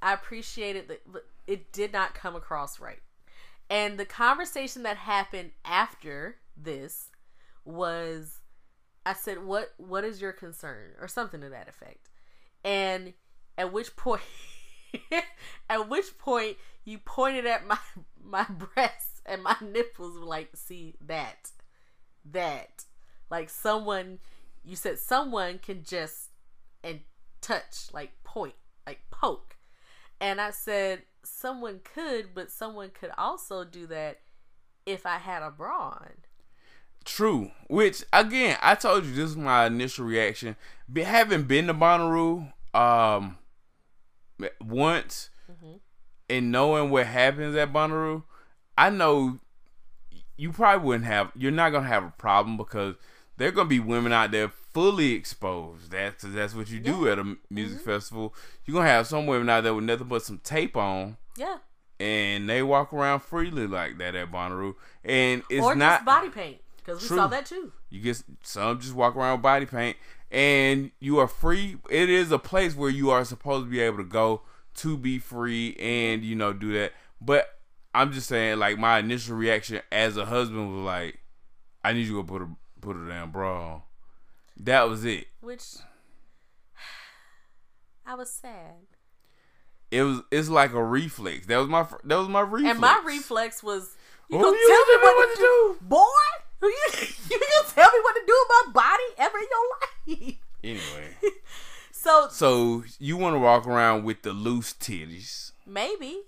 I 0.00 0.12
appreciated 0.14 0.88
that 0.88 1.02
it 1.46 1.72
did 1.72 1.92
not 1.92 2.14
come 2.14 2.36
across 2.36 2.80
right. 2.80 3.00
And 3.70 3.98
the 3.98 4.04
conversation 4.04 4.82
that 4.84 4.96
happened 4.96 5.50
after 5.64 6.36
this 6.56 7.10
was 7.64 8.40
I 9.04 9.12
said, 9.12 9.44
What 9.44 9.74
what 9.76 10.04
is 10.04 10.20
your 10.20 10.32
concern? 10.32 10.92
or 11.00 11.08
something 11.08 11.40
to 11.40 11.48
that 11.50 11.68
effect. 11.68 12.08
And 12.64 13.14
at 13.56 13.72
which 13.72 13.96
point 13.96 14.22
at 15.70 15.88
which 15.88 16.16
point 16.18 16.56
you 16.84 16.98
pointed 16.98 17.46
at 17.46 17.66
my 17.66 17.78
my 18.22 18.44
breasts 18.44 19.20
and 19.26 19.42
my 19.42 19.56
nipples 19.60 20.18
were 20.18 20.26
like, 20.26 20.50
see 20.54 20.94
that. 21.06 21.50
That. 22.24 22.84
Like 23.30 23.50
someone 23.50 24.18
you 24.64 24.76
said 24.76 24.98
someone 24.98 25.58
can 25.58 25.82
just 25.84 26.30
and 26.82 27.00
touch, 27.40 27.92
like 27.92 28.12
point, 28.24 28.54
like 28.86 29.00
poke. 29.10 29.56
And 30.20 30.40
I 30.40 30.50
said 30.50 31.02
someone 31.22 31.80
could, 31.82 32.34
but 32.34 32.50
someone 32.50 32.90
could 32.90 33.10
also 33.16 33.64
do 33.64 33.86
that 33.86 34.20
if 34.86 35.06
I 35.06 35.18
had 35.18 35.42
a 35.42 35.50
bra 35.50 35.98
on. 36.00 36.10
True. 37.04 37.50
Which 37.68 38.04
again, 38.12 38.58
I 38.60 38.74
told 38.74 39.04
you 39.04 39.14
this 39.14 39.30
is 39.30 39.36
my 39.36 39.66
initial 39.66 40.04
reaction. 40.04 40.56
Be, 40.92 41.02
having 41.02 41.44
been 41.44 41.66
to 41.68 41.74
Bonnaroo 41.74 42.52
um 42.74 43.38
once 44.60 45.30
and 46.28 46.52
knowing 46.52 46.90
what 46.90 47.06
happens 47.06 47.56
at 47.56 47.72
Bonnaroo, 47.72 48.22
I 48.76 48.90
know 48.90 49.38
you 50.36 50.52
probably 50.52 50.86
wouldn't 50.86 51.06
have 51.06 51.32
you're 51.34 51.50
not 51.50 51.70
gonna 51.70 51.88
have 51.88 52.04
a 52.04 52.12
problem 52.18 52.56
because 52.56 52.96
there 53.36 53.48
are 53.48 53.52
gonna 53.52 53.68
be 53.68 53.80
women 53.80 54.12
out 54.12 54.30
there 54.30 54.52
fully 54.78 55.12
exposed. 55.12 55.90
That's 55.90 56.24
that's 56.24 56.54
what 56.54 56.70
you 56.70 56.78
do 56.78 57.08
at 57.08 57.18
a 57.18 57.36
music 57.50 57.78
mm-hmm. 57.78 57.90
festival. 57.90 58.32
You're 58.64 58.76
gonna 58.76 58.88
have 58.88 59.08
some 59.08 59.26
women 59.26 59.48
out 59.48 59.64
there 59.64 59.74
with 59.74 59.84
nothing 59.84 60.06
but 60.06 60.22
some 60.22 60.38
tape 60.38 60.76
on 60.76 61.16
Yeah. 61.36 61.58
and 61.98 62.48
they 62.48 62.62
walk 62.62 62.92
around 62.92 63.20
freely 63.20 63.66
like 63.66 63.98
that 63.98 64.14
at 64.14 64.30
Bonnaroo. 64.30 64.76
And 65.04 65.42
it's 65.50 65.64
or 65.64 65.74
not 65.74 65.98
just 65.98 66.04
body 66.04 66.28
paint. 66.28 66.58
Because 66.76 67.02
we 67.02 67.08
saw 67.08 67.26
that 67.26 67.46
too. 67.46 67.72
you 67.90 68.00
get 68.00 68.22
some 68.44 68.78
just 68.78 68.94
walk 68.94 69.16
around 69.16 69.38
with 69.38 69.42
body 69.42 69.66
paint, 69.66 69.96
and 70.30 70.92
you 71.00 71.18
are 71.18 71.28
free. 71.28 71.78
It 71.90 72.08
is 72.08 72.30
a 72.30 72.38
place 72.38 72.76
where 72.76 72.88
you 72.88 73.10
are 73.10 73.24
supposed 73.24 73.66
to 73.66 73.70
be 73.70 73.80
able 73.80 73.98
to 73.98 74.04
go 74.04 74.42
to 74.76 74.96
be 74.96 75.18
free 75.18 75.74
and 75.74 76.22
you 76.22 76.36
know 76.36 76.52
do 76.52 76.72
that. 76.74 76.92
But 77.20 77.48
I'm 77.92 78.12
just 78.12 78.28
saying, 78.28 78.60
like 78.60 78.78
my 78.78 79.00
initial 79.00 79.36
reaction 79.36 79.80
as 79.90 80.16
a 80.16 80.24
husband 80.24 80.72
was 80.72 80.84
like, 80.84 81.18
I 81.82 81.92
need 81.94 82.06
you 82.06 82.18
to 82.18 82.22
put 82.22 82.42
a 82.42 82.48
put 82.80 82.96
a 82.96 83.08
damn 83.08 83.32
bra 83.32 83.74
on. 83.74 83.82
That 84.58 84.88
was 84.88 85.04
it. 85.04 85.26
Which 85.40 85.64
I 88.06 88.14
was 88.14 88.30
sad. 88.30 88.86
It 89.90 90.02
was. 90.02 90.20
It's 90.30 90.48
like 90.48 90.72
a 90.72 90.82
reflex. 90.82 91.46
That 91.46 91.58
was 91.58 91.68
my. 91.68 91.86
That 92.04 92.16
was 92.16 92.28
my 92.28 92.40
reflex. 92.40 92.70
And 92.72 92.80
my 92.80 93.02
reflex 93.04 93.62
was 93.62 93.96
you 94.28 94.38
Oh, 94.38 94.42
gonna 94.42 94.56
you 94.56 94.68
tell 94.68 94.86
me 94.86 94.96
me 94.96 95.14
what, 95.16 95.34
to 95.34 95.40
do, 95.40 95.76
boy? 95.86 96.04
Who 96.60 96.66
you 96.66 96.88
you 97.30 97.38
gonna 97.38 97.68
tell 97.68 97.90
me 97.90 97.98
what 98.02 98.14
to 98.14 98.22
do 98.26 98.46
with 98.48 98.66
my 98.66 98.72
body 98.72 99.02
ever 99.18 99.38
in 99.38 99.46
your 99.50 100.26
life? 100.26 100.36
Anyway, 100.64 101.16
So 101.92 102.28
so 102.30 102.84
you 102.98 103.16
want 103.16 103.34
to 103.34 103.38
walk 103.38 103.66
around 103.66 104.04
with 104.04 104.22
the 104.22 104.32
loose 104.32 104.72
titties? 104.74 105.52
maybe 105.66 106.22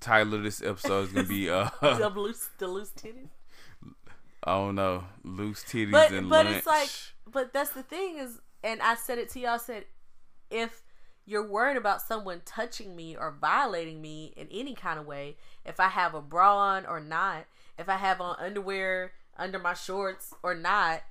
Title 0.00 0.34
of 0.34 0.42
this 0.42 0.62
episode 0.62 1.08
is 1.08 1.12
gonna 1.12 1.28
be 1.28 1.48
uh. 1.50 1.68
the 1.80 2.08
loose 2.14 2.48
the 2.58 2.68
loose 2.68 2.90
titties. 2.90 3.28
I 4.44 4.52
don't 4.52 4.74
know, 4.74 5.04
loose 5.24 5.62
titties 5.64 5.92
But 5.92 6.10
and 6.10 6.28
but 6.28 6.46
lunch. 6.46 6.58
it's 6.58 6.66
like 6.66 6.90
but 7.32 7.52
that's 7.52 7.70
the 7.70 7.82
thing 7.82 8.18
is 8.18 8.40
and 8.64 8.82
I 8.82 8.94
said 8.96 9.18
it 9.18 9.30
to 9.30 9.40
y'all 9.40 9.58
said 9.58 9.84
if 10.50 10.82
you're 11.24 11.46
worried 11.46 11.76
about 11.76 12.02
someone 12.02 12.42
touching 12.44 12.96
me 12.96 13.16
or 13.16 13.36
violating 13.40 14.00
me 14.02 14.32
in 14.36 14.48
any 14.50 14.74
kind 14.74 14.98
of 14.98 15.06
way, 15.06 15.36
if 15.64 15.78
I 15.78 15.88
have 15.88 16.14
a 16.14 16.20
bra 16.20 16.56
on 16.56 16.86
or 16.86 16.98
not, 17.00 17.44
if 17.78 17.88
I 17.88 17.96
have 17.96 18.20
on 18.20 18.36
underwear 18.40 19.12
under 19.36 19.58
my 19.58 19.74
shorts 19.74 20.34
or 20.42 20.54
not, 20.54 21.02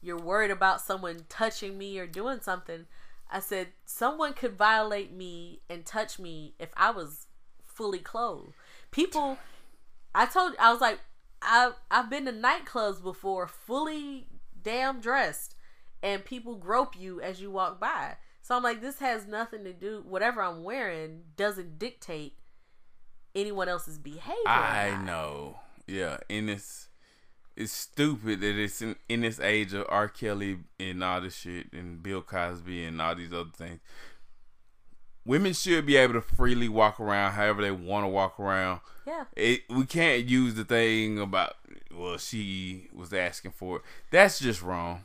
you're 0.00 0.18
worried 0.20 0.52
about 0.52 0.80
someone 0.80 1.26
touching 1.28 1.76
me 1.76 1.98
or 1.98 2.06
doing 2.06 2.40
something. 2.40 2.86
I 3.28 3.40
said 3.40 3.68
someone 3.84 4.34
could 4.34 4.56
violate 4.56 5.12
me 5.12 5.60
and 5.68 5.84
touch 5.84 6.18
me 6.18 6.54
if 6.60 6.68
I 6.76 6.90
was 6.92 7.26
fully 7.64 7.98
clothed. 7.98 8.52
People 8.92 9.36
I 10.14 10.26
told 10.26 10.54
I 10.60 10.70
was 10.72 10.80
like 10.80 11.00
I 11.46 11.70
I've 11.90 12.10
been 12.10 12.26
to 12.26 12.32
nightclubs 12.32 13.02
before 13.02 13.46
fully 13.46 14.26
damn 14.60 15.00
dressed 15.00 15.54
and 16.02 16.24
people 16.24 16.56
grope 16.56 16.98
you 16.98 17.20
as 17.20 17.40
you 17.40 17.50
walk 17.50 17.80
by. 17.80 18.16
So 18.42 18.56
I'm 18.56 18.62
like 18.62 18.80
this 18.80 18.98
has 18.98 19.26
nothing 19.26 19.64
to 19.64 19.72
do 19.72 20.04
whatever 20.06 20.42
I'm 20.42 20.64
wearing 20.64 21.22
doesn't 21.36 21.78
dictate 21.78 22.34
anyone 23.34 23.68
else's 23.68 23.98
behavior. 23.98 24.34
I 24.46 25.02
know, 25.04 25.60
yeah, 25.86 26.18
and 26.28 26.50
it's 26.50 26.88
it's 27.56 27.72
stupid 27.72 28.40
that 28.40 28.58
it's 28.60 28.82
in, 28.82 28.96
in 29.08 29.22
this 29.22 29.40
age 29.40 29.72
of 29.72 29.86
R. 29.88 30.08
Kelly 30.08 30.58
and 30.78 31.02
all 31.02 31.22
this 31.22 31.36
shit 31.36 31.72
and 31.72 32.02
Bill 32.02 32.20
Cosby 32.20 32.84
and 32.84 33.00
all 33.00 33.14
these 33.14 33.32
other 33.32 33.50
things. 33.56 33.80
Women 35.26 35.52
should 35.52 35.84
be 35.84 35.96
able 35.96 36.14
to 36.14 36.20
freely 36.22 36.68
walk 36.68 37.00
around 37.00 37.32
however 37.32 37.60
they 37.62 37.70
want 37.72 38.04
to 38.04 38.08
walk 38.08 38.38
around. 38.40 38.80
Yeah. 39.06 39.24
It, 39.36 39.62
we 39.68 39.84
can't 39.84 40.24
use 40.24 40.54
the 40.54 40.64
thing 40.64 41.18
about 41.18 41.56
well 41.92 42.16
she 42.18 42.88
was 42.94 43.12
asking 43.12 43.50
for 43.52 43.76
it. 43.78 43.82
That's 44.10 44.38
just 44.38 44.62
wrong. 44.62 45.04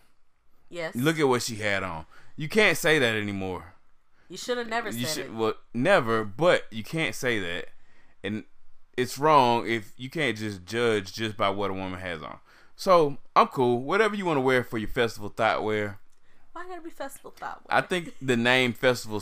Yes. 0.70 0.96
Look 0.96 1.20
at 1.20 1.28
what 1.28 1.42
she 1.42 1.56
had 1.56 1.84
on. 1.84 2.06
You 2.38 2.48
can't 2.48 2.78
say 2.78 3.00
that 3.00 3.16
anymore. 3.16 3.74
you 4.30 4.38
should 4.38 4.58
have 4.58 4.68
never 4.70 4.90
you 4.92 5.06
said 5.06 5.14
should 5.16 5.26
it. 5.26 5.34
well 5.34 5.54
never 5.74 6.24
but 6.24 6.64
you 6.72 6.84
can't 6.84 7.14
say 7.16 7.38
that 7.40 7.66
and 8.24 8.46
it's 8.96 9.18
wrong 9.18 9.68
if 9.68 9.92
you 9.98 10.10
can't 10.10 10.38
just 10.38 10.66
judge 10.66 11.12
just 11.14 11.36
by 11.36 11.50
what 11.50 11.70
a 11.70 11.74
woman 11.74 12.00
has 12.00 12.24
on 12.24 12.40
so 12.76 13.18
i'm 13.36 13.48
cool 13.48 13.82
whatever 13.84 14.16
you 14.16 14.26
want 14.26 14.38
to 14.38 14.42
wear 14.42 14.64
for 14.64 14.78
your 14.78 14.88
festival 14.88 15.28
thought 15.30 15.64
wear 15.64 16.00
Why 16.54 16.66
gotta 16.66 16.82
be 16.82 16.90
festival 16.90 17.32
thought? 17.32 17.62
i 17.70 17.82
think 17.82 18.14
the 18.22 18.38
name 18.38 18.72
festival 18.72 19.22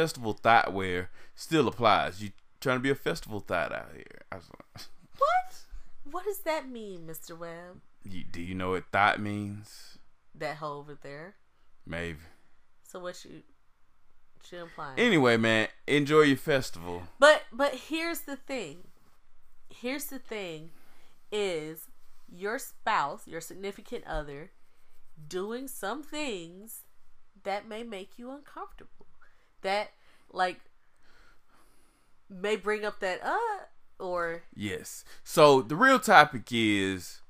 festival 0.00 0.34
thought 0.34 0.74
wear 0.74 1.08
still 1.34 1.66
applies 1.68 2.22
you 2.22 2.30
trying 2.60 2.76
to 2.76 2.82
be 2.82 2.90
a 2.90 2.94
festival 2.94 3.40
thought 3.40 3.72
out 3.72 3.88
here 3.94 4.20
I 4.30 4.36
was- 4.36 4.50
what? 5.18 5.50
What 6.12 6.24
does 6.24 6.40
that 6.40 6.68
mean, 6.68 7.06
Mr. 7.06 7.36
Webb? 7.36 7.80
you, 8.04 8.22
do 8.30 8.40
you 8.42 8.54
know 8.54 8.70
what 8.72 8.84
thought 8.92 9.18
means 9.20 9.96
That 10.34 10.56
hoe 10.58 10.76
over 10.78 10.94
there. 11.00 11.36
maybe 11.86 12.18
So 12.86 12.98
what 13.00 13.24
you 13.24 13.42
should 14.44 14.60
imply? 14.60 14.92
anyway 14.98 15.36
man 15.38 15.68
enjoy 15.86 16.22
your 16.32 16.36
festival 16.36 17.02
But 17.18 17.44
but 17.50 17.72
here's 17.88 18.20
the 18.20 18.36
thing. 18.36 18.76
Here's 19.70 20.04
the 20.06 20.18
thing 20.18 20.70
is 21.32 21.88
your 22.28 22.58
spouse, 22.58 23.26
your 23.26 23.40
significant 23.40 24.04
other 24.06 24.50
doing 25.26 25.66
some 25.68 26.02
things 26.02 26.80
that 27.44 27.66
may 27.68 27.82
make 27.82 28.18
you 28.18 28.30
uncomfortable. 28.30 28.95
That 29.66 29.90
like 30.32 30.60
may 32.30 32.56
bring 32.56 32.84
up 32.84 33.00
that 33.00 33.20
uh 33.24 33.64
or 34.02 34.42
Yes. 34.54 35.04
So 35.24 35.60
the 35.60 35.76
real 35.76 35.98
topic 35.98 36.44
is 36.50 37.20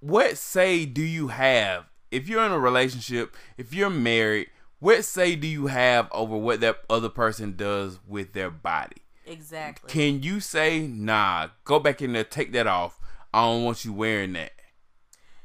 what 0.00 0.36
say 0.36 0.84
do 0.84 1.02
you 1.02 1.28
have 1.28 1.86
if 2.10 2.28
you're 2.28 2.44
in 2.44 2.52
a 2.52 2.58
relationship, 2.58 3.36
if 3.56 3.72
you're 3.72 3.90
married, 3.90 4.48
what 4.80 5.04
say 5.04 5.36
do 5.36 5.46
you 5.46 5.66
have 5.66 6.08
over 6.10 6.36
what 6.36 6.60
that 6.60 6.78
other 6.88 7.08
person 7.08 7.54
does 7.56 7.98
with 8.06 8.32
their 8.32 8.50
body? 8.50 9.02
exactly. 9.28 9.90
Can 9.90 10.22
you 10.22 10.40
say, 10.40 10.86
nah, 10.86 11.48
go 11.64 11.78
back 11.78 12.02
in 12.02 12.14
there, 12.14 12.24
take 12.24 12.52
that 12.52 12.66
off. 12.66 12.98
I 13.32 13.42
don't 13.42 13.64
want 13.64 13.84
you 13.84 13.92
wearing 13.92 14.32
that. 14.32 14.52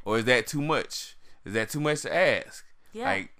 Or 0.05 0.19
is 0.19 0.25
that 0.25 0.47
too 0.47 0.61
much? 0.61 1.17
Is 1.45 1.53
that 1.53 1.69
too 1.69 1.79
much 1.79 2.01
to 2.01 2.15
ask? 2.15 2.65
Yeah. 2.93 3.05
Like 3.05 3.32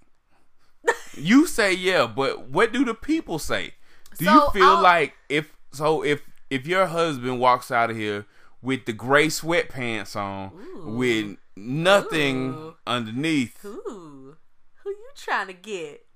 you 1.16 1.46
say 1.46 1.72
yeah, 1.72 2.06
but 2.06 2.48
what 2.48 2.72
do 2.72 2.84
the 2.84 2.94
people 2.94 3.38
say? 3.38 3.74
Do 4.18 4.24
So, 4.26 4.32
you 4.32 4.50
feel 4.52 4.64
I'll- 4.64 4.82
like 4.82 5.14
if 5.28 5.52
so 5.72 6.02
if 6.04 6.22
if 6.50 6.66
your 6.66 6.86
husband 6.86 7.40
walks 7.40 7.70
out 7.70 7.90
of 7.90 7.96
here 7.96 8.26
with 8.62 8.84
the 8.86 8.92
gray 8.92 9.26
sweatpants 9.26 10.14
on 10.16 10.52
Ooh. 10.54 10.90
with 10.96 11.36
nothing 11.56 12.54
Ooh. 12.54 12.76
underneath, 12.86 13.60
Who? 13.62 14.36
Who 14.82 14.90
you 14.90 15.08
trying 15.16 15.48
to 15.48 15.52
get? 15.52 16.06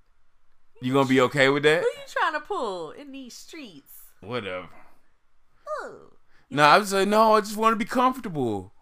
you 0.81 0.93
gonna 0.93 1.09
be 1.09 1.21
okay 1.23 1.49
with 1.49 1.65
that? 1.65 1.81
Who 1.81 1.87
you 1.87 2.07
trying 2.07 2.35
to 2.35 2.41
pull 2.41 2.93
in 2.93 3.11
these 3.13 3.35
streets? 3.35 3.93
Whatever. 4.21 4.69
oh. 5.81 6.13
No, 6.51 6.63
I 6.63 6.79
was 6.79 6.93
like, 6.93 7.09
no, 7.09 7.35
I 7.35 7.41
just 7.41 7.57
want 7.57 7.73
to 7.73 7.77
be 7.77 7.85
comfortable. 7.85 8.73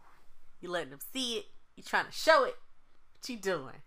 You 0.60 0.70
letting 0.70 0.90
them 0.90 1.00
see 1.12 1.38
it. 1.38 1.46
You 1.76 1.82
trying 1.82 2.06
to 2.06 2.12
show 2.12 2.44
it. 2.44 2.54
What 3.14 3.28
you 3.28 3.36
doing? 3.36 3.82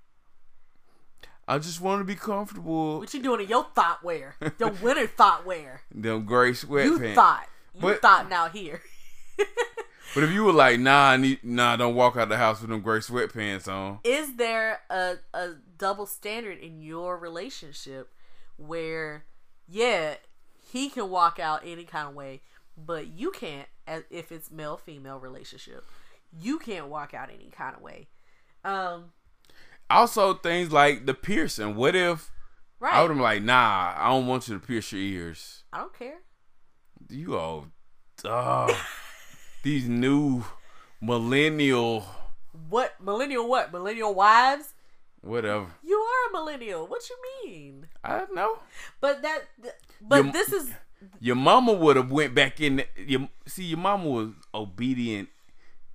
I 1.49 1.57
just 1.57 1.81
want 1.81 1.99
to 2.01 2.03
be 2.05 2.15
comfortable. 2.15 2.99
What 2.99 3.13
you 3.13 3.21
doing 3.23 3.41
in 3.41 3.47
your 3.47 3.65
thought 3.75 4.03
wear? 4.03 4.35
Your 4.59 4.69
winter 4.83 5.07
thought 5.07 5.45
wear. 5.45 5.81
Them 5.93 6.25
gray 6.25 6.51
sweatpants. 6.51 6.85
You 6.85 7.15
thought. 7.15 7.47
You 7.73 7.81
But- 7.81 8.01
thought 8.01 8.29
now 8.29 8.47
here. 8.49 8.81
But 10.15 10.23
if 10.23 10.31
you 10.31 10.43
were 10.43 10.51
like, 10.53 10.79
nah, 10.79 11.09
I 11.11 11.17
need, 11.17 11.43
nah, 11.43 11.75
don't 11.75 11.93
walk 11.93 12.17
out 12.17 12.29
the 12.29 12.37
house 12.37 12.61
with 12.61 12.71
them 12.71 12.81
gray 12.81 12.97
sweatpants 12.97 13.67
on. 13.67 13.99
Is 14.03 14.37
there 14.37 14.79
a, 14.89 15.17
a 15.35 15.49
double 15.77 16.07
standard 16.07 16.57
in 16.57 16.81
your 16.81 17.15
relationship 17.15 18.09
where, 18.57 19.25
yeah, 19.67 20.15
he 20.71 20.89
can 20.89 21.11
walk 21.11 21.37
out 21.37 21.61
any 21.63 21.83
kind 21.83 22.07
of 22.09 22.15
way, 22.15 22.41
but 22.75 23.05
you 23.05 23.29
can't, 23.29 23.67
as 23.85 24.01
if 24.09 24.31
it's 24.31 24.49
male 24.49 24.77
female 24.77 25.19
relationship, 25.19 25.85
you 26.41 26.57
can't 26.57 26.87
walk 26.87 27.13
out 27.13 27.29
any 27.29 27.51
kind 27.51 27.75
of 27.75 27.81
way. 27.83 28.07
Um, 28.65 29.11
Also, 29.89 30.33
things 30.35 30.71
like 30.71 31.05
the 31.05 31.13
piercing. 31.13 31.75
What 31.75 31.95
if 31.95 32.31
right. 32.79 32.93
I 32.93 33.01
would 33.01 33.09
have 33.09 33.17
been 33.17 33.23
like, 33.23 33.43
nah, 33.43 33.93
I 33.97 34.09
don't 34.09 34.27
want 34.27 34.47
you 34.47 34.59
to 34.59 34.65
pierce 34.65 34.91
your 34.91 35.01
ears. 35.01 35.63
I 35.73 35.79
don't 35.79 35.93
care. 35.97 36.19
You 37.09 37.37
all, 37.37 37.67
uh, 38.23 38.71
these 39.63 39.87
new 39.89 40.43
millennial, 41.01 42.05
What 42.69 42.95
millennial? 43.01 43.47
What 43.47 43.71
millennial 43.71 44.13
wives? 44.13 44.73
whatever. 45.21 45.67
You 45.83 45.97
are 45.97 46.29
a 46.29 46.33
millennial. 46.33 46.87
What 46.87 47.01
you 47.09 47.17
mean? 47.45 47.87
I 48.03 48.19
don't 48.19 48.35
know. 48.35 48.59
But 49.01 49.21
that, 49.23 49.41
but 50.01 50.23
Your- 50.23 50.31
this 50.33 50.53
is 50.53 50.71
Your 51.19 51.35
mama 51.35 51.73
would 51.73 51.95
have 51.95 52.11
went 52.11 52.35
back 52.35 52.61
in. 52.61 52.77
The, 52.77 52.85
your, 53.07 53.29
see, 53.45 53.63
your 53.65 53.79
mama 53.79 54.07
was 54.07 54.29
obedient. 54.53 55.29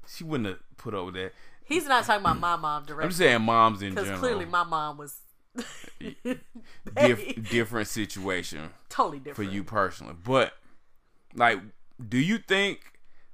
She 0.07 0.25
wouldn't 0.25 0.49
have 0.49 0.59
put 0.77 0.95
up 0.95 1.07
with 1.07 1.15
that. 1.15 1.33
He's 1.65 1.87
not 1.87 2.05
talking 2.05 2.21
about 2.23 2.39
my 2.41 2.57
mom 2.57 2.85
directly. 2.85 3.05
I'm 3.07 3.13
saying, 3.13 3.43
moms 3.43 3.83
in 3.83 3.91
general. 3.95 4.05
because 4.07 4.21
clearly 4.21 4.45
my 4.47 4.63
mom 4.65 4.97
was 4.99 5.17
Dif- 6.97 7.51
different 7.51 7.89
situation 7.89 8.71
totally 8.89 9.19
different 9.19 9.37
for 9.37 9.55
you 9.55 9.65
personally. 9.65 10.15
But 10.25 10.53
like, 11.35 11.61
do 12.09 12.19
you 12.19 12.39
think 12.39 12.81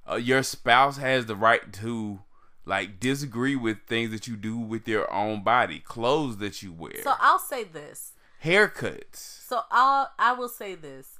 uh, 0.09 0.15
your 0.15 0.43
spouse 0.43 0.97
has 0.97 1.25
the 1.25 1.35
right 1.35 1.71
to 1.73 2.19
like 2.65 2.99
disagree 2.99 3.55
with 3.55 3.77
things 3.87 4.11
that 4.11 4.27
you 4.27 4.35
do 4.37 4.57
with 4.57 4.87
your 4.87 5.11
own 5.11 5.43
body, 5.43 5.79
clothes 5.79 6.37
that 6.37 6.61
you 6.61 6.71
wear, 6.71 7.01
So 7.03 7.13
I'll 7.19 7.39
say 7.39 7.63
this. 7.63 8.13
haircuts? 8.43 9.15
So 9.47 9.61
I'll 9.71 10.11
I 10.19 10.33
will 10.33 10.49
say 10.49 10.75
this. 10.75 11.19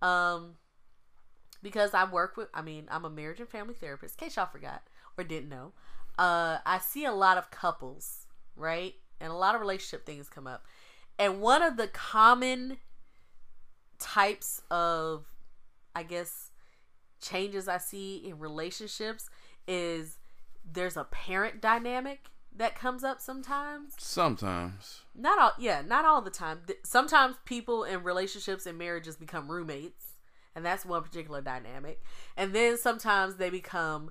Um 0.00 0.54
because 1.62 1.94
I 1.94 2.04
work 2.10 2.36
with 2.36 2.48
I 2.54 2.62
mean, 2.62 2.86
I'm 2.90 3.04
a 3.04 3.10
marriage 3.10 3.40
and 3.40 3.48
family 3.48 3.74
therapist, 3.74 4.20
in 4.20 4.26
case 4.26 4.36
y'all 4.36 4.46
forgot 4.46 4.82
or 5.16 5.24
didn't 5.24 5.48
know. 5.48 5.72
Uh 6.18 6.58
I 6.64 6.78
see 6.78 7.04
a 7.04 7.12
lot 7.12 7.38
of 7.38 7.50
couples, 7.50 8.26
right? 8.56 8.94
And 9.20 9.30
a 9.30 9.36
lot 9.36 9.54
of 9.54 9.60
relationship 9.60 10.04
things 10.04 10.28
come 10.28 10.46
up. 10.46 10.64
And 11.18 11.40
one 11.40 11.62
of 11.62 11.76
the 11.76 11.88
common 11.88 12.78
types 13.98 14.62
of 14.70 15.26
I 15.94 16.02
guess 16.02 16.50
changes 17.20 17.68
I 17.68 17.78
see 17.78 18.16
in 18.16 18.38
relationships 18.38 19.30
is 19.68 20.18
there's 20.64 20.96
a 20.96 21.04
parent 21.04 21.60
dynamic 21.60 22.26
that 22.54 22.74
comes 22.74 23.02
up 23.04 23.20
sometimes 23.20 23.94
Sometimes. 23.98 25.00
not 25.14 25.38
all 25.38 25.52
yeah 25.58 25.82
not 25.82 26.04
all 26.04 26.20
the 26.20 26.30
time 26.30 26.60
sometimes 26.84 27.36
people 27.44 27.84
in 27.84 28.02
relationships 28.02 28.66
and 28.66 28.76
marriages 28.76 29.16
become 29.16 29.50
roommates 29.50 30.14
and 30.54 30.64
that's 30.66 30.84
one 30.84 31.02
particular 31.02 31.40
dynamic 31.40 32.02
and 32.36 32.54
then 32.54 32.76
sometimes 32.76 33.36
they 33.36 33.48
become 33.50 34.10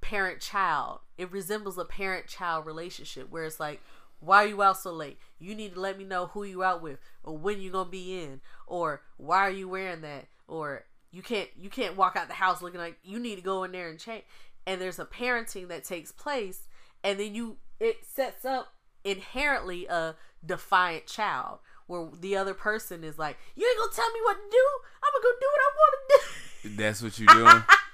parent 0.00 0.40
child 0.40 1.00
it 1.18 1.30
resembles 1.32 1.78
a 1.78 1.84
parent 1.84 2.26
child 2.26 2.66
relationship 2.66 3.30
where 3.30 3.44
it's 3.44 3.58
like 3.58 3.80
why 4.20 4.44
are 4.44 4.48
you 4.48 4.62
out 4.62 4.78
so 4.78 4.92
late? 4.92 5.18
You 5.38 5.54
need 5.54 5.74
to 5.74 5.80
let 5.80 5.98
me 5.98 6.04
know 6.04 6.26
who 6.26 6.44
you 6.44 6.62
out 6.62 6.82
with 6.82 6.98
or 7.22 7.36
when 7.36 7.60
you 7.60 7.70
gonna 7.70 7.90
be 7.90 8.22
in 8.22 8.40
or 8.66 9.02
why 9.16 9.38
are 9.38 9.50
you 9.50 9.68
wearing 9.68 10.00
that 10.02 10.26
or 10.48 10.84
you 11.10 11.22
can't 11.22 11.48
you 11.56 11.70
can't 11.70 11.96
walk 11.96 12.16
out 12.16 12.28
the 12.28 12.34
house 12.34 12.62
looking 12.62 12.80
like 12.80 12.98
you 13.02 13.18
need 13.18 13.36
to 13.36 13.42
go 13.42 13.64
in 13.64 13.72
there 13.72 13.88
and 13.88 13.98
change. 13.98 14.24
And 14.66 14.80
there's 14.80 14.98
a 14.98 15.04
parenting 15.04 15.68
that 15.68 15.84
takes 15.84 16.12
place 16.12 16.66
and 17.04 17.20
then 17.20 17.34
you 17.34 17.58
it 17.78 17.98
sets 18.04 18.44
up 18.44 18.72
inherently 19.04 19.86
a 19.86 20.16
defiant 20.44 21.06
child 21.06 21.58
where 21.86 22.08
the 22.20 22.36
other 22.36 22.54
person 22.54 23.04
is 23.04 23.18
like 23.18 23.36
you 23.54 23.66
ain't 23.66 23.78
gonna 23.78 23.92
tell 23.94 24.12
me 24.12 24.20
what 24.24 24.34
to 24.34 24.50
do? 24.50 24.66
I'm 25.04 25.12
gonna 25.12 25.22
go 25.22 25.38
do 25.40 25.46
what 25.52 25.60
i 25.60 25.70
want 25.76 25.94
to 25.94 26.68
do. 26.68 26.76
That's 26.76 27.02
what 27.02 27.18
you're 27.18 27.34
doing. 27.34 27.62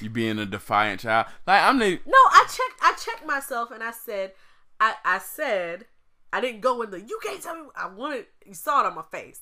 you 0.00 0.10
being 0.10 0.38
a 0.38 0.46
defiant 0.46 1.00
child. 1.00 1.26
Like 1.46 1.62
I'm 1.62 1.78
the 1.78 2.00
no 2.06 2.12
i 2.30 2.44
checked 2.46 2.80
i 2.82 2.92
checked 2.92 3.26
myself 3.26 3.70
and 3.70 3.82
i 3.82 3.90
said 3.90 4.32
i 4.80 4.94
i 5.04 5.18
said 5.18 5.86
i 6.32 6.40
didn't 6.40 6.60
go 6.60 6.82
in 6.82 6.90
the 6.90 7.00
you 7.00 7.18
can't 7.22 7.42
tell 7.42 7.54
me 7.56 7.62
i 7.76 7.86
wanted 7.86 8.26
you 8.44 8.54
saw 8.54 8.80
it 8.80 8.86
on 8.86 8.94
my 8.94 9.02
face 9.10 9.40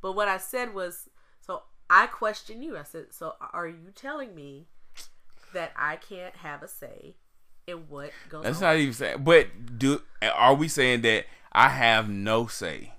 but 0.00 0.12
what 0.12 0.28
i 0.28 0.36
said 0.38 0.72
was 0.74 1.08
so 1.40 1.62
i 1.90 2.06
questioned 2.06 2.62
you 2.62 2.76
i 2.76 2.82
said 2.84 3.06
so 3.10 3.34
are 3.52 3.66
you 3.66 3.90
telling 3.94 4.34
me 4.34 4.66
that 5.52 5.72
i 5.76 5.96
can't 5.96 6.36
have 6.36 6.62
a 6.62 6.68
say 6.68 7.16
in 7.66 7.76
what 7.88 8.10
goes 8.28 8.44
That's 8.44 8.58
on 8.58 8.62
not 8.62 8.76
even 8.76 8.94
saying. 8.94 9.24
But 9.24 9.78
do 9.78 10.00
are 10.22 10.54
we 10.54 10.68
saying 10.68 11.02
that 11.02 11.26
I 11.52 11.68
have 11.68 12.08
no 12.08 12.46
say? 12.46 12.94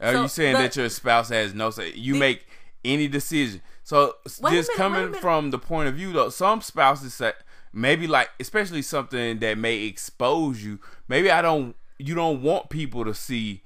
Are 0.00 0.12
So, 0.14 0.22
you 0.22 0.28
saying 0.28 0.54
but- 0.54 0.60
that 0.62 0.76
your 0.76 0.88
spouse 0.88 1.28
has 1.28 1.52
no 1.52 1.68
say? 1.70 1.92
You 1.92 2.14
The- 2.14 2.18
make 2.20 2.46
any 2.84 3.06
decision. 3.08 3.60
So 3.88 4.16
Wait 4.42 4.52
just 4.52 4.68
minute, 4.68 4.76
coming 4.76 5.14
from 5.14 5.50
the 5.50 5.58
point 5.58 5.88
of 5.88 5.94
view 5.94 6.12
though, 6.12 6.28
some 6.28 6.60
spouses 6.60 7.14
say 7.14 7.32
maybe 7.72 8.06
like 8.06 8.28
especially 8.38 8.82
something 8.82 9.38
that 9.38 9.56
may 9.56 9.84
expose 9.84 10.62
you. 10.62 10.78
Maybe 11.08 11.30
I 11.30 11.40
don't. 11.40 11.74
You 11.96 12.14
don't 12.14 12.42
want 12.42 12.68
people 12.68 13.06
to 13.06 13.14
see 13.14 13.62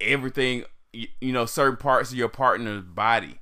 everything. 0.00 0.64
You, 0.94 1.08
you 1.20 1.32
know, 1.34 1.44
certain 1.44 1.76
parts 1.76 2.12
of 2.12 2.16
your 2.16 2.30
partner's 2.30 2.82
body. 2.82 3.40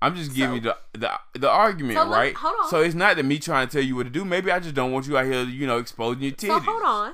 I'm 0.00 0.16
just 0.16 0.34
giving 0.34 0.54
you 0.56 0.60
the, 0.62 0.78
the 0.94 1.10
the 1.34 1.50
argument, 1.50 1.98
So 1.98 2.08
right? 2.08 2.34
hold 2.34 2.54
on. 2.62 2.70
So 2.70 2.80
it's 2.80 2.94
not 2.94 3.16
that 3.16 3.24
me 3.24 3.38
trying 3.38 3.68
to 3.68 3.72
tell 3.76 3.84
you 3.84 3.96
what 3.96 4.04
to 4.04 4.10
do. 4.10 4.24
Maybe 4.24 4.50
I 4.50 4.60
just 4.60 4.74
don't 4.74 4.92
want 4.92 5.06
you 5.06 5.18
out 5.18 5.26
here, 5.26 5.42
you 5.44 5.66
know, 5.66 5.76
exposing 5.76 6.22
your 6.22 6.32
titties. 6.32 6.46
So 6.46 6.60
hold 6.60 6.82
on. 6.82 7.12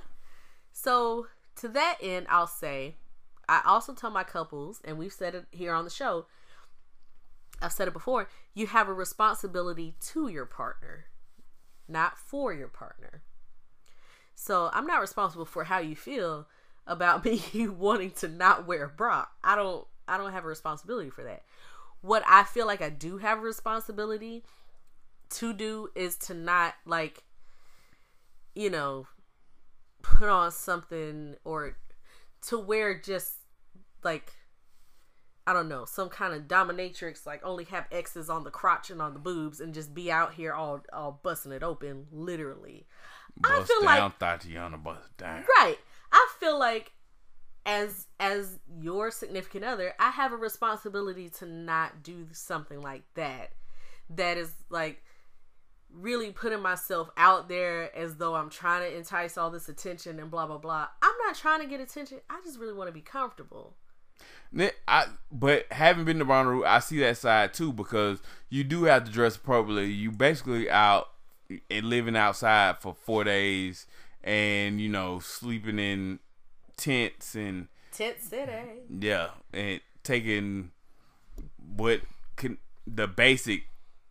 So 0.71 1.27
to 1.57 1.69
that 1.71 1.97
end, 2.01 2.27
I'll 2.31 2.47
say, 2.47 2.95
I 3.49 3.61
also 3.67 3.93
tell 3.93 4.11
my 4.11 4.23
couples, 4.23 4.81
and 4.85 4.99
we've 4.99 5.13
said 5.13 5.35
it 5.35 5.47
here 5.51 5.75
on 5.75 5.83
the 5.83 5.91
show. 5.91 6.27
I've 7.63 7.73
said 7.73 7.89
it 7.89 7.95
before. 7.95 8.29
You 8.55 8.67
have 8.69 8.89
a 8.89 8.93
responsibility 8.93 9.95
to 10.01 10.29
your 10.29 10.47
partner, 10.47 11.07
not 11.89 12.19
for 12.19 12.53
your 12.53 12.69
partner. 12.69 13.23
So 14.35 14.71
I'm 14.73 14.87
not 14.87 15.01
responsible 15.01 15.45
for 15.45 15.65
how 15.65 15.79
you 15.79 15.95
feel 15.95 16.49
about 16.87 17.25
me 17.55 17.69
wanting 17.69 18.13
to 18.13 18.29
not 18.29 18.67
wear 18.67 18.85
a 18.85 18.89
bra. 18.89 19.27
I 19.43 19.57
don't. 19.57 19.87
I 20.09 20.17
don't 20.17 20.33
have 20.33 20.45
a 20.45 20.49
responsibility 20.49 21.11
for 21.11 21.23
that. 21.23 21.45
What 22.01 22.25
I 22.27 22.43
feel 22.43 22.67
like 22.67 22.83
I 22.83 22.91
do 22.91 23.19
have 23.19 23.39
a 23.39 23.43
responsibility 23.43 24.43
to 25.31 25.53
do 25.53 25.89
is 25.95 26.17
to 26.17 26.35
not 26.35 26.75
like 26.85 27.23
you 28.55 28.71
know, 28.71 29.07
put 30.03 30.29
on 30.29 30.51
something 30.51 31.37
or 31.45 31.77
to 32.43 32.59
wear 32.59 32.99
just 32.99 33.35
like 34.03 34.33
I 35.47 35.53
don't 35.53 35.69
know, 35.69 35.85
some 35.85 36.09
kind 36.09 36.35
of 36.35 36.43
dominatrix, 36.43 37.27
like 37.27 37.45
only 37.45 37.65
have 37.65 37.87
X's 37.91 38.31
on 38.31 38.45
the 38.45 38.51
crotch 38.51 38.91
and 38.91 39.03
on 39.03 39.13
the 39.13 39.19
boobs 39.19 39.61
and 39.61 39.75
just 39.75 39.93
be 39.93 40.11
out 40.11 40.35
here 40.35 40.53
all 40.53 40.83
all 40.93 41.21
busting 41.23 41.53
it 41.53 41.63
open, 41.63 42.07
literally. 42.13 42.87
I 43.43 43.59
Bust 43.59 43.69
feel 43.73 43.81
down, 43.83 44.13
like 44.13 44.19
Thotiana, 44.19 44.83
bust 44.83 45.17
down. 45.17 45.45
right. 45.59 45.79
I 46.13 46.29
feel 46.39 46.59
like 46.59 46.93
as 47.65 48.07
as 48.21 48.59
your 48.81 49.11
significant 49.11 49.65
other, 49.65 49.95
I 49.99 50.11
have 50.11 50.33
a 50.33 50.37
responsibility 50.37 51.29
to 51.39 51.47
not 51.47 52.03
do 52.03 52.29
something 52.33 52.81
like 52.81 53.03
that. 53.15 53.51
That 54.11 54.37
is 54.37 54.53
like 54.69 55.03
really 55.91 56.31
putting 56.31 56.61
myself 56.61 57.11
out 57.17 57.49
there 57.49 57.95
as 57.97 58.17
though 58.17 58.35
I'm 58.35 58.49
trying 58.51 58.83
to 58.83 58.97
entice 58.97 59.37
all 59.37 59.51
this 59.51 59.69
attention 59.69 60.19
and 60.21 60.31
blah 60.31 60.47
blah 60.47 60.59
blah. 60.59 60.89
I'm 61.03 61.15
not 61.27 61.35
trying 61.35 61.61
to 61.61 61.67
get 61.67 61.81
attention. 61.81 62.21
I 62.31 62.41
just 62.45 62.59
really 62.59 62.75
want 62.75 62.89
to 62.89 62.93
be 62.93 63.01
comfortable. 63.01 63.77
I, 64.87 65.07
but 65.31 65.67
having 65.71 66.05
been 66.05 66.19
to 66.19 66.25
Bonnaroo, 66.25 66.67
I 66.67 66.79
see 66.81 66.99
that 67.01 67.17
side 67.17 67.55
too 67.55 67.73
because 67.73 68.21
you 68.51 68.65
do 68.65 68.85
have 68.85 69.05
to 69.05 69.11
dress 69.11 69.37
appropriately. 69.37 69.91
You 69.91 70.11
basically 70.11 70.69
out 70.71 71.09
and 71.71 71.87
living 71.87 72.17
outside 72.17 72.79
for 72.81 72.95
four 72.95 73.25
days, 73.25 73.87
and 74.23 74.81
you 74.81 74.89
know 74.89 75.19
sleeping 75.21 75.79
in 75.79 76.19
tents 76.77 77.35
and 77.35 77.69
Tent 77.93 78.21
city. 78.21 78.53
yeah, 78.91 79.29
and 79.53 79.81
taking 80.03 80.71
what 81.77 82.01
can 82.37 82.59
the 82.87 83.07
basic 83.07 83.65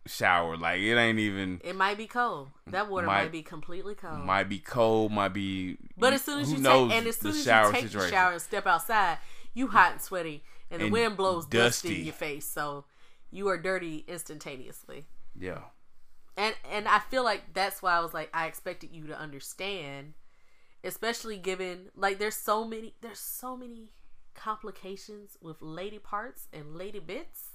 shower 0.06 0.56
like 0.56 0.80
it 0.80 0.96
ain't 0.96 1.18
even 1.20 1.60
It 1.62 1.76
might 1.76 1.96
be 1.96 2.06
cold. 2.08 2.48
That 2.66 2.90
water 2.90 3.06
Might- 3.06 3.24
might, 3.24 3.32
be 3.32 3.42
completely 3.42 3.94
cold. 3.94 4.20
might 4.20 4.48
be 4.48 4.58
cold, 4.58 5.12
might 5.12 5.28
be. 5.32 5.76
But 5.96 6.12
as 6.14 6.22
soon 6.22 6.40
as 6.40 6.50
you 6.50 6.56
take 6.58 6.66
and 6.92 7.06
as 7.06 7.16
the 7.18 7.30
soon 7.32 7.38
as 7.38 7.44
shower 7.44 7.66
you 7.68 7.72
take 7.74 7.82
the 7.84 7.88
situation. 7.90 8.10
shower 8.10 8.32
and 8.32 8.42
step 8.42 8.66
outside, 8.66 9.18
you 9.54 9.68
hot 9.68 9.92
and 9.92 10.00
sweaty, 10.00 10.44
and 10.70 10.80
the 10.80 10.84
And 10.86 10.92
wind 10.92 11.16
blows 11.16 11.44
dust 11.46 11.82
dusty. 11.82 12.00
in 12.00 12.04
your 12.06 12.14
face. 12.14 12.46
So 12.46 12.84
you 13.30 13.48
are 13.48 13.58
dirty 13.58 14.04
instantaneously. 14.08 15.06
Yeah. 15.38 15.60
And 16.36 16.54
and 16.70 16.88
I 16.88 16.98
feel 16.98 17.24
like 17.24 17.52
that's 17.52 17.82
why 17.82 17.92
I 17.94 18.00
was 18.00 18.14
like 18.14 18.30
I 18.32 18.46
expected 18.46 18.90
you 18.92 19.06
to 19.08 19.18
understand, 19.18 20.14
especially 20.82 21.36
given 21.36 21.90
like 21.94 22.18
there's 22.18 22.36
so 22.36 22.64
many 22.64 22.94
there's 23.00 23.18
so 23.18 23.56
many 23.56 23.90
complications 24.34 25.36
with 25.40 25.60
lady 25.60 25.98
parts 25.98 26.48
and 26.52 26.74
lady 26.76 27.00
bits. 27.00 27.50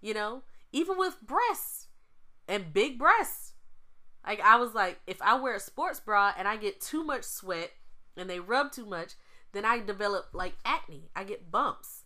You 0.00 0.14
know, 0.14 0.42
even 0.72 0.98
with 0.98 1.20
breasts 1.22 1.86
and 2.48 2.72
big 2.72 2.98
breasts. 2.98 3.52
Like 4.26 4.40
I 4.40 4.56
was 4.56 4.74
like, 4.74 5.00
if 5.06 5.20
I 5.20 5.34
wear 5.34 5.56
a 5.56 5.60
sports 5.60 5.98
bra 6.00 6.32
and 6.36 6.46
I 6.46 6.56
get 6.56 6.80
too 6.80 7.02
much 7.04 7.24
sweat 7.24 7.72
and 8.16 8.28
they 8.30 8.38
rub 8.40 8.70
too 8.72 8.86
much, 8.86 9.14
then 9.52 9.64
I 9.64 9.78
develop 9.80 10.26
like 10.32 10.54
acne. 10.64 11.10
I 11.14 11.24
get 11.24 11.50
bumps. 11.50 12.04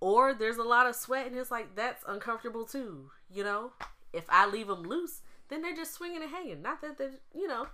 Or 0.00 0.34
there's 0.34 0.58
a 0.58 0.62
lot 0.62 0.86
of 0.86 0.94
sweat 0.94 1.26
and 1.26 1.36
it's 1.36 1.50
like 1.50 1.74
that's 1.76 2.04
uncomfortable 2.06 2.64
too, 2.64 3.10
you 3.30 3.42
know? 3.42 3.72
If 4.12 4.24
I 4.28 4.46
leave 4.46 4.66
them 4.66 4.82
loose, 4.82 5.22
then 5.48 5.62
they're 5.62 5.74
just 5.74 5.94
swinging 5.94 6.22
and 6.22 6.30
hanging. 6.30 6.62
Not 6.62 6.82
that 6.82 6.98
they're, 6.98 7.12
you 7.34 7.48
know. 7.48 7.66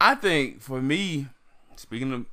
I 0.00 0.14
think 0.14 0.60
for 0.60 0.80
me, 0.80 1.26
speaking 1.76 2.12
of 2.12 2.26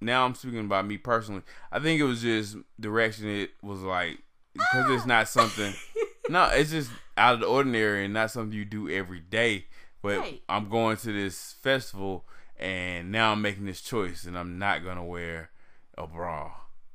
now, 0.00 0.24
I'm 0.24 0.34
speaking 0.34 0.60
about 0.60 0.86
me 0.86 0.98
personally. 0.98 1.42
I 1.70 1.78
think 1.78 2.00
it 2.00 2.04
was 2.04 2.22
just 2.22 2.56
direction. 2.80 3.28
It 3.28 3.50
was 3.62 3.80
like 3.80 4.18
because 4.52 4.90
it's 4.90 5.06
not 5.06 5.28
something. 5.28 5.72
no, 6.28 6.46
it's 6.46 6.70
just 6.70 6.90
out 7.16 7.34
of 7.34 7.40
the 7.40 7.46
ordinary 7.46 8.04
and 8.04 8.14
not 8.14 8.30
something 8.30 8.56
you 8.56 8.64
do 8.64 8.88
every 8.90 9.20
day. 9.20 9.66
But 10.02 10.18
Right. 10.18 10.42
I'm 10.48 10.68
going 10.68 10.96
to 10.98 11.12
this 11.12 11.54
festival 11.60 12.24
and 12.58 13.10
now 13.12 13.32
I'm 13.32 13.42
making 13.42 13.64
this 13.66 13.80
choice 13.80 14.24
and 14.24 14.36
I'm 14.38 14.58
not 14.58 14.84
gonna 14.84 15.04
wear 15.04 15.50
a 15.98 16.06
bra. 16.06 16.52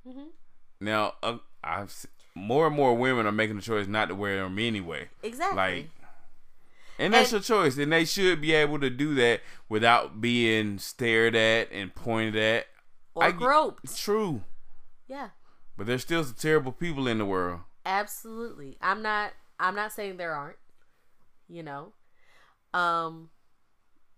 Mhm. 0.07 0.29
Now, 0.79 1.15
uh, 1.23 1.37
I've 1.63 2.05
more 2.35 2.67
and 2.67 2.75
more 2.75 2.95
women 2.95 3.25
are 3.25 3.31
making 3.31 3.55
the 3.55 3.61
choice 3.61 3.87
not 3.87 4.09
to 4.09 4.15
wear 4.15 4.43
them 4.43 4.59
anyway. 4.59 5.09
Exactly. 5.23 5.57
Like, 5.57 5.89
and 6.99 7.13
that's 7.13 7.31
And- 7.33 7.47
your 7.47 7.63
choice, 7.63 7.77
and 7.77 7.91
they 7.91 8.05
should 8.05 8.41
be 8.41 8.53
able 8.53 8.79
to 8.79 8.89
do 8.89 9.13
that 9.15 9.41
without 9.69 10.21
being 10.21 10.77
stared 10.79 11.35
at 11.35 11.71
and 11.71 11.93
pointed 11.93 12.35
at. 12.35 12.67
or 13.15 13.23
I 13.23 13.31
groped. 13.31 13.97
True, 13.97 14.43
Yeah. 15.07 15.29
but 15.75 15.87
there's 15.87 16.03
still 16.03 16.23
some 16.23 16.35
terrible 16.35 16.71
people 16.71 17.07
in 17.07 17.17
the 17.17 17.25
world. 17.25 17.61
Absolutely. 17.85 18.77
I'm 18.81 19.01
not 19.01 19.33
I'm 19.59 19.73
not 19.73 19.91
saying 19.91 20.17
there 20.17 20.35
aren't, 20.35 20.59
you 21.49 21.63
know. 21.63 21.93
Um 22.75 23.31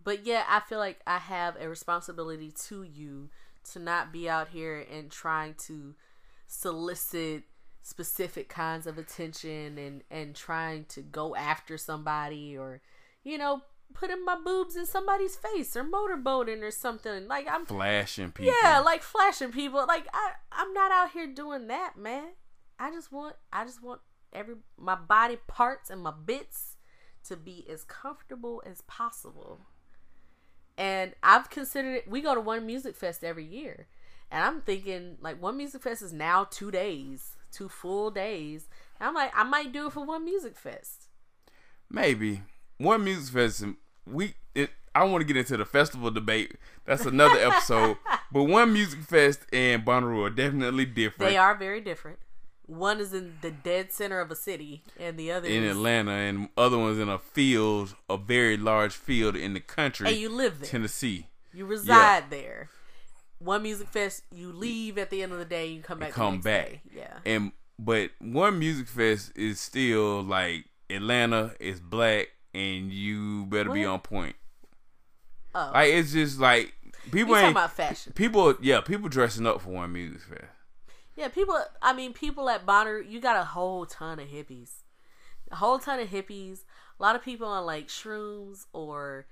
but 0.04 0.26
yeah, 0.26 0.44
I 0.48 0.60
feel 0.62 0.80
like 0.80 1.00
I 1.06 1.18
have 1.18 1.56
a 1.60 1.70
responsibility 1.70 2.52
to 2.68 2.84
you 2.84 3.30
to 3.72 3.80
not 3.80 4.12
be 4.12 4.30
out 4.30 4.50
here 4.50 4.86
and 4.92 5.12
trying 5.12 5.56
to 5.68 5.96
solicit 6.48 7.44
specific 7.82 8.50
kinds 8.50 8.86
of 8.88 8.98
attention 8.98 9.78
and 9.78 10.04
and 10.12 10.36
trying 10.36 10.86
to 10.86 11.02
go 11.02 11.36
after 11.36 11.78
somebody 11.78 12.58
or 12.58 12.82
you 13.24 13.38
know, 13.38 13.62
putting 13.94 14.24
my 14.24 14.38
boobs 14.44 14.76
in 14.76 14.86
somebody's 14.86 15.36
face 15.36 15.76
or 15.76 15.84
motorboating 15.84 16.62
or 16.62 16.72
something. 16.72 17.28
Like 17.28 17.48
I'm 17.50 17.66
Flashing 17.66 18.32
people. 18.32 18.54
yeah, 18.64 18.80
like 18.80 19.02
flashing 19.02 19.52
people. 19.52 19.86
Like 19.88 20.08
I, 20.14 20.32
I'm 20.52 20.74
not 20.74 20.92
out 20.92 21.12
here 21.12 21.28
doing 21.28 21.68
that, 21.68 21.94
man. 21.98 22.30
I 22.80 22.92
just 22.92 23.12
want, 23.12 23.36
I 23.52 23.66
just 23.66 23.84
want 23.84 24.02
every 24.32 24.56
my 24.78 24.96
body 24.96 25.38
parts 25.48 25.90
and 25.90 26.02
my 26.02 26.14
bits 26.26 26.78
to 27.28 27.36
be 27.36 27.66
as 27.70 27.84
comfortable 27.84 28.64
as 28.66 28.82
possible. 28.82 29.60
And 30.80 31.14
I've 31.22 31.50
considered 31.50 31.96
it. 31.96 32.08
We 32.08 32.22
go 32.22 32.34
to 32.34 32.40
one 32.42 32.66
music 32.66 32.96
fest 32.96 33.24
every 33.24 33.44
year, 33.44 33.88
and 34.32 34.44
I'm 34.44 34.62
thinking 34.62 35.18
like 35.22 35.42
one 35.42 35.58
music 35.58 35.82
fest 35.84 36.02
is 36.02 36.14
now 36.14 36.46
two 36.50 36.72
days, 36.72 37.36
two 37.52 37.68
full 37.68 38.12
days. 38.12 38.68
And 39.00 39.10
I'm 39.10 39.14
like, 39.14 39.32
I 39.36 39.44
might 39.44 39.74
do 39.74 39.88
it 39.88 39.94
for 39.94 40.06
one 40.06 40.24
music 40.24 40.58
fest. 40.58 41.08
maybe 41.90 42.42
one 42.78 43.04
music 43.04 43.34
festival. 43.34 43.76
We 44.08 44.36
it. 44.56 44.70
I 44.96 45.04
want 45.04 45.22
to 45.22 45.26
get 45.28 45.38
into 45.38 45.58
the 45.58 45.66
festival 45.66 46.12
debate. 46.12 46.56
That's 46.86 47.06
another 47.06 47.38
episode. 47.40 47.98
but 48.32 48.44
one 48.44 48.72
music 48.74 49.02
fest 49.02 49.42
and 49.54 49.86
Bonnaroo 49.86 50.26
are 50.28 50.30
definitely 50.30 50.86
different. 50.86 51.30
They 51.30 51.38
are 51.38 51.56
very 51.56 51.82
different. 51.82 52.20
One 52.70 53.00
is 53.00 53.14
in 53.14 53.34
the 53.42 53.50
dead 53.50 53.92
center 53.92 54.20
of 54.20 54.30
a 54.30 54.36
city, 54.36 54.84
and 55.00 55.18
the 55.18 55.32
other 55.32 55.48
in 55.48 55.64
is 55.64 55.76
Atlanta, 55.76 56.12
and 56.12 56.50
other 56.56 56.78
ones 56.78 57.00
in 57.00 57.10
a 57.10 57.18
field, 57.18 57.96
a 58.08 58.16
very 58.16 58.58
large 58.58 58.94
field 58.94 59.36
in 59.36 59.54
the 59.56 59.60
country, 59.60 60.08
and 60.08 60.16
you 60.18 60.30
live 60.30 60.60
there. 60.60 60.70
Tennessee. 60.70 61.28
You 61.52 61.66
reside 61.66 62.30
there. 62.30 62.70
One 63.40 63.64
music 63.64 63.88
fest, 63.88 64.24
you 64.32 64.52
leave 64.52 64.98
at 65.00 65.10
the 65.10 65.24
end 65.24 65.32
of 65.32 65.40
the 65.40 65.46
day, 65.46 65.66
you 65.68 65.82
come 65.82 65.98
back. 65.98 66.10
the 66.10 66.14
come 66.16 66.42
back. 66.42 66.68
day. 66.68 66.82
Yeah. 66.96 67.18
And 67.26 67.54
but 67.80 68.12
one 68.20 68.60
music 68.60 68.88
fest 68.88 69.32
is 69.36 69.60
still 69.60 70.22
like 70.22 70.66
Atlanta 70.92 71.54
is 71.60 71.80
black, 71.80 72.28
and 72.54 72.92
you 72.94 73.48
better 73.48 73.72
be 73.72 73.84
on 73.86 74.00
point. 74.02 74.36
Oh, 75.56 75.72
Like 75.74 75.90
it's 75.92 76.12
just 76.12 76.40
like 76.40 76.74
people 77.12 77.34
talking 77.34 77.46
ain't 77.48 77.52
about 77.52 77.72
fashion. 77.72 78.14
people. 78.14 78.56
Yeah, 78.62 78.82
people 78.82 79.10
dressing 79.10 79.48
up 79.48 79.62
for 79.62 79.70
one 79.70 79.92
music 79.92 80.22
fest. 80.22 80.44
Yeah, 81.20 81.28
people. 81.28 81.62
I 81.82 81.92
mean, 81.92 82.14
people 82.14 82.50
at 82.50 82.66
Bonner, 82.66 83.00
you 83.00 83.20
got 83.20 83.36
a 83.36 83.44
whole 83.44 83.86
ton 83.86 84.20
of 84.20 84.30
hippies, 84.30 84.84
a 85.52 85.58
whole 85.58 85.78
ton 85.78 86.00
of 86.00 86.08
hippies. 86.08 86.60
A 86.98 87.04
lot 87.04 87.16
of 87.18 87.22
people 87.22 87.46
on 87.48 87.66
like 87.66 87.90
shrooms 87.90 88.68
or 88.72 89.26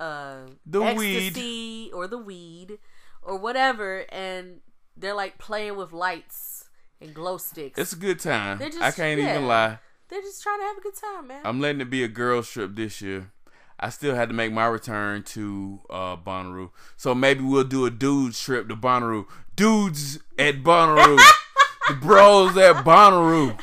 uh, 0.00 0.46
The 0.64 0.80
weed. 0.80 1.26
ecstasy 1.26 1.90
or 1.92 2.06
the 2.08 2.16
weed 2.16 2.78
or 3.22 3.36
whatever, 3.36 4.06
and 4.10 4.60
they're 4.96 5.12
like 5.14 5.36
playing 5.36 5.76
with 5.76 5.92
lights 5.92 6.70
and 6.98 7.12
glow 7.12 7.36
sticks. 7.36 7.78
It's 7.78 7.92
a 7.92 7.96
good 7.96 8.20
time. 8.20 8.58
Just- 8.60 8.80
I 8.80 8.90
can't 8.90 9.20
yeah. 9.20 9.32
even 9.36 9.46
lie. 9.46 9.78
they're 10.08 10.22
just 10.22 10.42
trying 10.42 10.60
to 10.60 10.64
have 10.64 10.78
a 10.78 10.80
good 10.80 10.96
time, 10.96 11.26
man. 11.28 11.42
I'm 11.44 11.60
letting 11.60 11.82
it 11.82 11.90
be 11.90 12.02
a 12.04 12.08
girls 12.08 12.48
trip 12.48 12.74
this 12.74 13.02
year. 13.02 13.32
I 13.78 13.90
still 13.90 14.14
had 14.14 14.28
to 14.28 14.34
make 14.34 14.52
my 14.52 14.66
return 14.66 15.22
to 15.24 15.80
uh, 15.90 16.16
Bonnaroo. 16.16 16.70
So 16.96 17.14
maybe 17.14 17.42
we'll 17.42 17.64
do 17.64 17.86
a 17.86 17.90
dudes 17.90 18.40
trip 18.40 18.68
to 18.68 18.76
Bonnaroo. 18.76 19.26
Dudes 19.56 20.18
at 20.38 20.62
Bonnaroo. 20.62 21.18
the 21.88 21.94
bros 21.94 22.56
at 22.56 22.84
Bonnaroo. 22.84 23.58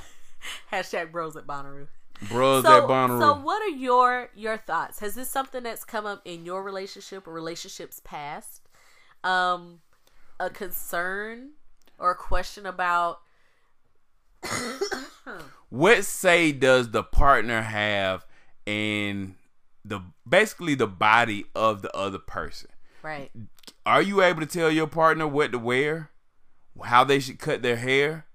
Hashtag 0.71 1.11
bros 1.11 1.35
at 1.35 1.47
Bonnaroo. 1.47 1.87
Bros 2.29 2.63
so, 2.63 2.77
at 2.77 2.89
Bonnaroo. 2.89 3.19
so 3.19 3.35
what 3.41 3.61
are 3.61 3.75
your 3.75 4.29
your 4.35 4.57
thoughts? 4.57 4.99
Has 4.99 5.15
this 5.15 5.29
something 5.29 5.63
that's 5.63 5.83
come 5.83 6.05
up 6.05 6.21
in 6.25 6.45
your 6.45 6.61
relationship 6.61 7.27
or 7.27 7.33
relationships 7.33 8.01
past? 8.03 8.61
Um, 9.23 9.79
a 10.39 10.49
concern 10.49 11.51
or 11.97 12.11
a 12.11 12.15
question 12.15 12.65
about 12.65 13.19
what 15.69 16.03
say 16.03 16.51
does 16.51 16.91
the 16.91 17.03
partner 17.03 17.61
have 17.61 18.25
in 18.65 19.35
the 19.83 20.01
basically 20.27 20.75
the 20.75 20.87
body 20.87 21.45
of 21.55 21.81
the 21.81 21.95
other 21.95 22.19
person? 22.19 22.69
right? 23.03 23.31
Are 23.85 24.01
you 24.01 24.21
able 24.21 24.41
to 24.41 24.45
tell 24.45 24.71
your 24.71 24.87
partner 24.87 25.27
what 25.27 25.51
to 25.51 25.59
wear, 25.59 26.11
how 26.83 27.03
they 27.03 27.19
should 27.19 27.39
cut 27.39 27.61
their 27.61 27.77
hair, 27.77 28.25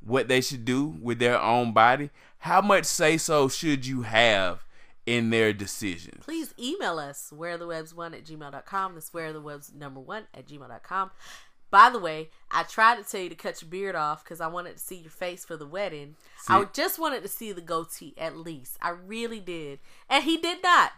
what 0.00 0.28
they 0.28 0.40
should 0.40 0.64
do 0.64 0.84
with 1.00 1.18
their 1.18 1.40
own 1.40 1.72
body? 1.72 2.10
How 2.38 2.60
much 2.60 2.84
say 2.84 3.16
so 3.16 3.48
should 3.48 3.86
you 3.86 4.02
have 4.02 4.64
in 5.06 5.30
their 5.30 5.52
decisions? 5.52 6.24
Please 6.24 6.54
email 6.58 6.98
us 6.98 7.32
wherethewebbs1 7.34 8.14
at 8.14 8.24
gmail.com. 8.24 8.94
That's 8.94 9.10
wherethewebs 9.10 9.74
number 9.74 10.00
one 10.00 10.24
at 10.34 10.46
gmail.com. 10.46 11.10
By 11.70 11.88
the 11.90 11.98
way, 12.00 12.30
I 12.50 12.64
tried 12.64 12.96
to 12.96 13.08
tell 13.08 13.20
you 13.20 13.28
to 13.28 13.34
cut 13.36 13.62
your 13.62 13.70
beard 13.70 13.94
off 13.94 14.24
because 14.24 14.40
I 14.40 14.48
wanted 14.48 14.76
to 14.76 14.82
see 14.82 14.96
your 14.96 15.10
face 15.10 15.44
for 15.44 15.56
the 15.56 15.66
wedding. 15.66 16.16
I 16.48 16.64
just 16.72 16.98
wanted 16.98 17.22
to 17.22 17.28
see 17.28 17.52
the 17.52 17.60
goatee 17.60 18.14
at 18.18 18.36
least. 18.36 18.76
I 18.82 18.90
really 18.90 19.38
did. 19.40 19.78
And 20.08 20.24
he 20.24 20.36
did 20.36 20.62
not. 20.62 20.92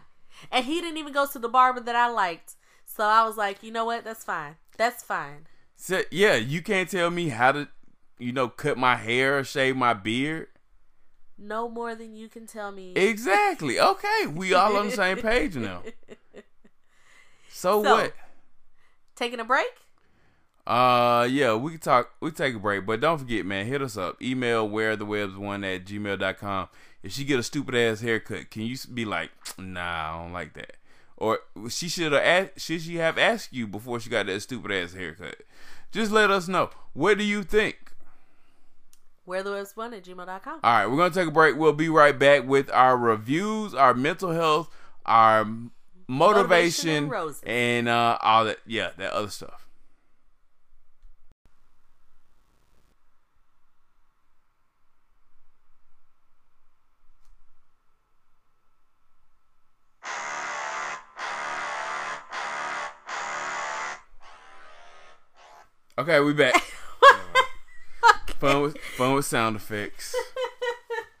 And 0.51 0.65
he 0.65 0.81
didn't 0.81 0.97
even 0.97 1.13
go 1.13 1.27
to 1.27 1.37
the 1.37 1.47
barber 1.49 1.79
that 1.81 1.95
I 1.95 2.07
liked. 2.07 2.55
So 2.85 3.03
I 3.03 3.23
was 3.23 3.37
like, 3.37 3.61
you 3.61 3.71
know 3.71 3.85
what? 3.85 4.03
That's 4.03 4.23
fine. 4.23 4.55
That's 4.77 5.03
fine. 5.03 5.45
So, 5.75 6.01
yeah, 6.11 6.35
you 6.35 6.61
can't 6.63 6.89
tell 6.89 7.11
me 7.11 7.29
how 7.29 7.51
to, 7.51 7.67
you 8.17 8.31
know, 8.31 8.47
cut 8.47 8.77
my 8.77 8.95
hair 8.95 9.37
or 9.37 9.43
shave 9.43 9.75
my 9.75 9.93
beard. 9.93 10.47
No 11.37 11.69
more 11.69 11.93
than 11.93 12.15
you 12.15 12.29
can 12.29 12.47
tell 12.47 12.71
me. 12.71 12.93
Exactly. 12.95 13.79
Okay, 13.79 14.27
we 14.27 14.53
all 14.53 14.77
on 14.77 14.87
the 14.87 14.95
same 14.95 15.17
page 15.17 15.55
now. 15.55 15.83
So, 17.49 17.83
So- 17.83 17.95
what? 17.95 18.13
Taking 19.15 19.39
a 19.39 19.43
break? 19.45 19.67
Uh 20.65 21.27
yeah, 21.29 21.55
we 21.55 21.71
can 21.71 21.79
talk 21.79 22.11
we 22.21 22.31
take 22.31 22.55
a 22.55 22.59
break, 22.59 22.85
but 22.85 23.01
don't 23.01 23.17
forget, 23.17 23.45
man, 23.45 23.65
hit 23.65 23.81
us 23.81 23.97
up. 23.97 24.21
Email 24.21 24.67
where 24.67 24.95
the 24.95 25.05
webbs 25.05 25.35
one 25.35 25.63
at 25.63 25.85
gmail.com. 25.85 26.69
If 27.01 27.11
she 27.11 27.25
get 27.25 27.39
a 27.39 27.43
stupid 27.43 27.75
ass 27.75 27.99
haircut, 27.99 28.49
can 28.49 28.61
you 28.61 28.77
be 28.93 29.03
like, 29.03 29.31
nah, 29.57 29.81
I 29.81 30.23
don't 30.23 30.31
like 30.31 30.53
that? 30.53 30.77
Or 31.17 31.39
she 31.69 31.89
should 31.89 32.13
have 32.13 32.23
asked 32.23 32.61
should 32.61 32.81
she 32.81 32.95
have 32.95 33.17
asked 33.17 33.51
you 33.51 33.67
before 33.67 33.99
she 33.99 34.09
got 34.09 34.27
that 34.27 34.39
stupid 34.41 34.71
ass 34.71 34.93
haircut? 34.93 35.35
Just 35.91 36.11
let 36.11 36.31
us 36.31 36.47
know. 36.47 36.69
What 36.93 37.17
do 37.17 37.25
you 37.25 37.43
think? 37.43 37.91
Where 39.25 39.43
the 39.43 39.51
webbs 39.51 39.75
one 39.75 39.93
at 39.93 40.03
gmail.com. 40.03 40.59
All 40.63 40.71
right, 40.73 40.87
we're 40.87 40.97
gonna 40.97 41.13
take 41.13 41.27
a 41.27 41.31
break. 41.31 41.57
We'll 41.57 41.73
be 41.73 41.89
right 41.89 42.17
back 42.17 42.45
with 42.47 42.69
our 42.71 42.97
reviews, 42.97 43.73
our 43.73 43.93
mental 43.93 44.31
health, 44.31 44.69
our 45.05 45.45
Motivation 46.07 47.05
motivation, 47.07 47.49
and 47.49 47.87
and 47.87 47.89
uh, 47.89 48.17
all 48.21 48.45
that. 48.45 48.59
Yeah, 48.65 48.89
that 48.97 49.13
other 49.13 49.29
stuff. 49.29 49.67
Okay, 65.97 66.19
we 66.19 66.33
back. 66.33 66.55
Fun 68.39 68.61
with 68.61 68.77
fun 68.97 69.13
with 69.13 69.25
sound 69.25 69.55
effects. 69.55 70.13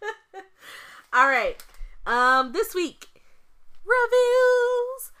All 1.13 1.27
right. 1.27 1.63
Um, 2.05 2.51
this 2.51 2.75
week 2.75 3.07
reviews. 3.85 5.11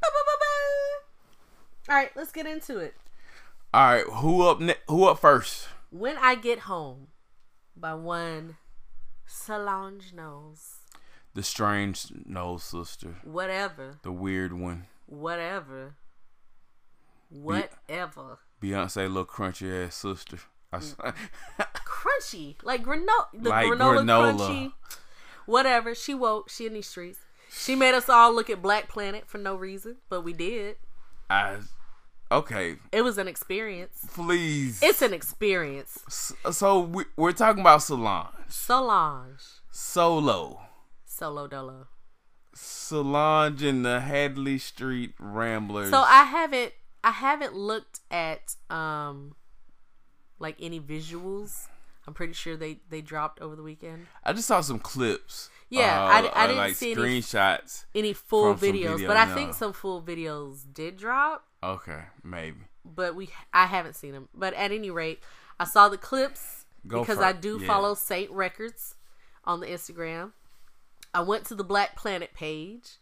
Ba-ba-ba-ba. 0.00 1.90
All 1.90 1.96
right, 1.96 2.10
let's 2.16 2.32
get 2.32 2.46
into 2.46 2.78
it. 2.78 2.94
All 3.72 3.82
right, 3.82 4.04
who 4.04 4.42
up? 4.42 4.60
Ne- 4.60 4.74
who 4.88 5.04
up 5.04 5.18
first? 5.20 5.68
When 5.90 6.16
I 6.18 6.34
Get 6.34 6.60
Home 6.60 7.06
by 7.74 7.94
one 7.94 8.56
Solange 9.26 10.12
Knowles. 10.12 10.80
The 11.34 11.42
strange 11.42 12.08
Knowles 12.26 12.64
sister, 12.64 13.14
Whatever. 13.24 13.96
the 14.02 14.12
weird 14.12 14.52
one. 14.52 14.84
Whatever. 15.06 15.94
Whatever. 17.30 18.38
Beyonce, 18.62 19.06
little 19.08 19.24
crunchy 19.26 19.86
ass 19.86 19.94
sister. 19.96 20.38
S- 20.72 20.94
mm. 20.98 21.14
Crunchy. 21.86 22.56
Like 22.62 22.84
granola. 22.84 23.26
The 23.34 23.48
Like 23.50 23.66
granola, 23.66 24.04
granola. 24.04 24.36
crunchy. 24.38 24.72
Whatever. 25.46 25.94
She 25.94 26.14
woke. 26.14 26.50
She 26.50 26.66
in 26.66 26.74
these 26.74 26.86
streets. 26.88 27.20
She 27.50 27.74
made 27.74 27.94
us 27.94 28.08
all 28.08 28.34
look 28.34 28.50
at 28.50 28.60
Black 28.60 28.88
Planet 28.88 29.24
for 29.26 29.38
no 29.38 29.54
reason, 29.54 29.96
but 30.10 30.20
we 30.22 30.32
did. 30.34 30.76
I, 31.30 31.56
okay, 32.30 32.76
It 32.92 33.00
was 33.02 33.16
an 33.16 33.26
experience. 33.28 34.04
please. 34.12 34.80
It's 34.82 35.00
an 35.00 35.14
experience. 35.14 35.98
S- 36.06 36.32
so 36.52 36.80
we, 36.80 37.04
we're 37.16 37.32
talking 37.32 37.60
about 37.62 37.82
Solange, 37.82 38.28
Solange. 38.48 39.40
Solo, 39.70 40.60
Solo 41.06 41.46
Dolo. 41.46 41.86
Solange 42.54 43.62
and 43.62 43.84
the 43.84 44.00
Hadley 44.00 44.58
Street 44.58 45.14
Ramblers. 45.18 45.90
So 45.90 46.00
I 46.00 46.24
haven't 46.24 46.72
I 47.04 47.10
haven't 47.12 47.54
looked 47.54 48.00
at 48.10 48.56
um 48.70 49.34
like 50.38 50.56
any 50.60 50.80
visuals. 50.80 51.66
I'm 52.06 52.14
pretty 52.14 52.32
sure 52.32 52.56
they 52.56 52.80
they 52.88 53.00
dropped 53.00 53.40
over 53.40 53.54
the 53.56 53.62
weekend. 53.62 54.06
I 54.24 54.32
just 54.32 54.48
saw 54.48 54.60
some 54.60 54.78
clips. 54.78 55.50
Yeah, 55.70 56.02
uh, 56.02 56.06
I 56.06 56.20
I 56.20 56.44
uh, 56.44 56.46
didn't 56.46 56.56
like 56.58 56.74
see 56.76 56.92
any- 56.92 57.00
screenshots. 57.20 57.84
Any 57.94 58.12
full 58.14 58.54
videos, 58.54 58.58
video, 58.60 59.06
but 59.06 59.16
I 59.16 59.26
no. 59.26 59.34
think 59.34 59.54
some 59.54 59.72
full 59.74 60.00
videos 60.02 60.60
did 60.72 60.96
drop, 60.96 61.44
Okay, 61.62 62.04
maybe. 62.24 62.60
but 62.84 63.14
we 63.14 63.28
I 63.52 63.66
haven't 63.66 63.94
seen 63.94 64.12
them. 64.12 64.28
But 64.34 64.54
at 64.54 64.72
any 64.72 64.90
rate, 64.90 65.20
I 65.60 65.64
saw 65.64 65.88
the 65.90 65.98
clips 65.98 66.64
Go 66.86 67.00
because 67.00 67.18
I 67.18 67.32
do 67.32 67.58
Yeah. 67.60 67.66
follow 67.66 67.94
Saint 67.94 68.30
Records 68.30 68.94
on 69.44 69.60
the 69.60 69.66
Instagram. 69.66 70.32
I 71.12 71.20
went 71.20 71.44
to 71.46 71.54
the 71.54 71.64
Black 71.64 71.96
Planet 71.96 72.32
page, 72.32 72.92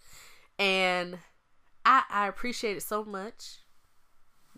and 0.59 1.19
I 1.85 2.03
I 2.11 2.27
appreciate 2.27 2.77
it 2.77 2.83
so 2.83 3.05
much. 3.05 3.59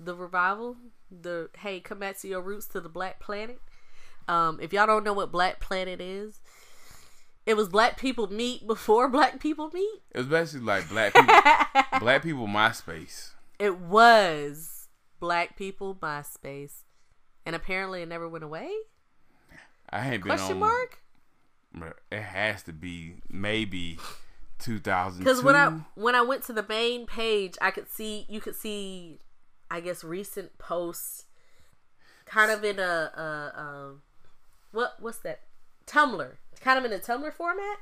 The 0.01 0.15
revival, 0.15 0.77
the 1.11 1.51
hey, 1.59 1.81
come 1.81 1.99
back 1.99 2.19
to 2.21 2.29
your 2.29 2.41
roots 2.41 2.67
to 2.69 2.81
the 2.81 2.89
Black 2.89 3.21
Planet. 3.21 3.61
Um, 4.29 4.59
if 4.61 4.73
y'all 4.73 4.87
don't 4.87 5.05
know 5.05 5.13
what 5.13 5.33
Black 5.33 5.59
Planet 5.59 6.01
is, 6.01 6.41
it 7.47 7.57
was 7.57 7.69
Black 7.69 7.99
people 7.99 8.31
meet 8.31 8.67
before 8.67 9.09
Black 9.19 9.41
people 9.41 9.71
meet. 9.73 10.03
It 10.13 10.19
was 10.19 10.27
basically 10.27 10.67
like 10.67 10.89
black 10.89 11.15
people, 11.15 11.35
black 12.01 12.23
people 12.23 12.47
MySpace. 12.47 13.31
It 13.59 13.79
was 13.79 14.89
Black 15.19 15.57
people 15.57 15.97
MySpace, 15.97 16.83
and 17.45 17.57
apparently 17.57 18.03
it 18.03 18.09
never 18.09 18.29
went 18.29 18.45
away. 18.45 18.71
I 19.91 20.13
ain't 20.13 20.23
been 20.23 20.31
Question 20.31 20.55
on. 20.55 20.61
mark? 20.61 21.03
It 22.11 22.23
has 22.23 22.63
to 22.65 22.73
be 22.73 23.17
maybe 23.29 23.99
2002. 24.59 25.25
Because 25.25 25.43
when 25.43 25.57
I 25.57 25.71
when 25.95 26.15
I 26.15 26.23
went 26.23 26.45
to 26.45 26.53
the 26.53 26.65
main 26.69 27.07
page, 27.07 27.55
I 27.61 27.71
could 27.71 27.89
see 27.91 28.27
you 28.29 28.41
could 28.41 28.57
see, 28.57 29.21
I 29.71 29.81
guess 29.81 30.03
recent 30.05 30.59
posts, 30.59 31.27
kind 32.25 32.51
of 32.51 32.65
in 32.65 32.79
a, 32.79 32.83
a 32.83 33.61
um, 33.61 34.03
what 34.73 34.95
what's 35.01 35.19
that 35.19 35.41
Tumblr, 35.87 36.37
kind 36.61 36.79
of 36.79 36.85
in 36.85 36.93
a 36.93 37.01
Tumblr 37.01 37.33
format, 37.33 37.79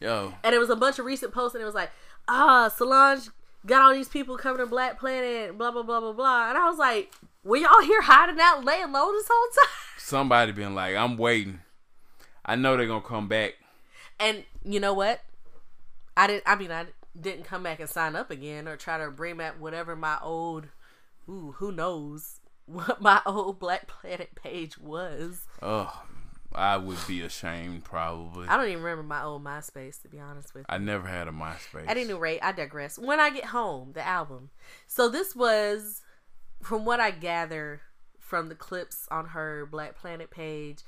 yo, 0.00 0.34
and 0.42 0.54
it 0.54 0.58
was 0.58 0.70
a 0.70 0.76
bunch 0.76 0.98
of 0.98 1.04
recent 1.04 1.32
posts, 1.32 1.54
and 1.54 1.62
it 1.62 1.66
was 1.66 1.74
like, 1.74 1.90
ah, 2.28 2.68
Solange 2.68 3.28
got 3.66 3.82
all 3.82 3.94
these 3.94 4.08
people 4.08 4.36
coming 4.36 4.58
to 4.58 4.66
Black 4.66 4.98
Planet, 4.98 5.56
blah 5.56 5.70
blah 5.70 5.82
blah 5.82 6.00
blah 6.00 6.12
blah, 6.12 6.48
and 6.48 6.58
I 6.58 6.68
was 6.68 6.78
like, 6.78 7.12
were 7.44 7.56
y'all 7.56 7.82
here 7.82 8.02
hiding 8.02 8.40
out, 8.40 8.64
laying 8.64 8.92
low 8.92 9.12
this 9.12 9.28
whole 9.30 9.48
time? 9.48 9.72
somebody 9.98 10.52
been 10.52 10.74
like, 10.74 10.96
I'm 10.96 11.16
waiting. 11.16 11.60
I 12.44 12.56
know 12.56 12.76
they're 12.76 12.86
gonna 12.86 13.00
come 13.00 13.28
back. 13.28 13.54
And 14.18 14.44
you 14.64 14.80
know 14.80 14.94
what? 14.94 15.20
I 16.16 16.26
didn't. 16.26 16.44
I 16.46 16.56
mean, 16.56 16.70
I 16.70 16.86
didn't 17.20 17.44
come 17.44 17.62
back 17.62 17.80
and 17.80 17.88
sign 17.88 18.16
up 18.16 18.30
again 18.30 18.68
or 18.68 18.76
try 18.76 18.98
to 18.98 19.10
bring 19.10 19.36
back 19.36 19.60
whatever 19.60 19.96
my 19.96 20.18
old. 20.22 20.68
Ooh, 21.28 21.54
who 21.58 21.72
knows 21.72 22.40
what 22.66 23.00
my 23.00 23.20
old 23.26 23.58
Black 23.58 23.86
Planet 23.86 24.34
page 24.34 24.78
was? 24.78 25.46
Oh, 25.62 26.02
I 26.54 26.76
would 26.76 26.98
be 27.06 27.20
ashamed 27.22 27.84
probably. 27.84 28.48
I 28.48 28.56
don't 28.56 28.68
even 28.68 28.82
remember 28.82 29.02
my 29.02 29.22
old 29.22 29.44
MySpace 29.44 30.00
to 30.02 30.08
be 30.08 30.18
honest 30.18 30.54
with. 30.54 30.62
you. 30.62 30.66
I 30.68 30.78
never 30.78 31.06
had 31.06 31.28
a 31.28 31.32
MySpace. 31.32 31.88
At 31.88 31.96
any 31.96 32.14
rate, 32.14 32.40
I 32.42 32.52
digress. 32.52 32.98
When 32.98 33.20
I 33.20 33.30
get 33.30 33.46
home, 33.46 33.92
the 33.92 34.06
album. 34.06 34.50
So 34.86 35.08
this 35.08 35.36
was, 35.36 36.02
from 36.62 36.84
what 36.84 37.00
I 37.00 37.10
gather 37.10 37.82
from 38.18 38.48
the 38.48 38.54
clips 38.54 39.06
on 39.10 39.26
her 39.28 39.66
Black 39.70 39.96
Planet 39.96 40.30
page 40.30 40.78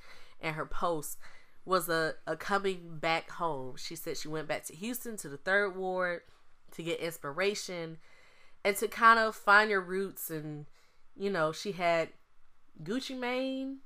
and 0.41 0.57
her 0.57 0.67
posts, 0.67 1.17
was 1.65 1.89
a, 1.89 2.15
a 2.27 2.35
coming 2.35 2.97
back 2.99 3.31
home. 3.31 3.77
She 3.77 3.95
said 3.95 4.17
she 4.17 4.29
went 4.29 4.49
back 4.49 4.65
to 4.65 4.75
Houston 4.75 5.17
to 5.19 5.29
the 5.29 5.37
third 5.37 5.77
ward 5.77 6.23
to 6.73 6.83
get 6.83 6.99
inspiration 7.01 7.99
and 8.65 8.77
to 8.77 8.89
kind 8.89 9.19
of 9.19 9.35
find 9.37 9.71
your 9.71 9.81
roots 9.81 10.31
and 10.31 10.67
you 11.17 11.31
know, 11.31 11.51
she 11.53 11.73
had 11.73 12.11
Gucci 12.83 13.19
Mane 13.19 13.79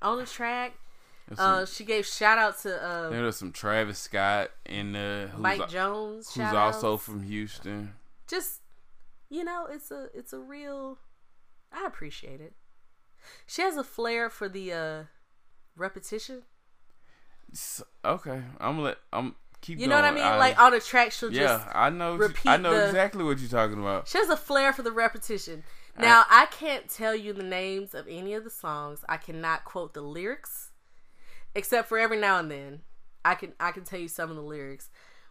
on 0.00 0.18
the 0.18 0.26
track. 0.26 0.74
There's 1.26 1.38
some- 1.38 1.54
Uh, 1.62 1.66
she 1.66 1.84
gave 1.84 2.06
shout 2.06 2.38
out 2.38 2.58
to 2.60 2.80
uh, 2.82 3.08
There's 3.10 3.36
some 3.36 3.50
Travis 3.52 3.98
Scott 3.98 4.50
in 4.66 4.92
there 4.92 5.28
who's, 5.28 5.40
Mike 5.40 5.68
Jones. 5.68 6.32
who's 6.34 6.52
also 6.52 6.94
outs. 6.94 7.04
from 7.04 7.22
Houston. 7.24 7.94
just 8.28 8.60
you 9.28 9.44
know 9.44 9.66
it's 9.70 9.90
a 9.92 10.08
it's 10.14 10.32
a 10.32 10.38
real 10.40 10.98
i 11.72 11.84
appreciate 11.86 12.40
it 12.40 12.52
she 13.46 13.62
has 13.62 13.76
a 13.76 13.84
flair 13.84 14.28
for 14.28 14.48
the 14.48 14.72
uh 14.72 15.02
repetition 15.76 16.42
S- 17.52 17.82
Okay, 18.04 18.42
I'm 18.60 18.80
let 18.80 18.98
I'm 19.12 19.34
keep. 19.60 19.78
you 19.78 19.86
know 19.86 19.96
what 19.96 20.04
i 20.04 20.10
going. 20.10 20.22
mean 20.22 20.38
like 20.38 20.58
on 20.60 20.74
a 20.74 20.80
track 20.80 21.12
she'll 21.12 21.32
yeah, 21.32 21.40
just 21.58 21.66
I 21.72 21.90
know. 21.90 22.16
repeat 22.16 22.48
I 22.48 22.56
know 22.56 22.72
the- 22.74 22.86
exactly 22.86 23.24
what 23.24 23.38
you're 23.38 23.48
talking 23.48 23.78
about. 23.80 24.08
she 24.08 24.18
has 24.18 24.28
a 24.28 24.36
flair 24.36 24.72
for 24.72 24.82
the 24.82 24.92
repetition 24.92 25.62
now 25.98 26.24
I 26.30 26.46
can't 26.46 26.88
tell 26.88 27.14
you 27.14 27.34
the 27.34 27.42
names 27.42 27.94
of 27.94 28.06
any 28.08 28.32
of 28.34 28.44
the 28.44 28.50
songs 28.50 29.04
i 29.08 29.16
cannot 29.16 29.64
quote 29.64 29.92
the 29.94 30.00
lyrics 30.02 30.70
except 31.54 31.88
for 31.88 31.98
every 31.98 32.18
now 32.18 32.38
and 32.38 32.50
then 32.50 32.80
i 33.24 33.34
can 33.34 33.52
i 33.60 33.70
can 33.72 33.84
tell 33.84 33.98
you 34.00 34.08
some 34.08 34.30
of 34.30 34.36
the 34.36 34.42
lyrics 34.42 34.88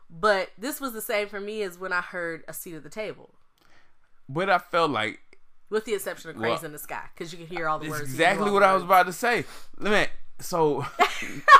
but 0.09 0.49
this 0.57 0.79
was 0.81 0.93
the 0.93 1.01
same 1.01 1.27
for 1.27 1.39
me 1.39 1.61
as 1.63 1.77
when 1.79 1.91
i 1.93 2.01
heard 2.01 2.43
a 2.47 2.53
seat 2.53 2.75
at 2.75 2.83
the 2.83 2.89
table 2.89 3.33
But 4.27 4.49
I 4.49 4.59
felt 4.59 4.91
like 4.91 5.19
with 5.71 5.85
the 5.85 5.93
exception 5.95 6.29
of 6.31 6.35
crazy 6.35 6.51
Well, 6.55 6.65
in 6.65 6.71
the 6.71 6.77
sky 6.79 7.03
because 7.13 7.31
you 7.31 7.37
can 7.39 7.47
hear 7.47 7.67
all 7.67 7.79
the 7.79 7.89
words 7.89 8.01
exactly 8.01 8.51
what 8.51 8.61
I 8.63 8.73
was 8.73 8.83
about 8.83 9.05
to 9.05 9.13
say. 9.13 9.45
Let 9.77 9.91
me. 9.91 10.07
So, 10.39 10.83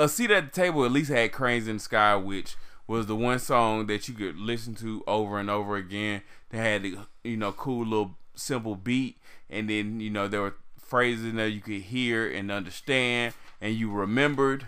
a 0.00 0.08
seat 0.08 0.30
at 0.30 0.46
the 0.46 0.50
table 0.50 0.84
at 0.84 0.92
least 0.92 1.10
had 1.10 1.32
"Cranes 1.32 1.68
in 1.68 1.76
the 1.76 1.80
Sky," 1.80 2.16
which 2.16 2.56
was 2.86 3.06
the 3.06 3.16
one 3.16 3.38
song 3.38 3.86
that 3.86 4.08
you 4.08 4.14
could 4.14 4.36
listen 4.36 4.74
to 4.76 5.04
over 5.06 5.38
and 5.38 5.50
over 5.50 5.76
again. 5.76 6.22
They 6.48 6.58
had 6.58 6.82
the 6.82 6.98
you 7.22 7.36
know 7.36 7.52
cool 7.52 7.84
little 7.84 8.16
simple 8.34 8.74
beat, 8.74 9.18
and 9.48 9.68
then 9.68 10.00
you 10.00 10.10
know 10.10 10.26
there 10.26 10.40
were 10.40 10.56
phrases 10.78 11.24
in 11.24 11.36
there 11.36 11.46
you 11.46 11.60
could 11.60 11.82
hear 11.82 12.28
and 12.28 12.50
understand, 12.50 13.34
and 13.60 13.74
you 13.74 13.90
remembered. 13.90 14.66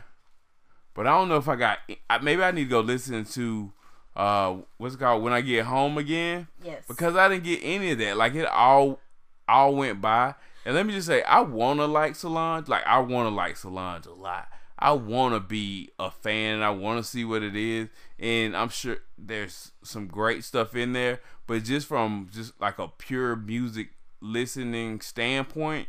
But 0.94 1.06
I 1.06 1.10
don't 1.10 1.28
know 1.28 1.38
if 1.38 1.48
I 1.48 1.56
got. 1.56 1.78
Maybe 2.22 2.42
I 2.42 2.50
need 2.50 2.64
to 2.64 2.70
go 2.70 2.80
listen 2.80 3.24
to 3.24 3.72
uh 4.14 4.56
what's 4.76 4.94
it 4.94 4.98
called 4.98 5.22
when 5.22 5.32
I 5.32 5.40
get 5.40 5.64
home 5.64 5.96
again 5.96 6.46
yes 6.62 6.84
because 6.86 7.16
I 7.16 7.30
didn't 7.30 7.44
get 7.44 7.60
any 7.62 7.92
of 7.92 7.98
that. 7.98 8.18
Like 8.18 8.34
it 8.34 8.46
all 8.46 9.00
all 9.48 9.74
went 9.74 10.00
by. 10.00 10.34
And 10.64 10.76
let 10.76 10.86
me 10.86 10.92
just 10.92 11.08
say, 11.08 11.22
I 11.22 11.40
wanna 11.40 11.86
like 11.86 12.14
Solange. 12.14 12.68
Like 12.68 12.84
I 12.86 12.98
wanna 13.00 13.30
like 13.30 13.56
Solange 13.56 14.06
a 14.06 14.12
lot. 14.12 14.48
I 14.82 14.90
wanna 14.90 15.38
be 15.38 15.90
a 16.00 16.10
fan. 16.10 16.60
I 16.60 16.70
wanna 16.70 17.04
see 17.04 17.24
what 17.24 17.44
it 17.44 17.54
is. 17.54 17.88
And 18.18 18.56
I'm 18.56 18.68
sure 18.68 18.98
there's 19.16 19.70
some 19.84 20.08
great 20.08 20.42
stuff 20.42 20.74
in 20.74 20.92
there. 20.92 21.20
But 21.46 21.62
just 21.62 21.86
from 21.86 22.28
just 22.32 22.60
like 22.60 22.80
a 22.80 22.88
pure 22.88 23.36
music 23.36 23.90
listening 24.20 25.00
standpoint, 25.00 25.86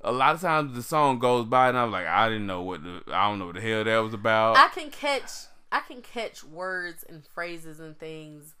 a 0.00 0.10
lot 0.10 0.34
of 0.34 0.40
times 0.40 0.74
the 0.74 0.82
song 0.82 1.18
goes 1.18 1.44
by 1.44 1.68
and 1.68 1.76
I'm 1.76 1.92
like, 1.92 2.06
I 2.06 2.30
didn't 2.30 2.46
know 2.46 2.62
what 2.62 2.82
the 2.82 3.02
I 3.08 3.28
don't 3.28 3.40
know 3.40 3.46
what 3.46 3.56
the 3.56 3.60
hell 3.60 3.84
that 3.84 3.98
was 3.98 4.14
about. 4.14 4.56
I 4.56 4.68
can 4.68 4.90
catch 4.90 5.30
I 5.70 5.80
can 5.80 6.00
catch 6.00 6.42
words 6.42 7.04
and 7.06 7.22
phrases 7.26 7.78
and 7.78 7.98
things 7.98 8.54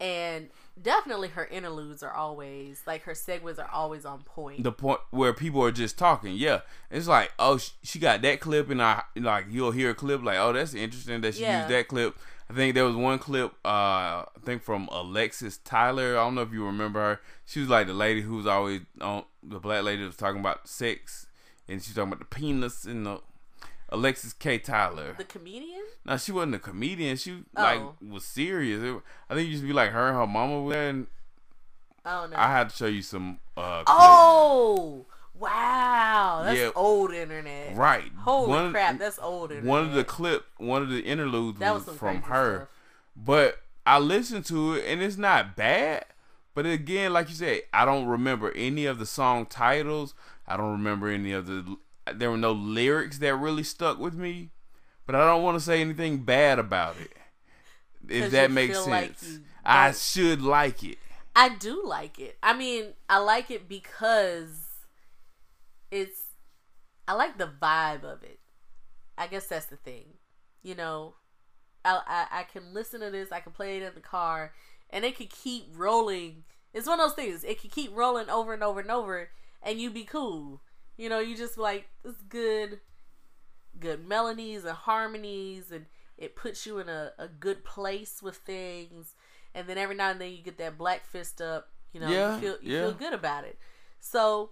and 0.00 0.48
definitely 0.80 1.28
her 1.28 1.44
interludes 1.46 2.02
are 2.02 2.12
always 2.12 2.82
like 2.86 3.02
her 3.02 3.12
segues 3.12 3.58
are 3.58 3.70
always 3.70 4.04
on 4.04 4.22
point. 4.22 4.62
the 4.62 4.72
point 4.72 5.00
where 5.10 5.32
people 5.32 5.62
are 5.64 5.72
just 5.72 5.98
talking. 5.98 6.34
Yeah, 6.36 6.60
it's 6.90 7.08
like, 7.08 7.32
oh, 7.38 7.58
she 7.82 7.98
got 7.98 8.22
that 8.22 8.40
clip, 8.40 8.70
and 8.70 8.80
I 8.82 9.02
like 9.16 9.46
you'll 9.50 9.72
hear 9.72 9.90
a 9.90 9.94
clip 9.94 10.22
like, 10.22 10.38
oh, 10.38 10.52
that's 10.52 10.74
interesting 10.74 11.20
that 11.22 11.34
she 11.34 11.42
Yeah. 11.42 11.58
used 11.62 11.70
that 11.74 11.88
clip. 11.88 12.16
I 12.50 12.54
think 12.54 12.74
there 12.74 12.84
was 12.86 12.96
one 12.96 13.18
clip, 13.18 13.52
uh, 13.64 13.68
I 14.24 14.26
think 14.44 14.62
from 14.62 14.88
Alexis 14.90 15.58
Tyler. 15.58 16.12
I 16.16 16.24
don't 16.24 16.34
know 16.34 16.40
if 16.42 16.52
you 16.52 16.64
remember 16.64 16.98
her. 17.00 17.20
She 17.44 17.60
was 17.60 17.68
like 17.68 17.86
the 17.86 17.92
lady 17.92 18.22
who 18.22 18.36
was 18.36 18.46
always 18.46 18.80
on 19.02 19.24
the 19.42 19.58
black 19.58 19.84
lady 19.84 20.02
was 20.04 20.16
talking 20.16 20.40
about 20.40 20.66
sex, 20.66 21.26
and 21.68 21.82
she's 21.82 21.94
talking 21.94 22.12
about 22.12 22.20
the 22.20 22.34
penis 22.34 22.84
and 22.86 23.04
the 23.04 23.20
Alexis 23.90 24.32
K. 24.34 24.58
Tyler. 24.58 25.14
The 25.16 25.24
comedian? 25.24 25.82
No, 26.04 26.16
she 26.18 26.32
wasn't 26.32 26.56
a 26.56 26.58
comedian. 26.58 27.16
She 27.16 27.44
like 27.56 27.80
Oh. 27.80 27.94
was 28.06 28.24
serious. 28.24 28.82
It, 28.82 29.00
I 29.30 29.34
think 29.34 29.46
it 29.48 29.50
used 29.50 29.62
to 29.62 29.66
be 29.66 29.72
like 29.72 29.90
her 29.92 30.08
and 30.08 30.16
her 30.16 30.26
mama 30.26 30.60
were 30.62 30.72
there, 30.72 30.88
and 30.90 31.06
I 32.04 32.20
don't 32.20 32.30
know. 32.30 32.36
I 32.36 32.48
had 32.48 32.70
to 32.70 32.76
show 32.76 32.86
you 32.86 33.02
some. 33.02 33.38
Uh, 33.56 33.82
oh, 33.86 35.06
wow. 35.34 36.42
That's 36.44 36.58
Yeah. 36.58 36.70
old 36.74 37.12
internet. 37.12 37.76
right. 37.76 38.12
Holy 38.18 38.48
One 38.50 38.70
crap, 38.72 38.98
that's 38.98 39.18
old 39.18 39.50
internet. 39.50 39.68
One 39.70 39.84
of 39.84 39.92
the 39.94 40.04
clip, 40.04 40.44
one 40.58 40.82
of 40.82 40.90
the 40.90 41.00
interludes 41.00 41.58
that 41.58 41.74
was, 41.74 41.86
was 41.86 41.96
from 41.96 42.22
her. 42.22 42.56
stuff. 42.56 42.68
But 43.16 43.62
I 43.86 43.98
listened 43.98 44.44
to 44.46 44.74
it 44.74 44.84
and 44.86 45.02
it's 45.02 45.16
not 45.16 45.56
bad. 45.56 46.04
But 46.54 46.66
again, 46.66 47.12
like 47.12 47.28
you 47.28 47.34
said, 47.34 47.62
I 47.72 47.84
don't 47.84 48.06
remember 48.06 48.50
any 48.52 48.84
of 48.86 48.98
the 48.98 49.06
song 49.06 49.46
titles. 49.46 50.14
I 50.46 50.56
don't 50.56 50.72
remember 50.72 51.08
any 51.08 51.32
of 51.32 51.46
the. 51.46 51.76
There 52.14 52.30
were 52.30 52.36
no 52.36 52.52
lyrics 52.52 53.18
that 53.18 53.34
really 53.34 53.62
stuck 53.62 53.98
with 53.98 54.14
me. 54.14 54.50
But 55.06 55.14
I 55.14 55.24
don't 55.24 55.42
want 55.42 55.56
to 55.56 55.64
say 55.64 55.80
anything 55.80 56.18
bad 56.18 56.58
about 56.58 56.96
it. 57.00 57.12
If 58.08 58.30
that 58.32 58.50
makes 58.50 58.86
like 58.86 59.18
sense, 59.18 59.38
you 59.38 59.40
I 59.64 59.92
should 59.92 60.42
like 60.42 60.84
it. 60.84 60.98
I 61.34 61.48
do 61.48 61.82
like 61.84 62.18
it. 62.18 62.36
I 62.42 62.52
mean, 62.52 62.92
I 63.08 63.18
like 63.18 63.50
it 63.50 63.68
because 63.68 64.66
it's 65.90 66.20
I 67.06 67.14
like 67.14 67.38
the 67.38 67.48
vibe 67.60 68.04
of 68.04 68.22
it. 68.22 68.38
I 69.16 69.28
guess 69.28 69.46
that's 69.46 69.66
the 69.66 69.76
thing. 69.76 70.04
You 70.62 70.74
know, 70.74 71.14
I, 71.84 72.00
I 72.06 72.40
I 72.40 72.42
can 72.42 72.74
listen 72.74 73.00
to 73.00 73.10
this. 73.10 73.32
I 73.32 73.40
can 73.40 73.52
play 73.52 73.78
it 73.78 73.82
in 73.82 73.94
the 73.94 74.00
car, 74.00 74.52
and 74.90 75.04
it 75.04 75.16
could 75.16 75.30
keep 75.30 75.68
rolling. 75.74 76.44
It's 76.74 76.86
one 76.86 77.00
of 77.00 77.06
those 77.06 77.16
things. 77.16 77.44
It 77.44 77.60
could 77.60 77.72
keep 77.72 77.96
rolling 77.96 78.28
over 78.28 78.52
and 78.52 78.62
over 78.62 78.80
and 78.80 78.90
over, 78.90 79.30
and 79.62 79.80
you'd 79.80 79.94
be 79.94 80.04
cool. 80.04 80.60
You 80.98 81.08
know, 81.08 81.20
you 81.20 81.36
just 81.36 81.56
like 81.56 81.88
it's 82.04 82.20
good, 82.28 82.80
good 83.80 84.06
melodies 84.06 84.64
and 84.64 84.76
harmonies, 84.76 85.70
and 85.72 85.86
it 86.18 86.36
puts 86.36 86.66
you 86.66 86.78
in 86.78 86.88
a, 86.90 87.12
a 87.18 87.28
good 87.28 87.64
place 87.64 88.20
with 88.22 88.36
things. 88.36 89.14
And 89.54 89.66
then 89.66 89.78
every 89.78 89.94
now 89.94 90.10
and 90.10 90.20
then 90.20 90.32
you 90.32 90.42
get 90.42 90.58
that 90.58 90.76
black 90.76 91.06
fist 91.06 91.40
up. 91.40 91.70
You 91.92 92.00
know, 92.00 92.08
Yeah, 92.10 92.34
you 92.34 92.40
feel 92.40 92.56
you 92.60 92.74
yeah. 92.74 92.80
feel 92.82 92.92
good 92.92 93.12
about 93.14 93.44
it. 93.44 93.58
So 94.00 94.50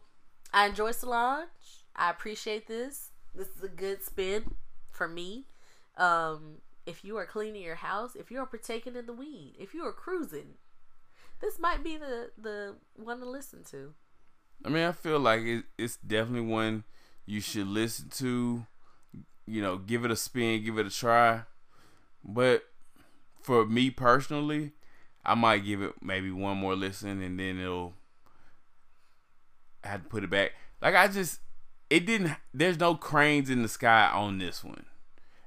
I 0.52 0.66
enjoy 0.66 0.92
Solange. 0.92 1.48
I 1.94 2.10
appreciate 2.10 2.66
this. 2.66 3.10
This 3.34 3.48
is 3.48 3.62
a 3.62 3.68
good 3.68 4.02
spin 4.02 4.54
for 4.90 5.06
me. 5.08 5.46
Um, 5.98 6.58
if 6.86 7.04
you 7.04 7.16
are 7.16 7.26
cleaning 7.26 7.62
your 7.62 7.74
house, 7.76 8.14
if 8.14 8.30
you 8.30 8.38
are 8.38 8.46
partaking 8.46 8.96
in 8.96 9.06
the 9.06 9.12
weed, 9.12 9.54
if 9.58 9.74
you 9.74 9.82
are 9.84 9.92
cruising, 9.92 10.54
this 11.40 11.58
might 11.58 11.82
be 11.82 11.96
the 11.96 12.30
the 12.40 12.76
one 12.94 13.18
to 13.20 13.28
listen 13.28 13.64
to. 13.72 13.92
I 14.64 14.68
mean, 14.68 14.84
I 14.84 14.92
feel 14.92 15.18
like 15.20 15.42
it, 15.42 15.64
it's 15.78 15.96
definitely 15.96 16.48
one 16.48 16.84
you 17.24 17.40
should 17.40 17.66
listen 17.68 18.08
to. 18.16 18.66
You 19.46 19.62
know, 19.62 19.78
give 19.78 20.04
it 20.04 20.10
a 20.10 20.16
spin, 20.16 20.64
give 20.64 20.78
it 20.78 20.86
a 20.86 20.90
try. 20.90 21.42
But 22.24 22.64
for 23.42 23.64
me 23.64 23.90
personally, 23.90 24.72
I 25.24 25.34
might 25.34 25.64
give 25.64 25.82
it 25.82 25.94
maybe 26.02 26.30
one 26.32 26.56
more 26.56 26.74
listen 26.74 27.22
and 27.22 27.38
then 27.38 27.60
it'll. 27.60 27.94
I 29.84 29.88
had 29.88 30.02
to 30.02 30.08
put 30.08 30.24
it 30.24 30.30
back. 30.30 30.52
Like 30.82 30.94
I 30.96 31.06
just, 31.08 31.40
it 31.90 32.06
didn't. 32.06 32.32
There's 32.52 32.78
no 32.80 32.96
cranes 32.96 33.50
in 33.50 33.62
the 33.62 33.68
sky 33.68 34.10
on 34.12 34.38
this 34.38 34.64
one, 34.64 34.84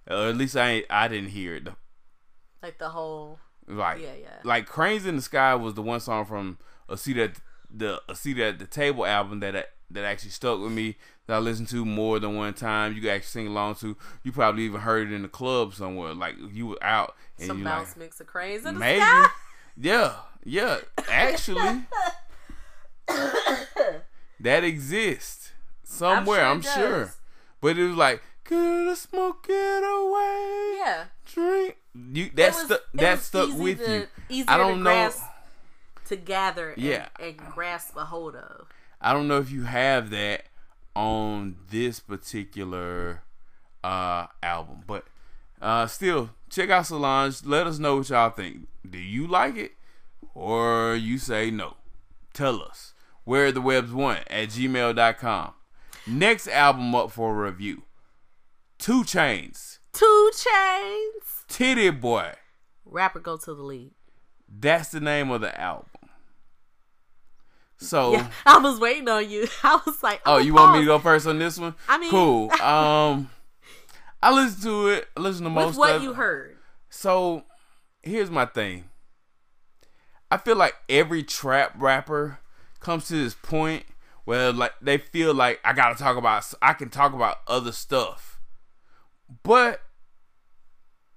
or 0.10 0.30
at 0.30 0.38
least 0.38 0.56
I 0.56 0.70
ain't, 0.70 0.86
I 0.90 1.08
didn't 1.10 1.30
hear 1.32 1.56
it. 1.56 1.68
Like 2.64 2.78
the 2.78 2.90
whole 2.90 3.40
Like, 3.68 4.02
Yeah, 4.02 4.14
yeah. 4.20 4.28
like 4.44 4.66
"Cranes 4.66 5.06
in 5.06 5.16
the 5.18 5.22
Sky" 5.22 5.56
was 5.56 5.74
the 5.76 5.82
one 5.82 6.00
song 6.00 6.26
from 6.26 6.58
a 6.90 6.98
seat 6.98 7.18
at 7.18 7.36
the 7.36 7.42
a 8.08 8.16
seat 8.16 8.40
at 8.40 8.60
the 8.60 8.66
table 8.66 9.06
album 9.06 9.40
that 9.42 9.72
that 9.92 10.04
actually 10.04 10.32
stuck 10.32 10.60
with 10.60 10.72
me. 10.72 10.96
That 11.28 11.36
I 11.36 11.40
listened 11.40 11.68
to 11.70 11.86
more 11.86 12.20
than 12.20 12.36
one 12.36 12.54
time. 12.56 12.94
You 12.94 13.02
could 13.02 13.12
actually 13.12 13.28
sing 13.44 13.48
along 13.48 13.76
to. 13.76 13.96
You 14.24 14.32
probably 14.32 14.64
even 14.64 14.82
heard 14.82 15.12
it 15.12 15.14
in 15.14 15.22
the 15.22 15.28
club 15.28 15.74
somewhere. 15.76 16.14
Like 16.14 16.36
you 16.52 16.68
were 16.68 16.84
out 16.84 17.16
and 17.38 17.48
some 17.48 17.60
you 17.60 17.64
bounce 17.64 17.90
like 17.90 17.98
mix 17.98 18.20
of 18.20 18.28
in 18.66 18.80
maybe, 18.80 19.06
yeah, 19.78 20.16
yeah. 20.44 20.80
Actually, 21.08 21.84
that 24.40 24.64
exists 24.64 25.52
somewhere. 25.84 26.46
I'm 26.46 26.62
sure 26.62 26.72
sure. 26.74 27.02
it 27.02 27.06
does. 27.06 27.18
But 27.62 27.78
it 27.78 27.88
was 27.88 27.96
like, 27.96 28.22
could 28.44 28.90
I 28.90 28.94
smoke 28.96 29.46
it 29.50 29.84
away? 29.84 30.78
Yeah. 30.78 31.04
Drink. 31.32 31.78
You 31.94 32.30
that 32.36 32.50
It 32.50 32.54
stuck. 32.56 32.82
That 32.94 33.20
stuck 33.20 33.58
with 33.58 33.86
to- 33.86 34.08
you. 34.30 34.46
I 34.48 34.58
don't 34.58 34.84
know. 34.84 35.12
To 36.10 36.16
gather 36.16 36.72
and, 36.72 36.82
Yeah. 36.82 37.08
and 37.20 37.38
grasp 37.38 37.96
a 37.96 38.06
hold 38.06 38.36
of. 38.36 38.68
I 39.02 39.14
don't 39.14 39.28
know 39.28 39.38
if 39.40 39.50
you 39.50 39.64
have 39.64 40.10
that 40.12 40.46
on 40.96 41.56
this 41.70 42.00
particular 42.00 43.24
uh 43.84 44.28
album, 44.44 44.84
but 44.86 45.06
uh 45.62 45.88
still 45.88 46.32
check 46.50 46.70
out 46.70 46.86
Solange. 46.88 47.46
Let 47.46 47.66
us 47.68 47.80
know 47.80 47.98
what 47.98 48.10
y'all 48.10 48.30
think. 48.32 48.68
Do 48.90 48.98
you 48.98 49.28
like 49.28 49.56
it? 49.56 49.74
Or 50.34 50.96
you 50.96 51.18
say 51.18 51.52
no. 51.52 51.78
Tell 52.34 52.62
us. 52.62 52.94
Where 53.24 53.52
the 53.52 53.62
webbs 53.62 53.92
one 53.92 54.18
at 54.28 54.50
gmail.com. 54.50 55.54
Next 56.08 56.48
album 56.48 56.96
up 56.96 57.12
for 57.12 57.36
review. 57.36 57.84
2 58.80 59.04
Chainz. 59.04 59.78
2 59.94 60.32
Chainz. 60.34 61.46
Tity 61.48 61.92
Boi. 62.00 62.34
Rapper 62.86 63.20
go 63.20 63.38
to 63.38 63.54
the 63.54 63.62
lead. 63.62 63.92
That's 64.48 64.90
the 64.90 65.00
name 65.00 65.30
of 65.30 65.42
the 65.42 65.60
album. 65.60 65.89
So 67.80 68.14
Yeah, 68.14 68.30
I 68.46 68.58
was 68.60 68.80
waiting 68.80 69.08
on 69.10 69.30
you. 69.30 69.48
I 69.64 69.80
was 69.86 70.04
like, 70.04 70.22
Oh, 70.26 70.36
I'ma 70.36 70.44
you 70.46 70.54
want 70.54 70.74
me 70.74 70.80
to 70.82 70.86
go 70.86 71.00
first 71.00 71.26
on 71.28 71.40
this 71.40 71.58
one? 71.58 71.76
I 71.88 71.98
mean- 71.98 72.12
cool. 72.12 72.52
Um, 72.62 73.30
I 74.22 74.34
listened 74.34 74.64
to 74.64 74.88
it. 74.90 75.08
I 75.16 75.22
listened 75.22 75.46
to 75.46 75.50
most 75.50 75.78
what 75.78 75.96
of 75.96 76.04
you 76.04 76.14
heard? 76.14 76.58
So, 76.90 77.44
here's 78.04 78.30
my 78.30 78.46
thing. 78.46 78.86
I 80.30 80.38
feel 80.38 80.56
like 80.58 80.76
every 80.90 81.24
trap 81.24 81.74
rapper 81.78 82.40
comes 82.80 83.08
to 83.08 83.14
this 83.24 83.34
point 83.34 83.84
where 84.26 84.52
like 84.52 84.74
they 84.82 84.98
feel 84.98 85.34
like 85.34 85.60
I 85.64 85.74
gotta 85.74 85.96
talk 85.96 86.18
about. 86.18 86.52
I 86.62 86.74
can 86.74 86.90
talk 86.90 87.14
about 87.14 87.38
other 87.48 87.72
stuff, 87.72 88.40
but 89.44 89.82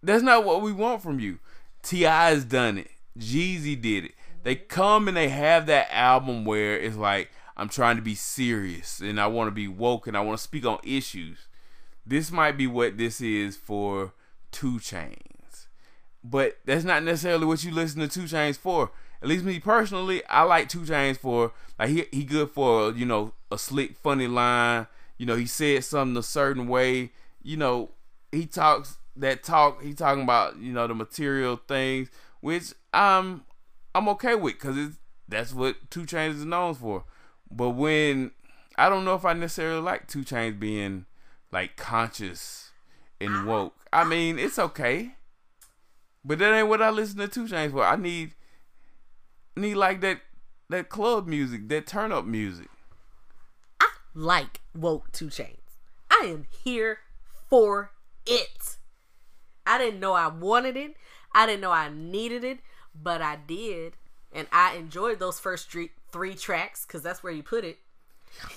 that's 0.02 0.22
not 0.22 0.44
what 0.44 0.62
we 0.62 0.72
want 0.72 1.02
from 1.02 1.20
you. 1.20 1.40
T.I. 1.82 2.30
has 2.30 2.44
done 2.44 2.78
it. 2.78 2.90
Jeezy 3.18 3.80
did 3.80 4.06
it. 4.06 4.12
They 4.42 4.56
come 4.56 5.08
and 5.08 5.16
they 5.16 5.28
have 5.28 5.66
that 5.66 5.88
album 5.92 6.44
where 6.44 6.78
it's 6.78 6.96
like 6.96 7.30
I'm 7.56 7.68
trying 7.68 7.96
to 7.96 8.02
be 8.02 8.14
serious 8.14 9.00
and 9.00 9.20
I 9.20 9.26
want 9.26 9.48
to 9.48 9.52
be 9.52 9.68
woke 9.68 10.06
and 10.06 10.16
I 10.16 10.20
want 10.20 10.38
to 10.38 10.42
speak 10.42 10.66
on 10.66 10.78
issues. 10.82 11.46
This 12.04 12.32
might 12.32 12.56
be 12.56 12.66
what 12.66 12.98
this 12.98 13.20
is 13.20 13.56
for 13.56 14.12
2 14.50 14.78
Chainz, 14.78 15.66
but 16.24 16.58
that's 16.64 16.84
not 16.84 17.04
necessarily 17.04 17.46
what 17.46 17.62
you 17.62 17.70
listen 17.70 18.00
to 18.00 18.08
2 18.08 18.22
Chainz 18.22 18.56
for. 18.56 18.90
At 19.22 19.28
least 19.28 19.44
me 19.44 19.60
personally, 19.60 20.24
I 20.26 20.42
like 20.42 20.68
2 20.68 20.80
Chainz 20.80 21.18
for 21.18 21.52
like 21.78 21.90
he 21.90 22.06
he 22.10 22.24
good 22.24 22.50
for 22.50 22.90
you 22.92 23.06
know 23.06 23.34
a 23.52 23.58
slick 23.58 23.96
funny 23.96 24.26
line. 24.26 24.88
You 25.18 25.26
know 25.26 25.36
he 25.36 25.46
said 25.46 25.84
something 25.84 26.16
a 26.16 26.22
certain 26.22 26.66
way. 26.66 27.12
You 27.42 27.56
know 27.56 27.90
he 28.32 28.46
talks 28.46 28.96
that 29.14 29.44
talk. 29.44 29.82
He 29.82 29.94
talking 29.94 30.24
about 30.24 30.58
you 30.58 30.72
know 30.72 30.88
the 30.88 30.94
material 30.94 31.60
things, 31.68 32.10
which 32.40 32.72
I'm 32.92 33.44
I'm 33.94 34.08
okay 34.10 34.34
with 34.34 34.54
because 34.54 34.76
it's 34.78 34.96
that's 35.28 35.52
what 35.54 35.76
2 35.90 36.02
Chainz 36.02 36.36
is 36.36 36.44
known 36.44 36.74
for. 36.74 37.04
But 37.50 37.70
when 37.70 38.32
I 38.76 38.88
don't 38.88 39.04
know 39.04 39.14
if 39.14 39.24
I 39.24 39.32
necessarily 39.32 39.80
like 39.80 40.08
2 40.08 40.20
Chainz 40.20 40.58
being 40.58 41.06
like 41.52 41.76
conscious 41.76 42.70
and 43.20 43.30
uh-huh. 43.30 43.46
woke. 43.46 43.74
I 43.92 44.04
mean, 44.04 44.38
it's 44.38 44.58
okay, 44.58 45.16
but 46.24 46.38
that 46.38 46.54
ain't 46.54 46.68
what 46.68 46.82
I 46.82 46.90
listen 46.90 47.18
to 47.18 47.28
Two 47.28 47.46
Chains 47.46 47.72
for. 47.72 47.84
I 47.84 47.96
need 47.96 48.34
I 49.56 49.60
need 49.60 49.74
like 49.74 50.00
that 50.00 50.20
that 50.70 50.88
club 50.88 51.26
music, 51.26 51.68
that 51.68 51.86
turn 51.86 52.10
up 52.10 52.24
music. 52.24 52.68
I 53.80 53.88
like 54.14 54.60
woke 54.74 55.12
2 55.12 55.26
Chainz. 55.26 55.58
I 56.10 56.26
am 56.26 56.46
here 56.64 57.00
for 57.48 57.92
it. 58.26 58.78
I 59.66 59.78
didn't 59.78 60.00
know 60.00 60.14
I 60.14 60.28
wanted 60.28 60.76
it. 60.76 60.96
I 61.34 61.46
didn't 61.46 61.60
know 61.60 61.70
I 61.70 61.88
needed 61.88 62.44
it, 62.44 62.58
but 62.94 63.22
I 63.22 63.36
did, 63.46 63.94
and 64.32 64.48
I 64.52 64.74
enjoyed 64.76 65.18
those 65.18 65.38
first 65.40 65.70
three, 65.70 65.90
three 66.10 66.34
tracks 66.34 66.84
because 66.86 67.02
that's 67.02 67.22
where 67.22 67.32
you 67.32 67.42
put 67.42 67.64
it. 67.64 67.78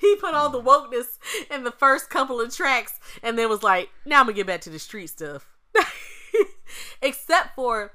he 0.00 0.16
put 0.16 0.34
all 0.34 0.50
the 0.50 0.62
wokeness 0.62 1.18
in 1.50 1.64
the 1.64 1.72
first 1.72 2.10
couple 2.10 2.40
of 2.40 2.54
tracks 2.54 2.98
and 3.22 3.38
then 3.38 3.48
was 3.48 3.62
like, 3.62 3.88
now 4.04 4.20
I'm 4.20 4.26
gonna 4.26 4.34
get 4.34 4.46
back 4.46 4.60
to 4.62 4.70
the 4.70 4.78
street 4.78 5.08
stuff. 5.08 5.46
Except 7.02 7.54
for 7.54 7.92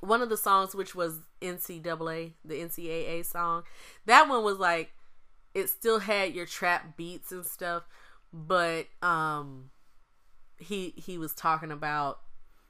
one 0.00 0.22
of 0.22 0.28
the 0.28 0.36
songs, 0.36 0.74
which 0.74 0.94
was 0.94 1.18
NCAA, 1.40 2.32
the 2.44 2.54
NCAA 2.54 3.24
song. 3.24 3.64
That 4.06 4.28
one 4.28 4.44
was 4.44 4.58
like, 4.58 4.92
it 5.54 5.68
still 5.68 6.00
had 6.00 6.34
your 6.34 6.46
trap 6.46 6.96
beats 6.96 7.32
and 7.32 7.46
stuff, 7.46 7.84
but 8.32 8.86
um, 9.02 9.70
he 10.58 10.94
he 10.96 11.16
was 11.16 11.32
talking 11.32 11.70
about 11.70 12.20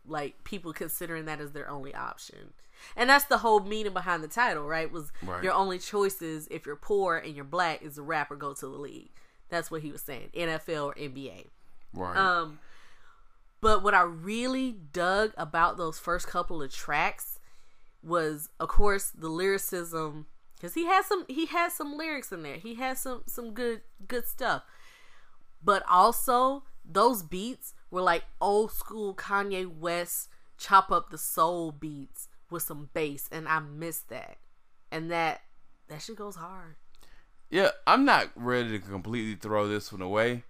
like 0.07 0.45
people 0.45 0.73
considering 0.73 1.25
that 1.27 1.41
as 1.41 1.53
their 1.53 1.69
only 1.71 1.95
option. 1.95 2.53
And 2.97 3.09
that's 3.09 3.25
the 3.25 3.39
whole 3.39 3.61
meaning 3.61 3.93
behind 3.93 4.23
the 4.23 4.29
title, 4.29 4.65
right? 4.67 4.91
Was 4.91 5.11
Right. 5.23 5.43
your 5.43 5.53
only 5.55 5.79
choices 5.79 6.49
if 6.51 6.67
you're 6.67 6.77
poor 6.77 7.17
and 7.17 7.35
you're 7.35 7.45
black 7.45 7.83
is 7.83 7.97
a 7.99 8.03
rapper 8.03 8.37
go 8.37 8.53
to 8.55 8.67
the 8.67 8.77
league. 8.77 9.11
That's 9.49 9.71
what 9.71 9.83
he 9.83 9.91
was 9.93 10.03
saying. 10.03 10.31
NFL 10.35 10.85
or 10.87 10.95
NBA. 10.95 11.47
Right. 11.95 12.17
Um, 12.17 12.59
but 13.61 13.83
what 13.83 13.95
I 13.95 14.03
really 14.03 14.73
dug 14.93 15.33
about 15.39 15.77
those 15.79 15.99
first 15.99 16.27
couple 16.27 16.63
of 16.63 16.73
tracks 16.75 17.39
was, 18.03 18.51
of 18.61 18.69
course, 18.69 19.11
the 19.17 19.29
lyricism 19.29 20.27
because 20.57 20.75
he 20.75 20.87
has 20.87 21.07
some 21.07 21.25
he 21.29 21.47
has 21.47 21.73
some 21.75 21.97
lyrics 21.97 22.33
in 22.33 22.43
there. 22.43 22.57
He 22.57 22.75
has 22.75 23.01
some 23.01 23.23
some 23.27 23.55
good 23.55 23.83
good 24.07 24.27
stuff, 24.27 24.63
but 25.63 25.83
also 25.89 26.65
those 26.85 27.23
beats 27.23 27.73
were 27.95 28.03
like 28.03 28.25
old 28.41 28.73
school 28.73 29.15
Kanye 29.15 29.67
West 29.67 30.29
chop 30.59 30.91
up 30.91 31.11
the 31.11 31.19
soul 31.19 31.73
beats 31.73 32.29
with 32.51 32.65
some 32.65 32.91
bass, 32.93 33.29
and 33.33 33.49
I 33.49 33.61
miss 33.61 34.01
that. 34.09 34.37
And 34.91 35.11
that 35.11 35.43
that 35.89 36.03
shit 36.03 36.17
goes 36.17 36.37
hard. 36.37 36.75
yeah, 37.51 37.71
I'm 37.87 38.05
not 38.05 38.31
ready 38.35 38.71
to 38.71 38.79
completely 38.81 39.37
throw 39.37 39.69
this 39.69 39.93
one 39.93 40.03
away. 40.03 40.43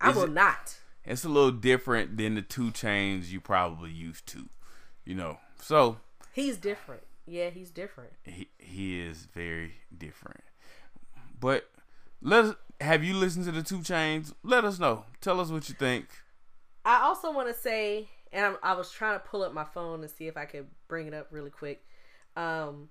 I 0.00 0.10
will 0.10 0.26
not. 0.28 0.78
It's 1.04 1.24
a 1.24 1.28
little 1.28 1.50
different 1.52 2.16
than 2.16 2.34
the 2.34 2.42
2 2.42 2.70
Chainz 2.72 3.30
you 3.30 3.40
probably 3.40 3.90
used 3.90 4.26
to, 4.28 4.48
you 5.04 5.14
know. 5.14 5.38
So 5.60 5.98
He's 6.32 6.56
different. 6.56 7.02
Yeah, 7.26 7.50
he's 7.50 7.70
different. 7.70 8.12
he 8.24 8.48
he 8.58 9.00
is 9.00 9.26
very 9.32 9.74
different. 9.96 10.42
But 11.38 11.68
let 12.20 12.44
us 12.44 12.54
have 12.80 13.04
you 13.04 13.14
listened 13.14 13.44
to 13.46 13.52
the 13.52 13.62
2 13.62 13.78
Chainz? 13.78 14.32
Let 14.42 14.64
us 14.64 14.78
know. 14.78 15.04
Tell 15.20 15.38
us 15.40 15.50
what 15.50 15.68
you 15.68 15.74
think. 15.74 16.06
I 16.84 17.02
also 17.02 17.32
want 17.32 17.48
to 17.48 17.54
say, 17.54 18.08
and 18.32 18.44
I'm, 18.44 18.56
I 18.62 18.74
was 18.74 18.90
trying 18.90 19.18
to 19.18 19.24
pull 19.24 19.42
up 19.42 19.52
my 19.52 19.64
phone 19.64 20.00
and 20.00 20.10
see 20.10 20.26
if 20.26 20.36
I 20.36 20.44
could 20.44 20.66
bring 20.88 21.06
it 21.06 21.14
up 21.14 21.28
really 21.30 21.50
quick. 21.50 21.84
Um, 22.36 22.88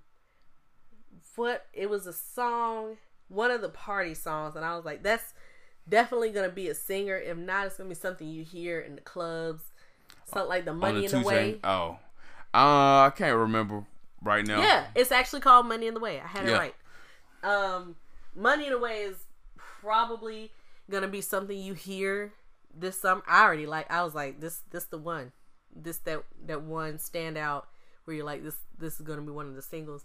what 1.36 1.66
it 1.72 1.88
was 1.88 2.06
a 2.06 2.12
song, 2.12 2.98
one 3.28 3.50
of 3.50 3.60
the 3.62 3.68
party 3.68 4.14
songs, 4.14 4.56
and 4.56 4.64
I 4.64 4.76
was 4.76 4.84
like, 4.84 5.02
that's 5.02 5.32
definitely 5.88 6.30
gonna 6.30 6.50
be 6.50 6.68
a 6.68 6.74
singer. 6.74 7.16
If 7.16 7.36
not, 7.36 7.66
it's 7.66 7.76
gonna 7.76 7.88
be 7.88 7.94
something 7.94 8.28
you 8.28 8.44
hear 8.44 8.80
in 8.80 8.94
the 8.94 9.00
clubs, 9.00 9.64
something 10.26 10.48
like 10.48 10.64
the 10.64 10.74
Money 10.74 11.06
the 11.06 11.16
in 11.16 11.22
the 11.22 11.26
Way. 11.26 11.52
chain. 11.52 11.60
Oh, 11.64 11.98
uh, 12.52 13.06
I 13.06 13.12
can't 13.16 13.36
remember 13.36 13.84
right 14.22 14.46
now. 14.46 14.60
Yeah, 14.60 14.86
it's 14.94 15.12
actually 15.12 15.40
called 15.40 15.66
Money 15.66 15.86
in 15.86 15.94
the 15.94 16.00
Way. 16.00 16.20
I 16.20 16.26
had 16.26 16.46
it 16.46 16.52
right. 16.52 16.74
Um, 17.42 17.96
Money 18.34 18.66
in 18.66 18.72
the 18.72 18.78
Way 18.78 18.98
is 19.02 19.16
probably 19.56 20.52
gonna 20.90 21.08
be 21.08 21.22
something 21.22 21.56
you 21.56 21.74
hear 21.74 22.32
this 22.74 23.00
summer. 23.00 23.22
I 23.26 23.42
already 23.42 23.66
like. 23.66 23.90
I 23.90 24.02
was 24.02 24.14
like, 24.14 24.40
this, 24.40 24.62
this 24.70 24.84
the 24.84 24.98
one. 24.98 25.32
This 25.74 25.98
that 25.98 26.24
that 26.46 26.62
one 26.62 26.98
standout 26.98 27.64
where 28.04 28.16
you're 28.16 28.26
like, 28.26 28.42
this, 28.42 28.56
this 28.78 28.94
is 28.94 29.02
gonna 29.02 29.22
be 29.22 29.32
one 29.32 29.46
of 29.46 29.54
the 29.54 29.62
singles. 29.62 30.04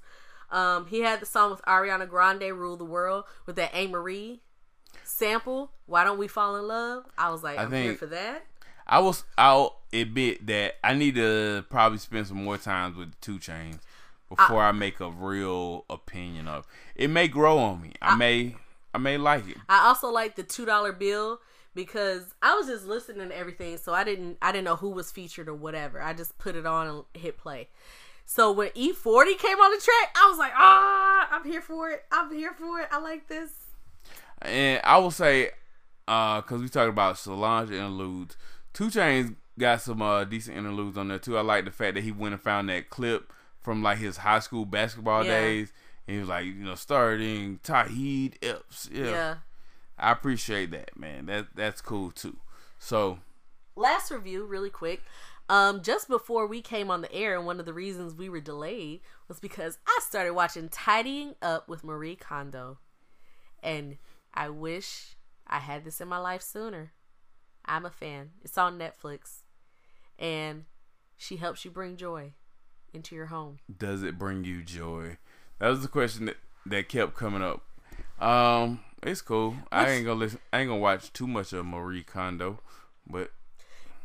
Um, 0.52 0.86
he 0.88 1.02
had 1.02 1.20
the 1.20 1.26
song 1.26 1.52
with 1.52 1.62
Ariana 1.64 2.08
Grande, 2.08 2.54
"Rule 2.54 2.78
the 2.78 2.86
World," 2.86 3.26
with 3.46 3.56
that 3.56 3.74
Amerie 3.74 4.40
sample. 5.04 5.72
Why 5.86 6.04
don't 6.04 6.18
we 6.18 6.28
fall 6.28 6.56
in 6.56 6.68
love? 6.68 7.06
I 7.18 7.32
was 7.32 7.44
like, 7.44 7.58
I 7.58 7.64
I'm 7.64 7.72
here 7.72 7.96
for 7.96 8.06
that. 8.08 8.46
I 8.88 9.00
was. 9.00 9.24
I'll 9.38 9.82
admit 9.92 10.46
that 10.48 10.76
I 10.84 10.94
need 10.94 11.16
to 11.16 11.66
probably 11.70 11.98
spend 11.98 12.28
some 12.28 12.44
more 12.44 12.58
times 12.58 12.96
with 12.96 13.20
2 13.22 13.40
Chainz 13.40 13.80
before 14.30 14.62
I, 14.62 14.72
make 14.72 15.00
a 15.00 15.10
real 15.10 15.86
opinion 15.90 16.48
of. 16.48 16.68
It 16.96 17.10
may 17.10 17.28
grow 17.28 17.58
on 17.58 17.82
me. 17.82 17.94
I, 18.02 18.16
may. 18.16 18.56
I 18.94 18.98
may 18.98 19.18
like 19.18 19.48
it. 19.48 19.58
I 19.68 19.88
also 19.88 20.10
like 20.10 20.36
the 20.36 20.44
two 20.44 20.66
dollar 20.66 20.92
bill 20.92 21.40
because 21.76 22.34
I 22.42 22.56
was 22.56 22.66
just 22.68 22.86
listening 22.86 23.30
to 23.30 23.38
everything, 23.38 23.78
so 23.78 23.94
I 23.94 24.04
didn't 24.04 24.38
I 24.42 24.52
didn't 24.52 24.66
know 24.66 24.78
who 24.78 24.90
was 24.90 25.12
featured 25.12 25.48
or 25.48 25.54
whatever. 25.54 26.02
I 26.02 26.14
just 26.14 26.38
put 26.40 26.56
it 26.56 26.66
on 26.66 26.88
and 26.88 27.04
hit 27.14 27.38
play. 27.38 27.68
So 28.26 28.52
when 28.52 28.70
E40 28.70 29.38
came 29.38 29.58
on 29.60 29.72
the 29.72 29.80
track, 29.84 30.16
I 30.18 30.28
was 30.30 30.40
like, 30.40 30.54
ah, 30.56 31.28
I'm 31.32 31.44
here 31.44 31.62
for 31.62 31.90
it. 31.92 32.06
I'm 32.12 32.34
here 32.34 32.54
for 32.54 32.80
it. 32.80 32.88
I 32.92 32.98
like 33.00 33.28
this. 33.28 33.52
And 34.42 34.82
I 34.84 34.98
will 34.98 35.12
say, 35.12 35.52
uh, 36.08 36.42
cause 36.42 36.62
we 36.62 36.70
talked 36.70 36.90
about 36.90 37.18
Solange 37.20 37.70
interludes. 37.72 38.36
2 38.74 38.88
Chainz 38.88 39.36
got 39.60 39.82
some 39.82 40.02
uh 40.02 40.24
decent 40.24 40.58
interludes 40.58 40.98
on 40.98 41.08
there 41.10 41.20
too. 41.20 41.38
I 41.38 41.42
like 41.42 41.66
the 41.66 41.72
fact 41.72 41.96
that 41.96 42.04
he 42.04 42.12
went 42.12 42.34
and 42.34 42.42
found 42.42 42.68
that 42.70 42.90
clip 42.90 43.32
from 43.62 43.82
like 43.84 44.00
his 44.00 44.18
high 44.18 44.40
school 44.40 44.66
basketball 44.66 45.24
Yeah. 45.24 45.32
days. 45.32 45.74
And 46.08 46.16
he 46.16 46.20
was 46.20 46.30
like, 46.30 46.46
you 46.46 46.54
know, 46.54 46.76
starting 46.76 47.60
Tauheed 47.64 48.36
Epps. 48.44 48.90
Yeah. 48.92 49.06
Yeah. 49.06 49.36
I 50.06 50.12
appreciate 50.12 50.70
that, 50.70 50.98
man. 51.00 51.26
That 51.26 51.48
that's 51.56 51.82
cool 51.82 52.12
too. 52.12 52.38
So 52.78 53.20
Last 53.76 54.12
review, 54.12 54.46
really 54.46 54.70
quick. 54.70 55.02
Um, 55.50 55.82
just 55.82 56.08
before 56.08 56.46
we 56.46 56.62
came 56.62 56.92
on 56.92 57.02
the 57.02 57.12
air, 57.12 57.36
and 57.36 57.46
one 57.46 57.60
of 57.60 57.66
the 57.66 57.74
reasons 57.74 58.14
we 58.14 58.30
were 58.30 58.40
delayed 58.40 59.02
was 59.28 59.40
because 59.40 59.80
I 59.88 60.00
started 60.04 60.34
watching 60.34 60.70
Tidying 60.70 61.34
Up 61.42 61.68
with 61.68 61.84
Marie 61.84 62.16
Kondo. 62.16 62.78
And 63.64 63.98
I 64.32 64.50
wish 64.50 65.16
I 65.48 65.58
had 65.58 65.84
this 65.84 66.00
in 66.00 66.08
my 66.08 66.20
life 66.20 66.44
sooner. 66.44 66.94
I'm 67.66 67.86
a 67.86 67.90
fan. 67.90 68.30
It's 68.44 68.60
on 68.60 68.78
Netflix. 68.78 69.40
And 70.20 70.66
she 71.18 71.38
helps 71.38 71.66
you 71.66 71.72
bring 71.72 71.98
joy 71.98 72.34
into 72.94 73.16
your 73.16 73.28
home. 73.28 73.58
does 73.76 74.04
it 74.04 74.20
bring 74.20 74.44
you 74.46 74.62
joy? 74.62 75.18
That 75.60 75.70
was 75.70 75.82
the 75.82 75.88
question 75.88 76.26
that, 76.26 76.38
that 76.68 76.90
kept 76.90 77.16
coming 77.16 77.42
up. 77.42 77.64
Um, 78.20 78.80
it's 79.04 79.22
cool. 79.22 79.56
I 79.72 79.90
ain't 79.92 80.06
gonna 80.06 80.20
listen. 80.20 80.40
I 80.54 80.60
ain't 80.60 80.70
gonna 80.70 80.80
watch 80.80 81.12
too 81.14 81.28
much 81.28 81.54
of 81.54 81.66
Marie 81.66 82.04
Kondo, 82.04 82.60
but 83.08 83.32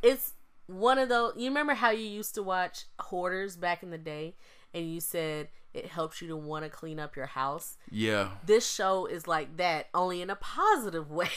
It's 0.02 0.34
one 0.66 0.98
of 0.98 1.08
those. 1.08 1.34
You 1.36 1.48
remember 1.48 1.74
how 1.74 1.90
you 1.90 2.06
used 2.06 2.34
to 2.36 2.42
watch 2.42 2.84
Hoarders 3.00 3.56
back 3.56 3.82
in 3.82 3.90
the 3.90 3.98
day, 3.98 4.34
and 4.74 4.92
you 4.92 5.00
said 5.00 5.48
it 5.72 5.86
helps 5.86 6.20
you 6.20 6.28
to 6.28 6.36
want 6.36 6.64
to 6.64 6.70
clean 6.70 6.98
up 6.98 7.14
your 7.16 7.26
house. 7.26 7.76
yeah, 7.90 8.30
This 8.44 8.68
show 8.68 9.06
is 9.06 9.28
like 9.28 9.56
that, 9.58 9.86
only 9.94 10.20
in 10.20 10.28
a 10.30 10.36
positive 10.36 11.10
way. 11.12 11.28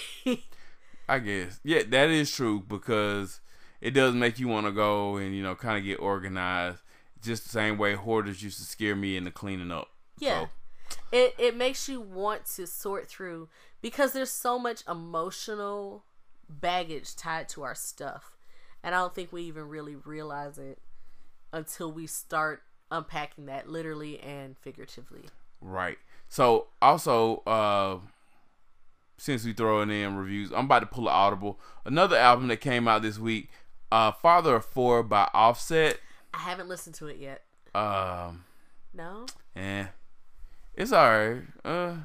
I 1.07 1.19
guess. 1.19 1.59
Yeah, 1.63 1.84
that 1.89 2.09
is 2.09 2.32
true 2.32 2.61
because 2.67 3.39
it 3.82 3.91
does 3.91 4.15
make 4.15 4.39
you 4.39 4.47
want 4.47 4.65
to 4.65 4.71
go 4.71 5.17
and 5.17 5.36
you 5.36 5.43
know 5.43 5.55
kind 5.55 5.78
of 5.78 5.84
get 5.84 5.99
organized. 5.99 6.80
Just 7.21 7.43
the 7.43 7.49
same 7.49 7.78
way 7.78 7.93
hoarders 7.93 8.43
used 8.43 8.57
to 8.59 8.65
scare 8.65 8.95
me 8.97 9.15
into 9.15 9.32
cleaning 9.32 9.71
up. 9.71 9.89
yeah. 10.19 10.41
So, 10.41 10.49
It 11.14 11.36
it 11.38 11.55
makes 11.55 11.88
you 11.88 12.01
want 12.01 12.45
to 12.55 12.66
sort 12.66 13.07
through 13.07 13.47
because 13.84 14.14
there's 14.14 14.32
so 14.32 14.57
much 14.57 14.84
emotional 14.89 16.03
baggage 16.49 17.16
tied 17.16 17.47
to 17.49 17.61
our 17.61 17.76
stuff. 17.76 18.36
And 18.84 18.95
I 18.95 18.97
don't 18.97 19.14
think 19.14 19.32
we 19.32 19.43
even 19.43 19.70
really 19.70 19.95
realize 19.95 20.57
it 20.57 20.80
until 21.53 21.91
we 21.91 22.07
start 22.07 22.64
unpacking 22.89 23.45
that 23.45 23.70
literally 23.70 24.20
and 24.20 24.57
figuratively. 24.57 25.26
Right. 25.61 25.99
So 26.30 26.68
also, 26.82 27.43
uh 27.45 27.99
since 29.18 29.45
we 29.45 29.53
throwing 29.53 29.91
in 29.91 30.16
reviews, 30.18 30.51
I'm 30.51 30.66
about 30.66 30.80
to 30.80 30.86
pull 30.88 31.07
an 31.07 31.14
audible. 31.14 31.59
Another 31.86 32.18
album 32.18 32.47
that 32.47 32.57
came 32.57 32.88
out 32.88 33.03
this 33.03 33.20
week, 33.20 33.51
uh 33.91 34.11
Father 34.11 34.55
of 34.55 34.66
Four 34.66 35.03
by 35.03 35.30
Offset. 35.32 35.99
I 36.34 36.39
haven't 36.39 36.68
listened 36.68 36.95
to 36.95 37.07
it 37.07 37.18
yet. 37.18 37.43
Um 37.76 38.45
No? 38.95 39.28
eh. 39.55 39.86
It's 40.76 40.91
alright. 40.91 41.43
Uh 41.63 41.95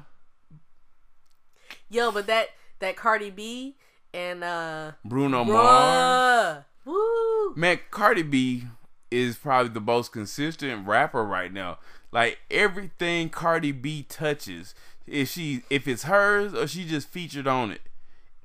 Yo, 1.89 2.11
but 2.11 2.27
that 2.27 2.49
that 2.79 2.95
Cardi 2.95 3.29
B 3.29 3.75
and 4.13 4.43
uh 4.43 4.91
Bruno 5.03 5.43
Mars. 5.43 6.63
Woo! 6.85 7.53
Man, 7.55 7.79
Cardi 7.91 8.23
B 8.23 8.63
is 9.11 9.37
probably 9.37 9.71
the 9.71 9.81
most 9.81 10.11
consistent 10.11 10.87
rapper 10.87 11.23
right 11.23 11.51
now. 11.51 11.79
Like 12.11 12.39
everything 12.49 13.29
Cardi 13.29 13.71
B 13.71 14.03
touches, 14.07 14.75
if 15.07 15.29
she 15.29 15.63
if 15.69 15.87
it's 15.87 16.03
hers 16.03 16.53
or 16.53 16.67
she 16.67 16.85
just 16.85 17.07
featured 17.07 17.47
on 17.47 17.71
it, 17.71 17.81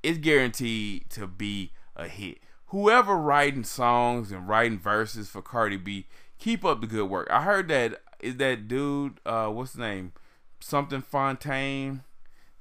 it's 0.03 0.19
guaranteed 0.19 1.11
to 1.11 1.27
be 1.27 1.73
a 1.97 2.09
hit. 2.09 2.39
Whoever 2.69 3.17
writing 3.17 3.65
songs 3.65 4.33
and 4.33 4.49
writing 4.49 4.79
verses 4.79 5.29
for 5.29 5.43
Cardi 5.43 5.77
B, 5.77 6.07
keep 6.39 6.65
up 6.65 6.81
the 6.81 6.87
good 6.87 7.09
work. 7.09 7.29
I 7.31 7.43
heard 7.43 7.69
that 7.69 8.01
is 8.25 8.37
that 8.37 8.69
dude, 8.69 9.21
uh, 9.27 9.49
what's 9.49 9.73
his 9.73 9.81
name? 9.81 10.13
Something 10.61 11.03
Fontaine. 11.03 12.03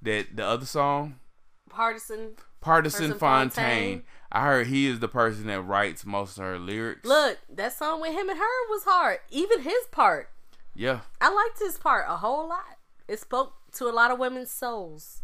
That 0.02 0.36
the 0.36 0.46
other 0.46 0.66
song? 0.66 1.16
Pardison. 1.70 2.32
Pardison 2.62 2.92
Person 2.92 3.14
Fontaine. 3.14 3.50
Fontaine. 3.50 4.04
I 4.32 4.46
heard 4.46 4.68
he 4.68 4.88
is 4.88 5.00
the 5.00 5.08
person 5.08 5.48
that 5.48 5.62
writes 5.62 6.06
most 6.06 6.38
of 6.38 6.44
her 6.44 6.60
lyrics. 6.60 7.06
Look, 7.06 7.38
that 7.54 7.74
song 7.74 8.02
with 8.02 8.12
him 8.12 8.30
and 8.30 8.38
her 8.38 8.70
was 8.70 8.84
hard. 8.84 9.20
Even 9.30 9.62
his 9.62 9.86
part. 9.92 10.30
Yeah. 10.76 11.02
I 11.22 11.34
liked 11.34 11.60
his 11.60 11.78
part 11.78 12.06
a 12.10 12.18
whole 12.18 12.50
lot. 12.50 12.78
It 13.08 13.20
spoke 13.20 13.54
to 13.74 13.86
a 13.86 13.92
lot 13.92 14.12
of 14.12 14.20
women's 14.20 14.52
souls. 14.52 15.22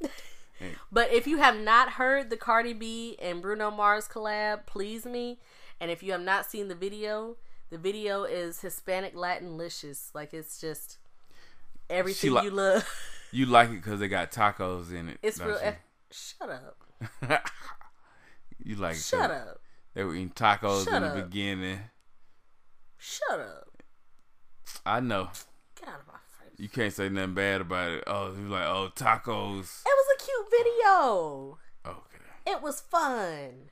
but 0.92 1.10
if 1.12 1.26
you 1.26 1.38
have 1.38 1.58
not 1.58 1.92
heard 1.92 2.30
the 2.30 2.36
Cardi 2.36 2.74
B 2.74 3.16
and 3.20 3.40
Bruno 3.40 3.70
Mars 3.70 4.06
collab, 4.06 4.66
Please 4.66 5.06
Me, 5.06 5.38
and 5.80 5.90
if 5.90 6.02
you 6.02 6.12
have 6.12 6.20
not 6.20 6.46
seen 6.46 6.68
the 6.68 6.74
video, 6.74 7.36
the 7.70 7.78
video 7.78 8.24
is 8.24 8.60
Hispanic 8.60 9.14
Latin 9.14 9.56
licious. 9.56 10.10
Like 10.14 10.32
it's 10.34 10.60
just 10.60 10.98
everything 11.90 12.32
li- 12.34 12.44
you 12.44 12.50
love. 12.50 12.88
You 13.32 13.46
like 13.46 13.70
it 13.70 13.76
because 13.82 14.00
they 14.00 14.08
got 14.08 14.30
tacos 14.30 14.92
in 14.92 15.08
it. 15.08 15.18
It's 15.22 15.40
real. 15.40 15.58
you? 15.62 15.72
Shut 16.10 16.48
up. 16.50 17.50
You 18.58 18.74
like 18.76 18.96
it. 18.96 19.02
Shut 19.02 19.30
up. 19.30 19.60
They 19.94 20.02
were 20.02 20.14
eating 20.14 20.30
tacos 20.30 20.84
Shut 20.84 20.94
in 20.94 21.02
the 21.02 21.08
up. 21.08 21.30
beginning. 21.30 21.78
Shut 22.98 23.38
up. 23.38 23.68
I 24.84 24.98
know. 25.00 25.28
Get 25.78 25.88
out 25.88 26.00
of 26.00 26.06
my 26.08 26.14
face. 26.14 26.58
You 26.58 26.68
can't 26.68 26.92
say 26.92 27.08
nothing 27.08 27.34
bad 27.34 27.60
about 27.60 27.92
it. 27.92 28.04
Oh, 28.06 28.32
you 28.36 28.48
like, 28.48 28.66
oh, 28.66 28.90
tacos. 28.96 29.82
It 29.84 29.94
was 29.94 30.06
a 30.16 30.24
cute 30.24 30.46
video. 30.50 31.58
Okay. 31.86 32.24
It 32.46 32.62
was 32.62 32.80
fun. 32.80 33.70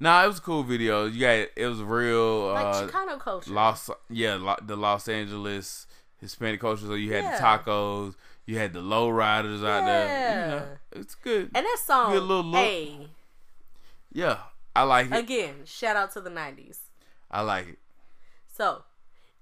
Nah, 0.00 0.24
it 0.24 0.26
was 0.26 0.38
a 0.38 0.42
cool 0.42 0.62
video. 0.62 1.06
You 1.06 1.20
got 1.20 1.48
it 1.56 1.66
was 1.68 1.80
real 1.82 2.52
Like 2.52 2.64
uh 2.66 2.86
Chicano 2.88 3.18
culture. 3.18 3.50
Los 3.52 3.90
yeah, 4.10 4.34
Lo- 4.34 4.56
the 4.62 4.76
Los 4.76 5.08
Angeles 5.08 5.86
Hispanic 6.20 6.60
culture. 6.60 6.86
So 6.86 6.94
you 6.94 7.12
had 7.12 7.24
Yeah. 7.24 7.36
the 7.36 7.42
tacos, 7.42 8.14
you 8.46 8.58
had 8.58 8.72
the 8.72 8.80
low 8.82 9.08
riders 9.08 9.62
out 9.62 9.84
there. 9.86 10.06
You 10.06 10.12
Yeah. 10.12 10.48
know, 10.58 10.66
it's 10.92 11.14
good. 11.14 11.50
and 11.54 11.64
that 11.64 11.78
song, 11.84 12.12
Good 12.12 12.22
little 12.22 12.44
look. 12.44 12.60
hey, 12.64 13.08
yeah, 14.12 14.38
I 14.76 14.82
like 14.82 15.10
it. 15.10 15.16
again, 15.16 15.54
shout 15.64 15.96
out 15.96 16.12
to 16.12 16.20
the 16.20 16.30
90s. 16.30 16.78
I 17.30 17.40
like 17.42 17.68
it. 17.68 17.78
So, 18.52 18.84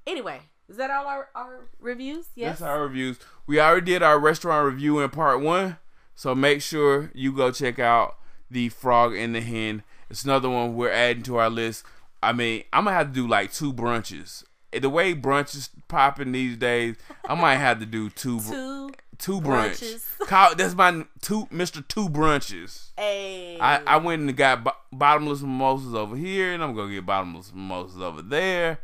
anyway, 0.07 0.40
is 0.68 0.76
that 0.78 0.90
all 0.90 1.07
our, 1.07 1.28
our 1.34 1.66
reviews? 1.78 2.26
Yes. 2.34 2.59
That's 2.61 2.62
our 2.70 2.82
reviews. 2.82 3.18
We 3.46 3.61
already 3.61 3.84
did 3.86 4.03
our 4.03 4.18
restaurant 4.18 4.66
review 4.66 5.00
in 5.00 5.11
part 5.11 5.40
one, 5.40 5.76
so 6.14 6.34
make 6.34 6.62
sure 6.62 7.11
you 7.14 7.32
go 7.32 7.50
check 7.50 7.78
out 7.78 8.16
the 8.50 8.68
Frog 8.70 9.14
and 9.14 9.34
the 9.34 9.40
Hen. 9.42 9.82
It's 10.12 10.24
another 10.24 10.50
one 10.50 10.74
we're 10.74 10.90
adding 10.92 11.22
to 11.24 11.36
our 11.38 11.48
list. 11.48 11.84
I 12.22 12.32
mean, 12.34 12.64
I'm 12.70 12.84
gonna 12.84 12.94
have 12.96 13.08
to 13.08 13.12
do 13.14 13.26
like 13.26 13.50
two 13.50 13.72
brunches. 13.72 14.44
The 14.78 14.90
way 14.90 15.14
brunches 15.14 15.70
popping 15.88 16.32
these 16.32 16.58
days, 16.58 16.96
I 17.26 17.34
might 17.34 17.56
have 17.56 17.80
to 17.80 17.86
do 17.86 18.10
two 18.10 18.38
br- 18.40 18.50
Two. 18.52 18.90
two 19.16 19.40
brunch. 19.40 19.80
brunches. 19.80 20.26
Call, 20.28 20.54
that's 20.54 20.74
my 20.74 21.06
two 21.22 21.46
Mr. 21.46 21.86
Two 21.88 22.10
brunches. 22.10 22.90
I 22.98 23.80
I 23.86 23.96
went 23.96 24.20
and 24.20 24.36
got 24.36 24.64
bo- 24.64 24.76
bottomless 24.92 25.40
mimosas 25.40 25.94
over 25.94 26.14
here, 26.14 26.52
and 26.52 26.62
I'm 26.62 26.74
gonna 26.74 26.92
get 26.92 27.06
bottomless 27.06 27.50
mimosas 27.54 28.00
over 28.02 28.20
there. 28.20 28.80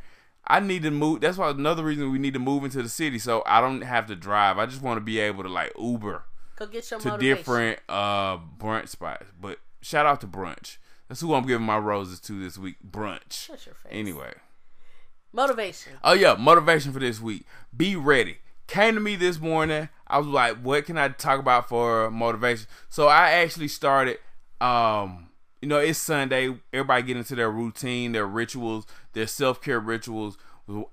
I 0.46 0.60
need 0.60 0.82
to 0.84 0.90
move. 0.90 1.20
That's 1.20 1.36
why 1.36 1.50
another 1.50 1.84
reason 1.84 2.10
we 2.10 2.18
need 2.18 2.32
to 2.32 2.40
move 2.40 2.64
into 2.64 2.82
the 2.82 2.88
city, 2.88 3.18
so 3.18 3.42
I 3.44 3.60
don't 3.60 3.82
have 3.82 4.06
to 4.06 4.16
drive. 4.16 4.56
I 4.56 4.64
just 4.64 4.80
want 4.80 4.96
to 4.96 5.02
be 5.02 5.18
able 5.20 5.42
to 5.42 5.50
like 5.50 5.72
Uber 5.78 6.24
Go 6.56 6.66
get 6.66 6.90
your 6.90 7.00
to 7.00 7.08
motivation. 7.10 7.36
different 7.36 7.78
uh 7.86 8.38
brunch 8.58 8.88
spots. 8.88 9.26
But 9.38 9.58
shout 9.82 10.06
out 10.06 10.22
to 10.22 10.26
brunch. 10.26 10.78
That's 11.09 11.20
who 11.20 11.34
I'm 11.34 11.46
giving 11.46 11.66
my 11.66 11.78
roses 11.78 12.20
to 12.20 12.38
this 12.38 12.59
week. 12.59 12.76
Brunch. 12.88 13.32
Shut 13.32 13.64
your 13.66 13.74
face. 13.74 13.90
Anyway. 13.90 14.34
Motivation. 15.32 15.92
Oh 16.04 16.12
yeah, 16.12 16.34
motivation 16.34 16.92
for 16.92 16.98
this 17.00 17.20
week. 17.20 17.44
Be 17.76 17.96
ready. 17.96 18.38
Came 18.66 18.94
to 18.94 19.00
me 19.00 19.16
this 19.16 19.40
morning. 19.40 19.88
I 20.06 20.18
was 20.18 20.26
like, 20.26 20.56
what 20.59 20.84
can 20.84 20.98
I 20.98 21.09
talk 21.09 21.40
about 21.40 21.68
for 21.68 22.11
motivation? 22.11 22.66
So 22.88 23.09
I 23.09 23.30
actually 23.32 23.68
started 23.68 24.18
um 24.61 25.26
you 25.61 25.68
know, 25.68 25.78
it's 25.78 25.98
Sunday. 25.98 26.54
Everybody 26.72 27.02
get 27.02 27.16
into 27.16 27.34
their 27.34 27.50
routine, 27.50 28.12
their 28.12 28.26
rituals, 28.26 28.86
their 29.12 29.26
self-care 29.26 29.80
rituals. 29.80 30.38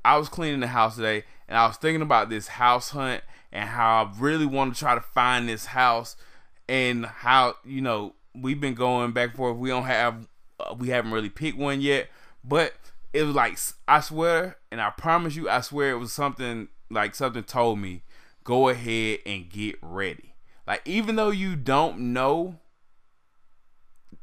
I 0.03 0.17
was 0.17 0.29
cleaning 0.29 0.61
the 0.61 0.67
house 0.67 0.95
today 0.95 1.23
and 1.47 1.57
I 1.57 1.67
was 1.67 1.77
thinking 1.77 2.01
about 2.01 2.29
this 2.29 2.47
house 2.47 2.89
hunt 2.89 3.23
and 3.51 3.69
how 3.69 4.05
I 4.05 4.19
really 4.19 4.45
want 4.45 4.73
to 4.73 4.79
try 4.79 4.95
to 4.95 5.01
find 5.01 5.47
this 5.47 5.67
house 5.67 6.15
and 6.67 7.05
how, 7.05 7.55
you 7.63 7.81
know, 7.81 8.15
we've 8.41 8.59
been 8.59 8.73
going 8.73 9.11
back 9.11 9.29
and 9.29 9.37
forth. 9.37 9.57
We 9.57 9.69
don't 9.69 9.85
have 9.85 10.27
uh, 10.59 10.75
we 10.77 10.89
haven't 10.89 11.11
really 11.11 11.29
picked 11.29 11.57
one 11.57 11.81
yet, 11.81 12.07
but 12.43 12.73
it 13.13 13.23
was 13.23 13.35
like 13.35 13.57
I 13.87 13.99
swear, 14.01 14.57
and 14.71 14.81
I 14.81 14.89
promise 14.91 15.35
you, 15.35 15.49
I 15.49 15.61
swear 15.61 15.91
it 15.91 15.97
was 15.97 16.13
something 16.13 16.67
like 16.89 17.15
something 17.15 17.43
told 17.43 17.79
me, 17.79 18.03
go 18.43 18.69
ahead 18.69 19.19
and 19.25 19.49
get 19.49 19.75
ready. 19.81 20.35
Like 20.67 20.81
even 20.85 21.15
though 21.15 21.29
you 21.31 21.55
don't 21.55 22.13
know 22.13 22.59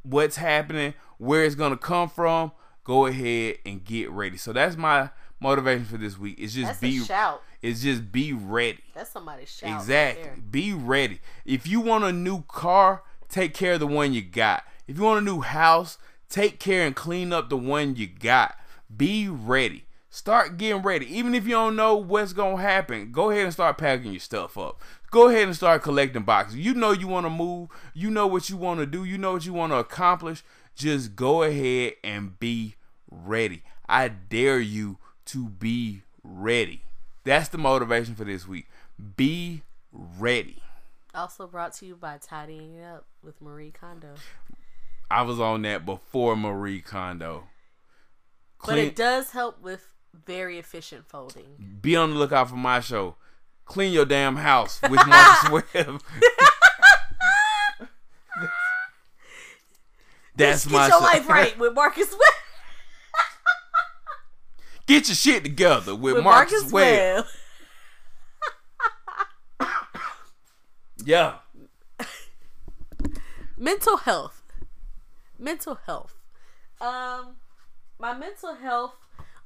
what's 0.02 0.36
happening, 0.36 0.94
where 1.18 1.44
it's 1.44 1.54
gonna 1.54 1.76
come 1.76 2.08
from, 2.08 2.52
go 2.84 3.06
ahead 3.06 3.56
and 3.64 3.84
get 3.84 4.10
ready. 4.10 4.36
So 4.36 4.52
that's 4.52 4.76
my 4.76 5.10
motivation 5.40 5.84
for 5.84 5.96
this 5.96 6.18
week. 6.18 6.36
It's 6.38 6.54
just 6.54 6.68
That's 6.68 6.80
be 6.80 6.98
shout. 7.00 7.42
it's 7.60 7.82
just 7.82 8.12
be 8.12 8.32
ready. 8.32 8.80
That's 8.94 9.10
somebody's 9.10 9.50
shout. 9.50 9.70
right 9.70 9.80
Exactly. 9.80 10.22
there. 10.24 10.36
Be 10.50 10.72
ready. 10.72 11.20
If 11.44 11.66
you 11.66 11.80
want 11.80 12.04
a 12.04 12.12
new 12.12 12.42
car, 12.42 13.02
take 13.33 13.55
care 13.55 13.74
of 13.74 13.80
the 13.80 13.87
one 13.87 14.12
you 14.12 14.22
got. 14.22 14.64
If 14.87 14.97
you 14.97 15.03
want 15.03 15.18
a 15.18 15.24
new 15.24 15.41
house, 15.41 15.99
take 16.28 16.61
care 16.61 16.87
and 16.87 16.95
clean 16.95 17.33
up 17.33 17.49
the 17.49 17.57
one 17.57 17.97
you 17.97 18.07
got. 18.07 18.57
Be 18.95 19.28
ready. 19.28 19.87
Start 20.11 20.59
getting 20.59 20.83
ready. 20.83 21.07
Even 21.16 21.35
if 21.35 21.45
you 21.45 21.53
don't 21.53 21.74
know 21.74 21.97
what's 21.97 22.35
going 22.35 22.57
to 22.57 22.62
happen, 22.62 23.11
go 23.12 23.30
ahead 23.30 23.45
and 23.45 23.53
start 23.53 23.78
packing 23.78 24.12
your 24.12 24.20
stuff 24.20 24.59
up. 24.59 24.80
Go 25.11 25.28
ahead 25.28 25.45
and 25.45 25.57
start 25.57 25.83
collecting 25.83 26.22
boxes. 26.22 26.59
You 26.59 26.74
know 26.74 26.93
you 26.93 27.09
want 27.09 27.24
to 27.24 27.30
move. 27.30 27.70
You 27.95 28.11
know 28.11 28.26
what 28.26 28.51
you 28.51 28.59
want 28.59 28.80
to 28.80 28.87
do. 28.87 29.05
You 29.05 29.16
know 29.16 29.33
what 29.33 29.47
you 29.47 29.55
want 29.55 29.72
to 29.72 29.78
accomplish. 29.78 30.45
Just 30.74 31.16
go 31.16 31.43
ahead 31.43 31.95
and 32.05 32.39
be 32.39 32.74
ready. 33.11 33.62
I 33.89 34.09
dare 34.09 34.61
you 34.61 34.99
to 35.26 35.49
be 35.49 36.03
ready. 36.22 36.83
That's 37.24 37.49
the 37.49 37.59
motivation 37.59 38.14
for 38.14 38.24
this 38.24 38.47
week. 38.47 38.66
Be 39.16 39.62
ready. 39.93 40.62
Also 41.14 41.46
brought 41.46 41.74
to 41.74 41.86
you 41.86 41.94
by 41.96 42.18
Tidying 42.18 42.74
It 42.76 42.84
Up 42.84 43.04
with 43.22 43.40
Marie 43.40 43.70
Kondo. 43.70 44.14
I 45.10 45.22
was 45.22 45.38
on 45.38 45.62
that 45.62 45.84
before 45.84 46.36
Marie 46.36 46.80
Kondo. 46.80 47.48
But 48.64 48.78
it 48.78 48.96
does 48.96 49.30
help 49.30 49.60
with 49.60 49.92
very 50.14 50.58
efficient 50.58 51.06
folding. 51.06 51.78
be 51.82 51.96
on 51.96 52.10
the 52.10 52.16
lookout 52.16 52.48
for 52.48 52.56
my 52.56 52.80
show. 52.80 53.16
Clean 53.64 53.92
your 53.92 54.04
damn 54.06 54.36
house 54.36 54.80
with 54.82 55.06
Marcus 55.06 55.50
Webb. 55.74 56.02
That's 60.34 60.64
Get 60.64 60.72
my 60.72 60.86
your 60.88 60.98
show. 60.98 61.04
life 61.04 61.28
right 61.28 61.58
with 61.58 61.74
Marcus 61.74 62.10
Webb. 62.10 62.20
Get 64.86 65.08
your 65.08 65.14
shit 65.14 65.44
together 65.44 65.94
with, 65.94 66.14
with 66.14 66.24
Marcus, 66.24 66.52
Marcus 66.62 66.72
Webb. 66.72 67.16
Webb. 67.16 67.24
Yeah. 71.05 71.37
mental 73.57 73.99
health. 73.99 74.43
Mental 75.39 75.79
health. 75.87 76.16
Um 76.81 77.37
my 77.99 78.15
mental 78.16 78.55
health 78.55 78.95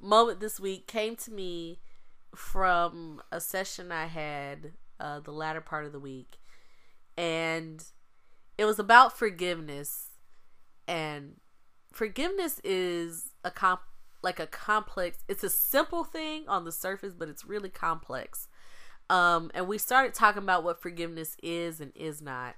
moment 0.01 0.41
this 0.41 0.59
week 0.61 0.87
came 0.87 1.17
to 1.17 1.31
me 1.31 1.81
from 2.35 3.23
a 3.33 3.41
session 3.41 3.91
i 3.91 4.07
had 4.07 4.73
uh 5.01 5.21
the 5.21 5.33
latter 5.33 5.61
part 5.61 5.85
of 5.85 5.93
the 5.93 6.01
week. 6.01 6.39
And 7.17 7.83
it 8.59 8.65
was 8.65 8.79
about 8.79 9.17
forgiveness. 9.17 10.09
And 10.87 11.37
forgiveness 11.93 12.61
is 12.63 13.33
a 13.43 13.51
comp 13.51 13.81
like 14.23 14.41
a 14.41 14.47
complex 14.47 15.19
it's 15.29 15.45
a 15.45 15.51
simple 15.51 16.03
thing 16.03 16.45
on 16.49 16.65
the 16.65 16.73
surface 16.73 17.15
but 17.15 17.29
it's 17.29 17.45
really 17.45 17.69
complex 17.69 18.49
um 19.09 19.51
and 19.55 19.69
we 19.69 19.79
started 19.79 20.15
talking 20.15 20.43
about 20.43 20.65
what 20.65 20.83
forgiveness 20.83 21.37
is 21.43 21.81
and 21.81 21.93
is 21.95 22.21
not. 22.21 22.57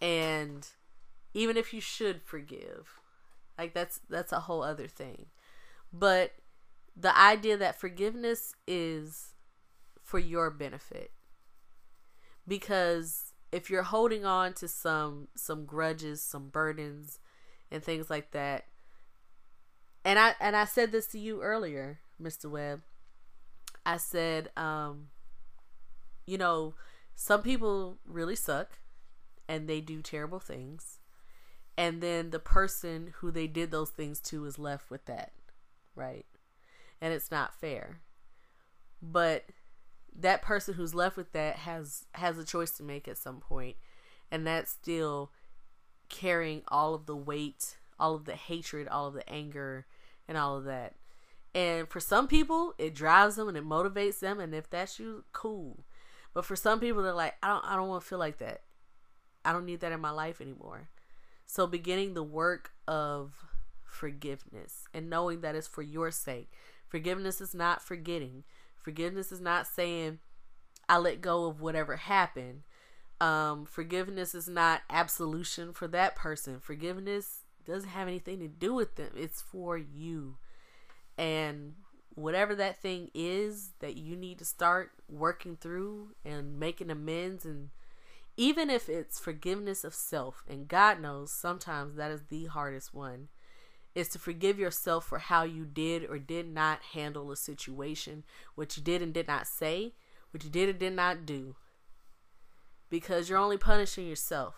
And 0.00 0.66
even 1.34 1.56
if 1.56 1.72
you 1.72 1.80
should 1.80 2.22
forgive 2.22 3.00
like 3.58 3.74
that's 3.74 4.00
that's 4.08 4.32
a 4.32 4.40
whole 4.40 4.62
other 4.62 4.88
thing. 4.88 5.26
But 5.92 6.32
the 6.96 7.16
idea 7.18 7.56
that 7.56 7.80
forgiveness 7.80 8.54
is 8.66 9.34
for 10.02 10.18
your 10.18 10.50
benefit. 10.50 11.12
Because 12.46 13.32
if 13.52 13.68
you're 13.68 13.82
holding 13.82 14.24
on 14.24 14.54
to 14.54 14.66
some 14.66 15.28
some 15.36 15.64
grudges 15.66 16.22
some 16.22 16.48
burdens 16.48 17.20
and 17.70 17.84
things 17.84 18.08
like 18.10 18.32
that 18.32 18.64
and 20.04 20.18
i 20.18 20.34
and 20.40 20.56
i 20.56 20.64
said 20.64 20.90
this 20.90 21.06
to 21.06 21.18
you 21.18 21.42
earlier 21.42 22.00
mr 22.20 22.50
webb. 22.50 22.80
I 23.84 23.98
said 23.98 24.50
um 24.56 25.08
you 26.26 26.38
know 26.38 26.74
some 27.14 27.42
people 27.42 27.98
really 28.06 28.36
suck 28.36 28.78
and 29.48 29.68
they 29.68 29.80
do 29.80 30.00
terrible 30.02 30.40
things. 30.40 30.98
And 31.76 32.00
then 32.02 32.30
the 32.30 32.38
person 32.38 33.14
who 33.18 33.30
they 33.30 33.46
did 33.46 33.70
those 33.70 33.90
things 33.90 34.20
to 34.20 34.44
is 34.44 34.58
left 34.58 34.90
with 34.90 35.06
that 35.06 35.32
right? 35.94 36.26
And 37.00 37.12
it's 37.12 37.30
not 37.30 37.54
fair. 37.54 38.00
But 39.00 39.46
that 40.14 40.42
person 40.42 40.74
who's 40.74 40.94
left 40.94 41.16
with 41.16 41.32
that 41.32 41.56
has 41.56 42.06
has 42.14 42.38
a 42.38 42.44
choice 42.44 42.70
to 42.72 42.82
make 42.82 43.08
at 43.08 43.16
some 43.16 43.40
point 43.40 43.76
and 44.30 44.46
that's 44.46 44.70
still 44.70 45.30
carrying 46.10 46.60
all 46.68 46.92
of 46.92 47.06
the 47.06 47.16
weight 47.16 47.76
all 47.98 48.14
of 48.14 48.26
the 48.26 48.34
hatred 48.34 48.86
all 48.88 49.06
of 49.06 49.14
the 49.14 49.28
anger 49.28 49.86
and 50.28 50.36
all 50.36 50.56
of 50.56 50.64
that. 50.64 50.94
And 51.54 51.88
for 51.88 51.98
some 51.98 52.28
people 52.28 52.74
it 52.78 52.94
drives 52.94 53.36
them 53.36 53.48
and 53.48 53.56
it 53.56 53.64
motivates 53.64 54.20
them 54.20 54.38
and 54.38 54.54
if 54.54 54.68
that's 54.68 54.98
you 54.98 55.24
cool 55.32 55.84
but 56.34 56.44
for 56.44 56.56
some 56.56 56.80
people 56.80 57.02
they're 57.02 57.12
like 57.12 57.34
i 57.42 57.48
don't 57.48 57.64
i 57.64 57.76
don't 57.76 57.88
want 57.88 58.02
to 58.02 58.08
feel 58.08 58.18
like 58.18 58.38
that. 58.38 58.62
I 59.44 59.52
don't 59.52 59.66
need 59.66 59.80
that 59.80 59.92
in 59.92 60.00
my 60.00 60.10
life 60.10 60.40
anymore. 60.40 60.88
So 61.46 61.66
beginning 61.66 62.14
the 62.14 62.22
work 62.22 62.72
of 62.86 63.32
forgiveness 63.84 64.84
and 64.94 65.10
knowing 65.10 65.40
that 65.40 65.54
it's 65.54 65.68
for 65.68 65.82
your 65.82 66.10
sake. 66.10 66.50
Forgiveness 66.88 67.40
is 67.40 67.54
not 67.54 67.82
forgetting. 67.82 68.44
Forgiveness 68.76 69.32
is 69.32 69.40
not 69.40 69.66
saying 69.66 70.18
i 70.88 70.98
let 70.98 71.20
go 71.20 71.46
of 71.46 71.60
whatever 71.60 71.96
happened. 71.96 72.62
Um, 73.20 73.66
forgiveness 73.66 74.34
is 74.34 74.48
not 74.48 74.82
absolution 74.90 75.72
for 75.72 75.86
that 75.88 76.16
person. 76.16 76.58
Forgiveness 76.58 77.44
doesn't 77.64 77.90
have 77.90 78.08
anything 78.08 78.40
to 78.40 78.48
do 78.48 78.74
with 78.74 78.96
them. 78.96 79.10
It's 79.16 79.40
for 79.40 79.78
you. 79.78 80.36
And 81.16 81.74
whatever 82.14 82.54
that 82.54 82.80
thing 82.80 83.10
is 83.14 83.70
that 83.80 83.96
you 83.96 84.16
need 84.16 84.38
to 84.38 84.44
start 84.44 84.92
working 85.08 85.56
through 85.56 86.08
and 86.24 86.58
making 86.58 86.90
amends 86.90 87.44
and 87.44 87.70
even 88.36 88.70
if 88.70 88.88
it's 88.88 89.20
forgiveness 89.20 89.84
of 89.84 89.94
self 89.94 90.42
and 90.48 90.68
God 90.68 91.00
knows 91.00 91.32
sometimes 91.32 91.96
that 91.96 92.10
is 92.10 92.22
the 92.28 92.46
hardest 92.46 92.94
one 92.94 93.28
is 93.94 94.08
to 94.08 94.18
forgive 94.18 94.58
yourself 94.58 95.04
for 95.04 95.18
how 95.18 95.42
you 95.42 95.64
did 95.64 96.04
or 96.08 96.18
did 96.18 96.52
not 96.52 96.80
handle 96.94 97.30
a 97.30 97.36
situation, 97.36 98.24
what 98.54 98.76
you 98.76 98.82
did 98.82 99.02
and 99.02 99.12
did 99.12 99.28
not 99.28 99.46
say, 99.46 99.92
what 100.30 100.42
you 100.42 100.50
did 100.50 100.68
and 100.68 100.78
did 100.78 100.94
not 100.94 101.26
do. 101.26 101.56
Because 102.88 103.28
you're 103.28 103.38
only 103.38 103.58
punishing 103.58 104.06
yourself. 104.06 104.54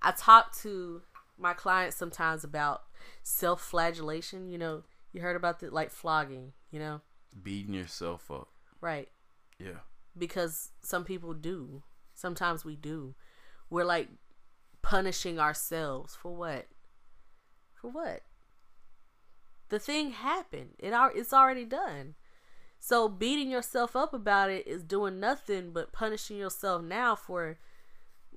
I 0.00 0.12
talk 0.12 0.54
to 0.58 1.02
my 1.38 1.54
clients 1.54 1.96
sometimes 1.96 2.44
about 2.44 2.82
self 3.22 3.60
flagellation. 3.60 4.48
You 4.48 4.58
know, 4.58 4.82
you 5.16 5.22
heard 5.22 5.34
about 5.34 5.60
the 5.60 5.70
like 5.70 5.90
flogging, 5.90 6.52
you 6.70 6.78
know? 6.78 7.00
Beating 7.42 7.72
yourself 7.72 8.30
up. 8.30 8.48
Right. 8.82 9.08
Yeah. 9.58 9.80
Because 10.16 10.72
some 10.82 11.04
people 11.04 11.32
do. 11.32 11.82
Sometimes 12.14 12.66
we 12.66 12.76
do. 12.76 13.14
We're 13.70 13.84
like 13.84 14.08
punishing 14.82 15.40
ourselves 15.40 16.14
for 16.14 16.36
what? 16.36 16.66
For 17.74 17.90
what? 17.90 18.24
The 19.70 19.78
thing 19.78 20.10
happened. 20.10 20.74
It 20.78 20.92
it's 21.14 21.32
already 21.32 21.64
done. 21.64 22.14
So 22.78 23.08
beating 23.08 23.50
yourself 23.50 23.96
up 23.96 24.12
about 24.12 24.50
it 24.50 24.66
is 24.66 24.82
doing 24.82 25.18
nothing 25.18 25.72
but 25.72 25.92
punishing 25.92 26.36
yourself 26.36 26.82
now 26.82 27.16
for 27.16 27.58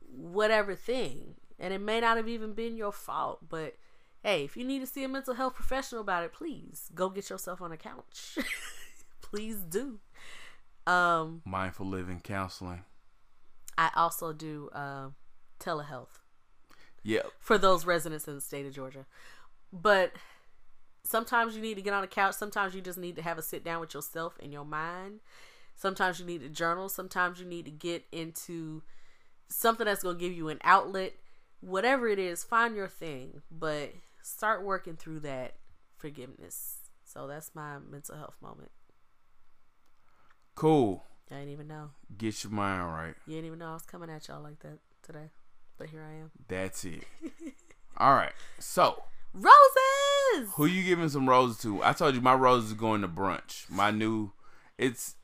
whatever 0.02 0.76
thing. 0.76 1.36
And 1.60 1.74
it 1.74 1.82
may 1.82 2.00
not 2.00 2.16
have 2.16 2.30
even 2.30 2.54
been 2.54 2.78
your 2.78 2.94
fault, 2.94 3.50
but 3.50 3.76
hey, 4.24 4.44
if 4.44 4.58
you 4.58 4.64
need 4.64 4.80
to 4.80 4.88
see 4.88 5.04
a 5.04 5.08
mental 5.08 5.34
health 5.34 5.56
professional 5.56 6.02
about 6.02 6.24
it, 6.24 6.34
please 6.34 6.90
go 6.94 7.10
get 7.10 7.30
yourself 7.30 7.62
on 7.62 7.72
a 7.72 7.78
couch. 7.78 8.38
please 9.22 9.58
do. 9.58 10.00
Um, 10.86 11.42
Mindful 11.46 11.86
living 11.86 12.20
counseling. 12.20 12.84
I 13.78 13.92
also 13.96 14.34
do 14.34 14.70
uh, 14.74 15.10
telehealth. 15.60 16.20
Yeah. 17.04 17.22
For 17.40 17.58
those 17.58 17.86
residents 17.86 18.28
in 18.28 18.36
the 18.36 18.42
state 18.42 18.66
of 18.66 18.74
Georgia. 18.74 19.06
But 19.72 20.14
sometimes 21.04 21.56
you 21.56 21.62
need 21.62 21.76
to 21.76 21.82
get 21.82 21.94
on 21.94 22.04
a 22.04 22.08
couch. 22.08 22.36
Sometimes 22.36 22.76
you 22.76 22.82
just 22.82 22.98
need 22.98 23.16
to 23.16 23.22
have 23.22 23.38
a 23.38 23.42
sit 23.42 23.64
down 23.64 23.80
with 23.80 23.94
yourself 23.94 24.38
and 24.42 24.52
your 24.52 24.66
mind. 24.66 25.22
Sometimes 25.76 26.20
you 26.20 26.26
need 26.26 26.42
to 26.42 26.50
journal. 26.50 26.90
Sometimes 26.90 27.40
you 27.40 27.46
need 27.46 27.66
to 27.66 27.72
get 27.72 28.06
into 28.12 28.82
something 29.48 29.86
that's 29.86 30.04
going 30.04 30.18
to 30.18 30.22
give 30.22 30.34
you 30.34 30.50
an 30.50 30.60
outlet. 30.64 31.14
Whatever 31.62 32.08
it 32.08 32.20
is, 32.20 32.44
find 32.44 32.76
your 32.76 32.88
thing. 32.88 33.42
But 33.50 33.94
start 34.22 34.64
working 34.64 34.96
through 34.96 35.22
that 35.22 35.56
forgiveness. 35.98 36.78
So 37.04 37.28
that's 37.28 37.52
my 37.56 37.78
mental 37.80 38.16
health 38.16 38.38
moment. 38.42 38.72
Cool. 40.56 41.04
I 41.32 41.36
didn't 41.36 41.52
even 41.52 41.68
know. 41.68 41.92
Get 42.18 42.44
your 42.44 42.52
mind 42.52 42.94
right. 42.94 43.16
You 43.26 43.36
didn't 43.36 43.48
even 43.48 43.60
know 43.60 43.70
I 43.70 43.74
was 43.74 43.84
coming 43.84 44.10
at 44.10 44.28
y'all 44.28 44.42
like 44.42 44.60
that 44.60 44.80
today. 45.04 45.30
But 45.78 45.90
here 45.90 46.04
I 46.04 46.20
am. 46.22 46.32
That's 46.48 46.84
it. 46.86 47.04
All 47.98 48.14
right. 48.14 48.34
So, 48.60 49.04
roses. 49.34 50.52
Who 50.56 50.66
you 50.66 50.84
giving 50.84 51.10
some 51.10 51.30
roses 51.30 51.62
to? 51.62 51.84
I 51.84 51.94
told 51.94 52.16
you 52.16 52.22
my 52.22 52.34
roses 52.34 52.72
is 52.72 52.78
going 52.78 53.02
to 53.02 53.08
brunch. 53.08 53.70
My 53.70 53.92
new 53.92 54.32
it's 54.78 55.16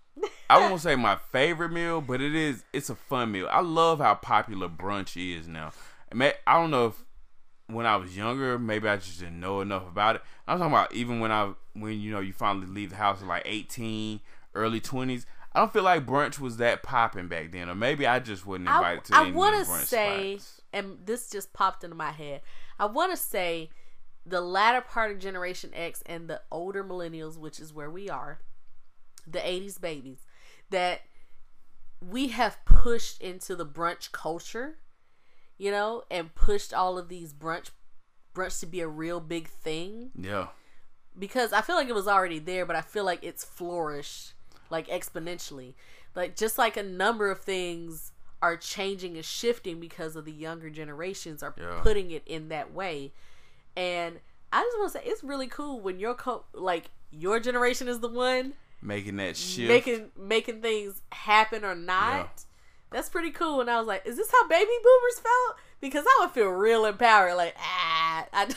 I 0.49 0.59
won't 0.59 0.81
say 0.81 0.95
my 0.95 1.17
favorite 1.31 1.72
meal, 1.72 2.01
but 2.01 2.22
it 2.22 2.35
is 2.35 2.63
it's 2.72 2.89
a 2.89 2.95
fun 2.95 3.31
meal. 3.31 3.47
I 3.49 3.61
love 3.61 3.99
how 3.99 4.15
popular 4.15 4.69
brunch 4.69 5.17
is 5.17 5.47
now. 5.47 5.72
I 6.13 6.34
don't 6.47 6.72
know 6.72 6.88
if 6.88 7.05
when 7.68 7.86
I 7.86 7.96
was 7.96 8.16
younger, 8.16 8.60
maybe 8.60 8.88
I 8.88 8.98
just 8.98 9.20
didn't 9.20 9.40
know 9.40 9.62
enough 9.62 9.88
about 9.88 10.18
it. 10.18 10.22
I'm 10.48 10.60
talking 10.60 10.74
about 10.74 10.94
even 10.94 11.20
when 11.20 11.32
I 11.32 11.54
when 11.74 12.00
you 12.00 12.12
know 12.12 12.20
you 12.20 12.34
finally 12.34 12.68
leave 12.68 12.92
the 12.92 12.96
house 12.98 13.22
at 13.22 13.28
like 13.28 13.44
18, 13.46 14.20
early 14.54 14.80
20s. 14.80 15.26
I 15.54 15.60
don't 15.60 15.72
feel 15.72 15.84
like 15.84 16.06
brunch 16.06 16.38
was 16.38 16.58
that 16.58 16.84
popping 16.84 17.28
back 17.28 17.52
then, 17.52 17.70
or 17.70 17.76
maybe 17.76 18.06
I 18.06 18.20
just 18.20 18.46
wasn't 18.46 18.68
invited 18.68 19.04
I, 19.12 19.24
to. 19.24 19.30
I 19.30 19.32
want 19.32 19.56
to 19.56 19.86
say, 19.86 20.38
spots. 20.38 20.62
and 20.74 20.98
this 21.06 21.30
just 21.30 21.54
popped 21.54 21.84
into 21.84 21.96
my 21.96 22.12
head. 22.12 22.42
I 22.78 22.86
want 22.88 23.12
to 23.12 23.18
say 23.18 23.70
the 24.26 24.42
latter 24.42 24.82
part 24.82 25.12
of 25.12 25.20
Generation 25.20 25.72
X 25.74 26.04
and 26.06 26.28
the 26.28 26.42
older 26.52 26.84
millennials, 26.84 27.38
which 27.38 27.60
is 27.60 27.74
where 27.74 27.90
we 27.90 28.10
are, 28.10 28.40
the 29.26 29.40
80s 29.40 29.80
babies, 29.80 30.26
that 30.72 31.02
we 32.02 32.30
have 32.30 32.58
pushed 32.66 33.22
into 33.22 33.56
the 33.56 33.66
brunch 33.66 34.12
culture, 34.12 34.78
you 35.57 35.72
know, 35.72 36.03
and 36.10 36.34
pushed 36.36 36.73
all 36.73 36.98
of 36.98 37.10
these 37.10 37.34
brunch 37.34 37.72
brunch 38.34 38.60
to 38.60 38.65
be 38.65 38.82
a 38.82 38.88
real 38.88 39.19
big 39.19 39.48
thing. 39.48 40.11
Yeah. 40.19 40.48
Because 41.18 41.53
I 41.53 41.61
feel 41.61 41.76
like 41.76 41.88
it 41.88 41.95
was 41.95 42.07
already 42.07 42.40
there, 42.40 42.65
but 42.65 42.76
I 42.76 42.82
feel 42.82 43.06
like 43.06 43.23
it's 43.23 43.44
flourished 43.45 44.34
like 44.69 44.88
exponentially. 44.88 45.73
Like 46.15 46.36
just 46.36 46.57
like 46.57 46.77
a 46.77 46.84
number 46.84 47.30
of 47.30 47.40
things 47.40 48.11
are 48.41 48.57
changing 48.57 49.15
and 49.15 49.26
shifting 49.26 49.80
because 49.80 50.15
of 50.15 50.26
the 50.26 50.32
younger 50.32 50.69
generations 50.69 51.41
are 51.41 51.56
yeah. 51.57 51.80
putting 51.82 52.11
it 52.11 52.23
in 52.26 52.49
that 52.49 52.73
way. 52.73 53.14
And 53.76 54.19
I 54.52 54.61
just 54.61 54.77
want 54.77 54.91
to 54.94 54.99
say 54.99 55.06
it's 55.06 55.23
really 55.23 55.48
cool 55.48 55.80
when 55.80 55.99
your 55.99 56.14
co- 56.14 56.45
like 56.53 56.91
your 57.11 57.40
generation 57.40 57.88
is 57.88 57.99
the 57.99 58.07
one 58.07 58.53
making 58.82 59.18
that 59.18 59.36
shift, 59.36 59.68
making 59.68 60.11
making 60.18 60.61
things 60.61 61.02
happen 61.11 61.65
or 61.65 61.76
not. 61.76 62.15
Yeah. 62.15 62.27
That's 62.91 63.10
pretty 63.10 63.32
cool. 63.32 63.62
And 63.62 63.70
I 63.70 63.78
was 63.78 63.88
like, 63.88 64.06
is 64.06 64.18
this 64.18 64.32
how 64.32 64.48
baby 64.48 64.72
boomers 64.84 65.20
felt? 65.20 65.57
Because 65.82 66.06
I 66.07 66.18
would 66.22 66.32
feel 66.32 66.48
real 66.48 66.86
empowered. 66.86 67.36
Like 67.36 67.56
ah, 67.60 68.26
I 68.32 68.53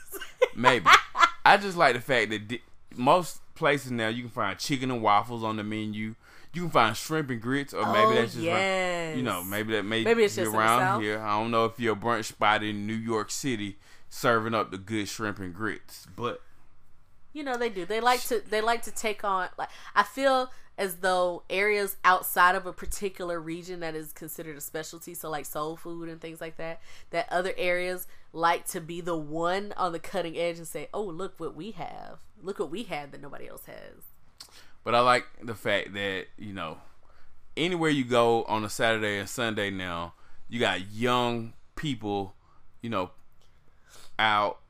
maybe. 0.54 0.86
I 1.44 1.56
just 1.56 1.76
like 1.76 1.94
the 1.94 2.00
fact 2.00 2.30
that 2.30 2.48
di- 2.48 2.62
most 2.94 3.40
places 3.54 3.90
now 3.90 4.08
you 4.08 4.22
can 4.22 4.30
find 4.30 4.58
chicken 4.58 4.90
and 4.90 5.02
waffles 5.02 5.42
on 5.42 5.56
the 5.56 5.64
menu. 5.64 6.14
You 6.54 6.62
can 6.62 6.70
find 6.70 6.96
shrimp 6.96 7.30
and 7.30 7.40
grits, 7.40 7.72
or 7.72 7.86
maybe 7.86 7.98
oh, 7.98 8.14
that's 8.14 8.32
just 8.32 8.44
yes. 8.44 9.16
you 9.16 9.22
know 9.22 9.44
maybe 9.44 9.74
that 9.74 9.84
may 9.84 10.02
maybe 10.02 10.24
it's 10.24 10.34
be 10.36 10.42
just 10.42 10.54
around 10.54 11.02
here. 11.02 11.20
I 11.20 11.38
don't 11.38 11.50
know 11.50 11.66
if 11.66 11.78
you're 11.78 11.92
a 11.92 11.96
brunch 11.96 12.24
spot 12.24 12.62
in 12.62 12.86
New 12.86 12.94
York 12.94 13.30
City 13.30 13.78
serving 14.08 14.54
up 14.54 14.70
the 14.70 14.78
good 14.78 15.08
shrimp 15.08 15.38
and 15.38 15.54
grits, 15.54 16.06
but 16.16 16.42
you 17.32 17.44
know 17.44 17.56
they 17.56 17.68
do. 17.68 17.84
They 17.84 18.00
like 18.00 18.22
to 18.24 18.42
they 18.48 18.60
like 18.60 18.82
to 18.82 18.90
take 18.90 19.24
on 19.24 19.48
like 19.58 19.68
I 19.94 20.02
feel 20.02 20.50
as 20.78 20.96
though 20.96 21.42
areas 21.50 21.96
outside 22.04 22.54
of 22.54 22.64
a 22.64 22.72
particular 22.72 23.40
region 23.40 23.80
that 23.80 23.96
is 23.96 24.12
considered 24.12 24.56
a 24.56 24.60
specialty, 24.60 25.12
so 25.12 25.28
like 25.28 25.44
soul 25.44 25.76
food 25.76 26.08
and 26.08 26.20
things 26.20 26.40
like 26.40 26.56
that, 26.56 26.80
that 27.10 27.26
other 27.30 27.52
areas 27.58 28.06
like 28.32 28.64
to 28.68 28.80
be 28.80 29.00
the 29.00 29.16
one 29.16 29.74
on 29.76 29.90
the 29.92 29.98
cutting 29.98 30.38
edge 30.38 30.56
and 30.56 30.68
say, 30.68 30.88
"Oh, 30.94 31.02
look 31.02 31.34
what 31.38 31.56
we 31.56 31.72
have. 31.72 32.20
Look 32.40 32.60
what 32.60 32.70
we 32.70 32.84
have 32.84 33.10
that 33.10 33.20
nobody 33.20 33.48
else 33.48 33.64
has." 33.66 34.04
But 34.84 34.94
I 34.94 35.00
like 35.00 35.26
the 35.42 35.56
fact 35.56 35.92
that, 35.94 36.26
you 36.38 36.52
know, 36.52 36.78
anywhere 37.56 37.90
you 37.90 38.04
go 38.04 38.44
on 38.44 38.64
a 38.64 38.70
Saturday 38.70 39.18
and 39.18 39.28
Sunday 39.28 39.70
now, 39.70 40.14
you 40.48 40.60
got 40.60 40.92
young 40.92 41.54
people, 41.74 42.34
you 42.80 42.88
know, 42.88 43.10
out 44.16 44.60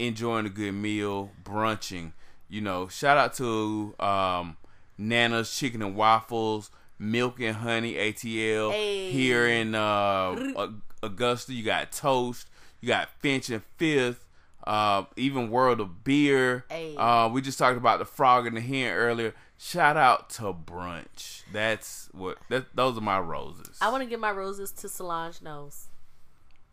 enjoying 0.00 0.46
a 0.46 0.50
good 0.50 0.72
meal, 0.72 1.30
brunching. 1.44 2.12
You 2.48 2.60
know, 2.60 2.88
shout 2.88 3.16
out 3.16 3.34
to 3.34 3.94
um, 4.00 4.56
Nana's 4.98 5.56
Chicken 5.56 5.80
and 5.80 5.94
Waffles, 5.94 6.70
Milk 6.98 7.40
and 7.40 7.56
Honey 7.56 7.94
ATL 7.94 8.72
hey. 8.72 9.10
here 9.10 9.46
in 9.46 9.74
uh, 9.74 10.68
Augusta. 11.02 11.54
You 11.54 11.62
got 11.62 11.92
Toast, 11.92 12.48
you 12.80 12.88
got 12.88 13.08
Finch 13.20 13.48
and 13.48 13.62
Fifth, 13.76 14.24
uh, 14.66 15.04
even 15.16 15.50
World 15.50 15.80
of 15.80 16.02
Beer. 16.02 16.64
Hey. 16.68 16.96
Uh, 16.96 17.28
we 17.28 17.40
just 17.40 17.58
talked 17.58 17.78
about 17.78 18.00
the 18.00 18.04
Frog 18.04 18.46
and 18.46 18.56
the 18.56 18.60
Hen 18.60 18.92
earlier. 18.92 19.34
Shout 19.56 19.96
out 19.96 20.30
to 20.30 20.52
brunch. 20.52 21.42
That's 21.52 22.08
what. 22.12 22.38
That, 22.48 22.74
those 22.74 22.98
are 22.98 23.02
my 23.02 23.18
roses. 23.18 23.78
I 23.80 23.90
want 23.90 24.02
to 24.02 24.08
give 24.08 24.20
my 24.20 24.30
roses 24.30 24.70
to 24.72 24.88
Solange 24.88 25.42
Knowles, 25.42 25.88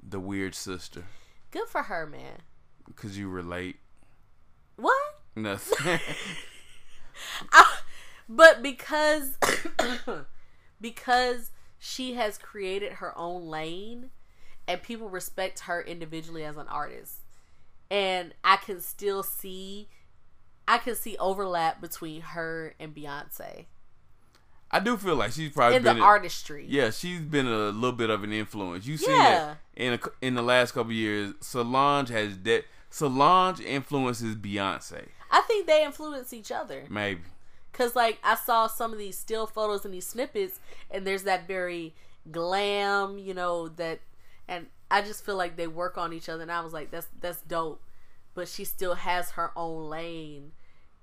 the 0.08 0.20
weird 0.20 0.54
sister. 0.54 1.06
Good 1.52 1.68
for 1.68 1.84
her, 1.84 2.06
man. 2.06 2.42
Cause 2.96 3.18
you 3.18 3.28
relate. 3.28 3.78
What? 4.76 4.98
Nothing. 5.36 6.00
I, 7.52 7.78
but 8.28 8.62
because 8.62 9.38
because 10.82 11.52
she 11.78 12.14
has 12.14 12.38
created 12.38 12.94
her 12.94 13.18
own 13.18 13.48
lane, 13.48 14.10
and 14.68 14.82
people 14.82 15.10
respect 15.10 15.62
her 15.62 15.82
individually 15.82 16.44
as 16.44 16.58
an 16.58 16.68
artist, 16.68 17.22
and 17.90 18.34
I 18.44 18.58
can 18.58 18.82
still 18.82 19.24
see, 19.24 19.90
I 20.68 20.78
can 20.78 20.96
see 20.96 21.16
overlap 21.18 21.82
between 21.82 22.22
her 22.22 22.74
and 22.80 22.96
Beyonce. 22.96 23.66
I 24.72 24.80
do 24.80 24.98
feel 24.98 25.16
like 25.16 25.32
she's 25.32 25.52
probably 25.52 25.78
in 25.78 25.84
the 25.84 26.00
artistry. 26.00 26.66
Yeah, 26.68 26.90
she's 26.90 27.22
been 27.22 27.46
a 27.46 27.70
little 27.70 27.92
bit 27.92 28.10
of 28.10 28.24
an 28.24 28.34
influence. 28.34 28.86
You 28.86 28.98
see 28.98 29.12
yeah. 29.12 29.56
that 29.56 29.58
in 29.76 29.94
a, 29.94 30.00
in 30.22 30.36
the 30.36 30.42
last 30.42 30.74
couple 30.74 30.92
years. 30.92 31.34
Solange 31.40 32.10
has 32.10 32.38
that. 32.40 32.66
Solange 32.90 33.60
influences 33.60 34.36
Beyonce. 34.36 35.08
I 35.30 35.42
think 35.42 35.68
they 35.68 35.84
influence 35.84 36.34
each 36.34 36.52
other. 36.52 36.86
Maybe. 36.90 37.22
Cause 37.78 37.94
like 37.96 38.20
I 38.24 38.36
saw 38.36 38.68
some 38.68 38.94
of 38.94 38.98
these 39.00 39.18
still 39.18 39.46
photos 39.48 39.84
and 39.84 39.94
these 39.94 40.08
snippets, 40.08 40.60
and 40.90 41.06
there's 41.06 41.24
that 41.24 41.46
very 41.48 41.94
glam, 42.32 43.18
you 43.18 43.34
know, 43.34 43.68
that, 43.68 44.00
and 44.48 44.68
I 44.90 45.02
just 45.02 45.26
feel 45.26 45.36
like 45.36 45.58
they 45.58 45.68
work 45.68 45.98
on 45.98 46.14
each 46.14 46.30
other, 46.30 46.42
and 46.44 46.52
I 46.52 46.62
was 46.62 46.72
like, 46.72 46.90
that's 46.90 47.08
that's 47.20 47.42
dope. 47.42 47.82
But 48.34 48.48
she 48.48 48.64
still 48.64 48.96
has 48.96 49.32
her 49.32 49.52
own 49.58 49.90
lane, 49.90 50.54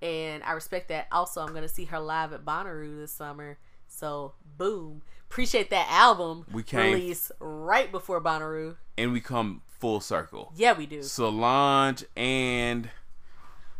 and 0.01 0.43
I 0.45 0.53
respect 0.53 0.89
that. 0.89 1.09
Also, 1.13 1.43
I'm 1.43 1.53
gonna 1.53 1.69
see 1.69 1.85
her 1.87 2.01
live 2.01 2.33
at 2.33 2.45
Bonnaroo 2.45 2.99
this 3.01 3.13
summer. 3.13 3.59
So 3.87 4.33
boom, 4.57 5.03
appreciate 5.31 5.69
that 5.71 5.87
album 5.91 6.47
We 6.51 6.63
came- 6.63 6.95
release 6.95 7.31
right 7.39 7.93
before 7.93 8.21
Bonnaroo. 8.23 8.77
and 8.97 9.13
we 9.13 9.21
come 9.21 9.61
full 9.79 10.01
circle. 10.01 10.53
Yeah, 10.57 10.73
we 10.73 10.87
do. 10.87 11.03
Solange 11.03 12.05
and 12.17 12.89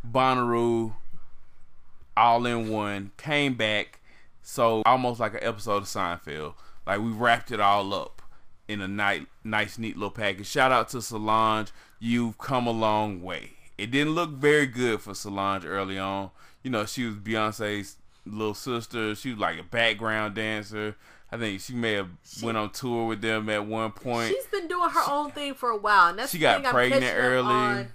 Bonnaroo 0.07 0.95
all 2.17 2.47
in 2.47 2.69
one 2.69 3.13
came 3.17 3.55
back. 3.55 4.01
So 4.43 4.83
almost 4.85 5.21
like 5.21 5.35
an 5.35 5.41
episode 5.43 5.77
of 5.79 5.85
Seinfeld. 5.85 6.55
Like 6.87 7.01
we 7.01 7.11
wrapped 7.11 7.51
it 7.51 7.61
all 7.61 7.95
up 7.95 8.23
in 8.69 8.81
a 8.81 8.89
nice, 8.89 9.23
nice, 9.45 9.79
neat 9.79 9.97
little 9.97 10.11
package. 10.11 10.47
Shout 10.47 10.73
out 10.73 10.89
to 10.91 11.03
Solange. 11.03 11.69
You've 12.01 12.39
come 12.39 12.67
a 12.67 12.73
long 12.73 13.23
way. 13.23 13.53
It 13.79 13.91
didn't 13.91 14.15
look 14.15 14.31
very 14.31 14.67
good 14.67 15.01
for 15.01 15.15
Solange 15.15 15.65
early 15.65 15.99
on. 15.99 16.31
You 16.63 16.71
know, 16.71 16.87
she 16.87 17.05
was 17.05 17.17
Beyonce's 17.17 17.97
little 18.27 18.55
sister. 18.55 19.15
She 19.15 19.31
was 19.31 19.39
like 19.39 19.59
a 19.59 19.65
background 19.65 20.35
dancer. 20.35 20.97
I 21.31 21.39
think 21.39 21.61
she 21.61 21.73
may 21.73 21.95
have 21.95 22.11
went 22.43 22.59
on 22.59 22.71
tour 22.71 23.07
with 23.07 23.23
them 23.23 23.49
at 23.49 23.67
one 23.67 23.93
point. 23.93 24.29
She's 24.29 24.47
been 24.47 24.69
doing 24.69 24.91
her 24.91 25.11
own 25.11 25.31
thing 25.31 25.55
for 25.55 25.71
a 25.71 25.77
while, 25.77 26.11
and 26.11 26.19
that's 26.19 26.31
She 26.31 26.39
the 26.39 26.43
got 26.43 26.57
thing 26.59 26.67
I'm 26.67 26.73
pregnant 26.73 27.17
early. 27.17 27.87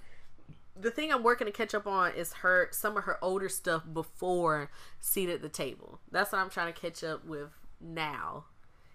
The 0.80 0.90
thing 0.90 1.12
I'm 1.12 1.22
working 1.22 1.46
to 1.46 1.52
catch 1.52 1.74
up 1.74 1.86
on 1.86 2.12
is 2.12 2.34
her 2.34 2.68
some 2.70 2.96
of 2.96 3.04
her 3.04 3.22
older 3.22 3.48
stuff 3.48 3.82
before 3.92 4.70
seat 5.00 5.28
at 5.28 5.42
the 5.42 5.48
table. 5.48 6.00
That's 6.10 6.32
what 6.32 6.40
I'm 6.40 6.50
trying 6.50 6.72
to 6.72 6.80
catch 6.80 7.02
up 7.02 7.24
with 7.24 7.50
now 7.80 8.44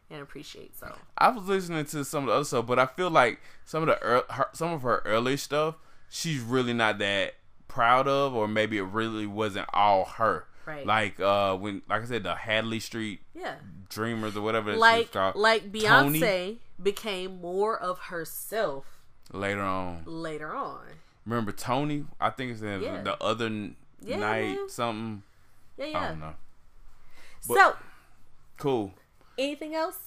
and 0.10 0.22
appreciate. 0.22 0.78
So 0.78 0.96
I 1.18 1.30
was 1.30 1.46
listening 1.46 1.86
to 1.86 2.06
some 2.06 2.24
of 2.24 2.28
the 2.28 2.34
other 2.34 2.46
stuff, 2.46 2.68
but 2.68 2.80
I 2.80 2.86
feel 2.86 3.10
like 3.10 3.42
some 3.66 3.84
of 3.84 3.88
the 3.88 4.06
ear 4.06 4.24
her, 4.30 4.48
some 4.54 4.72
of 4.72 4.84
her 4.84 5.02
early 5.06 5.38
stuff, 5.38 5.76
she's 6.10 6.42
really 6.42 6.74
not 6.74 7.00
that 7.00 7.36
proud 7.68 8.08
of, 8.08 8.34
or 8.34 8.48
maybe 8.48 8.78
it 8.78 8.84
really 8.84 9.26
wasn't 9.26 9.68
all 9.74 10.06
her. 10.06 10.46
Right. 10.66 10.86
Like 10.86 11.20
uh, 11.20 11.58
when, 11.58 11.82
like 11.90 12.04
I 12.04 12.06
said, 12.06 12.24
the 12.24 12.36
Hadley 12.36 12.80
Street 12.80 13.20
yeah, 13.34 13.56
Dreamers 13.90 14.38
or 14.38 14.42
whatever 14.42 14.76
like 14.76 15.14
like 15.36 15.74
Tony. 15.74 16.22
Beyonce 16.22 16.58
became 16.82 17.42
more 17.42 17.78
of 17.78 18.00
herself 18.00 18.86
later 19.32 19.62
on. 19.62 20.04
later 20.06 20.54
on. 20.54 20.86
Remember 21.26 21.52
Tony? 21.52 22.06
I 22.20 22.30
think 22.30 22.52
it's 22.52 22.62
in 22.62 22.82
Yeah. 22.82 23.02
the 23.02 23.22
other 23.24 23.50
Yeah, 24.02 24.18
night 24.18 24.56
man. 24.56 24.70
something. 24.70 25.24
Yeah, 25.78 25.86
yeah. 25.86 26.00
I 26.00 26.08
don't 26.10 26.20
know. 26.20 26.34
so 27.42 27.76
Cool. 28.58 28.94
anything 29.38 29.74
else? 29.76 29.98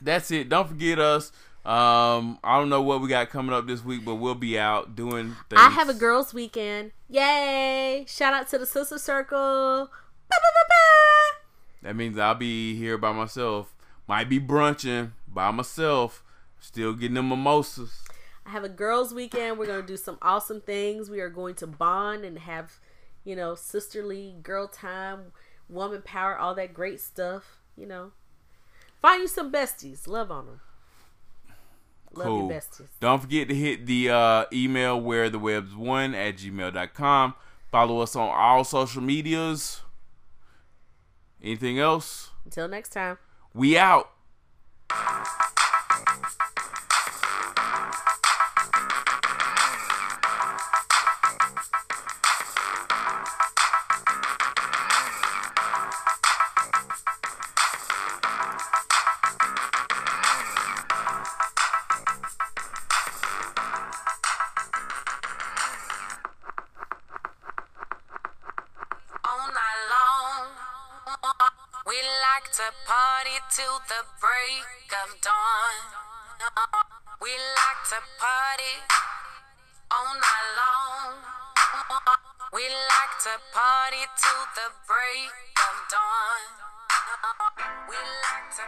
That's 0.00 0.30
it. 0.30 0.48
Don't 0.48 0.68
forget 0.68 0.98
us. 0.98 1.32
Um, 1.64 2.38
I 2.44 2.58
don't 2.58 2.68
know 2.68 2.80
what 2.82 3.00
we 3.00 3.08
got 3.08 3.28
coming 3.30 3.52
up 3.52 3.66
this 3.66 3.82
week, 3.84 4.04
but 4.04 4.16
we'll 4.16 4.36
be 4.36 4.56
out 4.58 4.94
doing 4.94 5.34
things. 5.50 5.60
I 5.60 5.70
have 5.70 5.88
a 5.88 5.94
girls' 5.94 6.32
weekend. 6.32 6.92
Yay! 7.08 8.04
Shout 8.08 8.32
out 8.34 8.48
to 8.50 8.58
the 8.58 8.66
sister 8.66 8.98
circle. 8.98 9.36
Ba, 9.38 9.88
ba, 10.30 10.50
ba, 10.54 10.64
ba. 10.68 11.88
That 11.88 11.96
means 11.96 12.18
I'll 12.18 12.34
be 12.36 12.76
here 12.76 12.96
by 12.98 13.10
myself. 13.12 13.74
Might 14.06 14.28
be 14.28 14.38
brunching 14.38 15.12
by 15.26 15.50
myself. 15.50 16.22
Still 16.60 16.92
getting 16.94 17.14
the 17.14 17.22
mimosas. 17.22 18.02
I 18.46 18.50
have 18.50 18.64
a 18.64 18.68
girls' 18.68 19.12
weekend. 19.12 19.58
We're 19.58 19.66
gonna 19.66 19.82
do 19.82 19.96
some 19.96 20.18
awesome 20.22 20.60
things. 20.60 21.10
We 21.10 21.20
are 21.20 21.28
going 21.28 21.54
to 21.56 21.66
bond 21.66 22.24
and 22.24 22.38
have, 22.38 22.78
you 23.24 23.34
know, 23.34 23.54
sisterly 23.56 24.36
girl 24.42 24.68
time, 24.68 25.32
woman 25.68 26.02
power, 26.02 26.36
all 26.38 26.54
that 26.54 26.72
great 26.72 27.00
stuff. 27.00 27.58
You 27.76 27.86
know, 27.86 28.12
find 29.02 29.20
you 29.22 29.28
some 29.28 29.50
besties. 29.52 30.06
Love 30.06 30.30
on 30.30 30.46
them. 30.46 30.60
Love 32.14 32.26
Cool. 32.28 32.38
your 32.48 32.50
besties. 32.60 32.88
Don't 33.00 33.20
forget 33.20 33.48
to 33.48 33.54
hit 33.54 33.84
the 33.86 34.08
uh, 34.10 34.44
email 34.52 34.98
where 34.98 35.28
the 35.28 35.38
web's 35.38 35.74
one 35.74 36.14
at 36.14 36.36
gmail.com. 36.36 37.34
Follow 37.70 38.00
us 38.00 38.16
on 38.16 38.28
all 38.30 38.64
social 38.64 39.02
medias. 39.02 39.82
Anything 41.42 41.78
else? 41.78 42.30
Until 42.44 42.68
next 42.68 42.90
time. 42.90 43.18
We 43.52 43.76
out. 43.76 44.10
Till 73.56 73.80
the 73.88 74.04
break 74.20 74.92
of 75.00 75.16
dawn. 75.24 75.80
We 77.22 77.32
like 77.32 77.82
to 77.88 77.96
party 78.20 78.84
all 79.88 80.12
night 80.12 80.48
long. 80.60 81.16
We 82.52 82.68
like 82.68 83.16
to 83.24 83.40
party 83.56 84.04
till 84.20 84.44
the 84.60 84.68
break 84.84 85.56
of 85.56 85.76
dawn. 85.88 86.44
We 87.88 87.96
like 87.96 88.52
to 88.60 88.66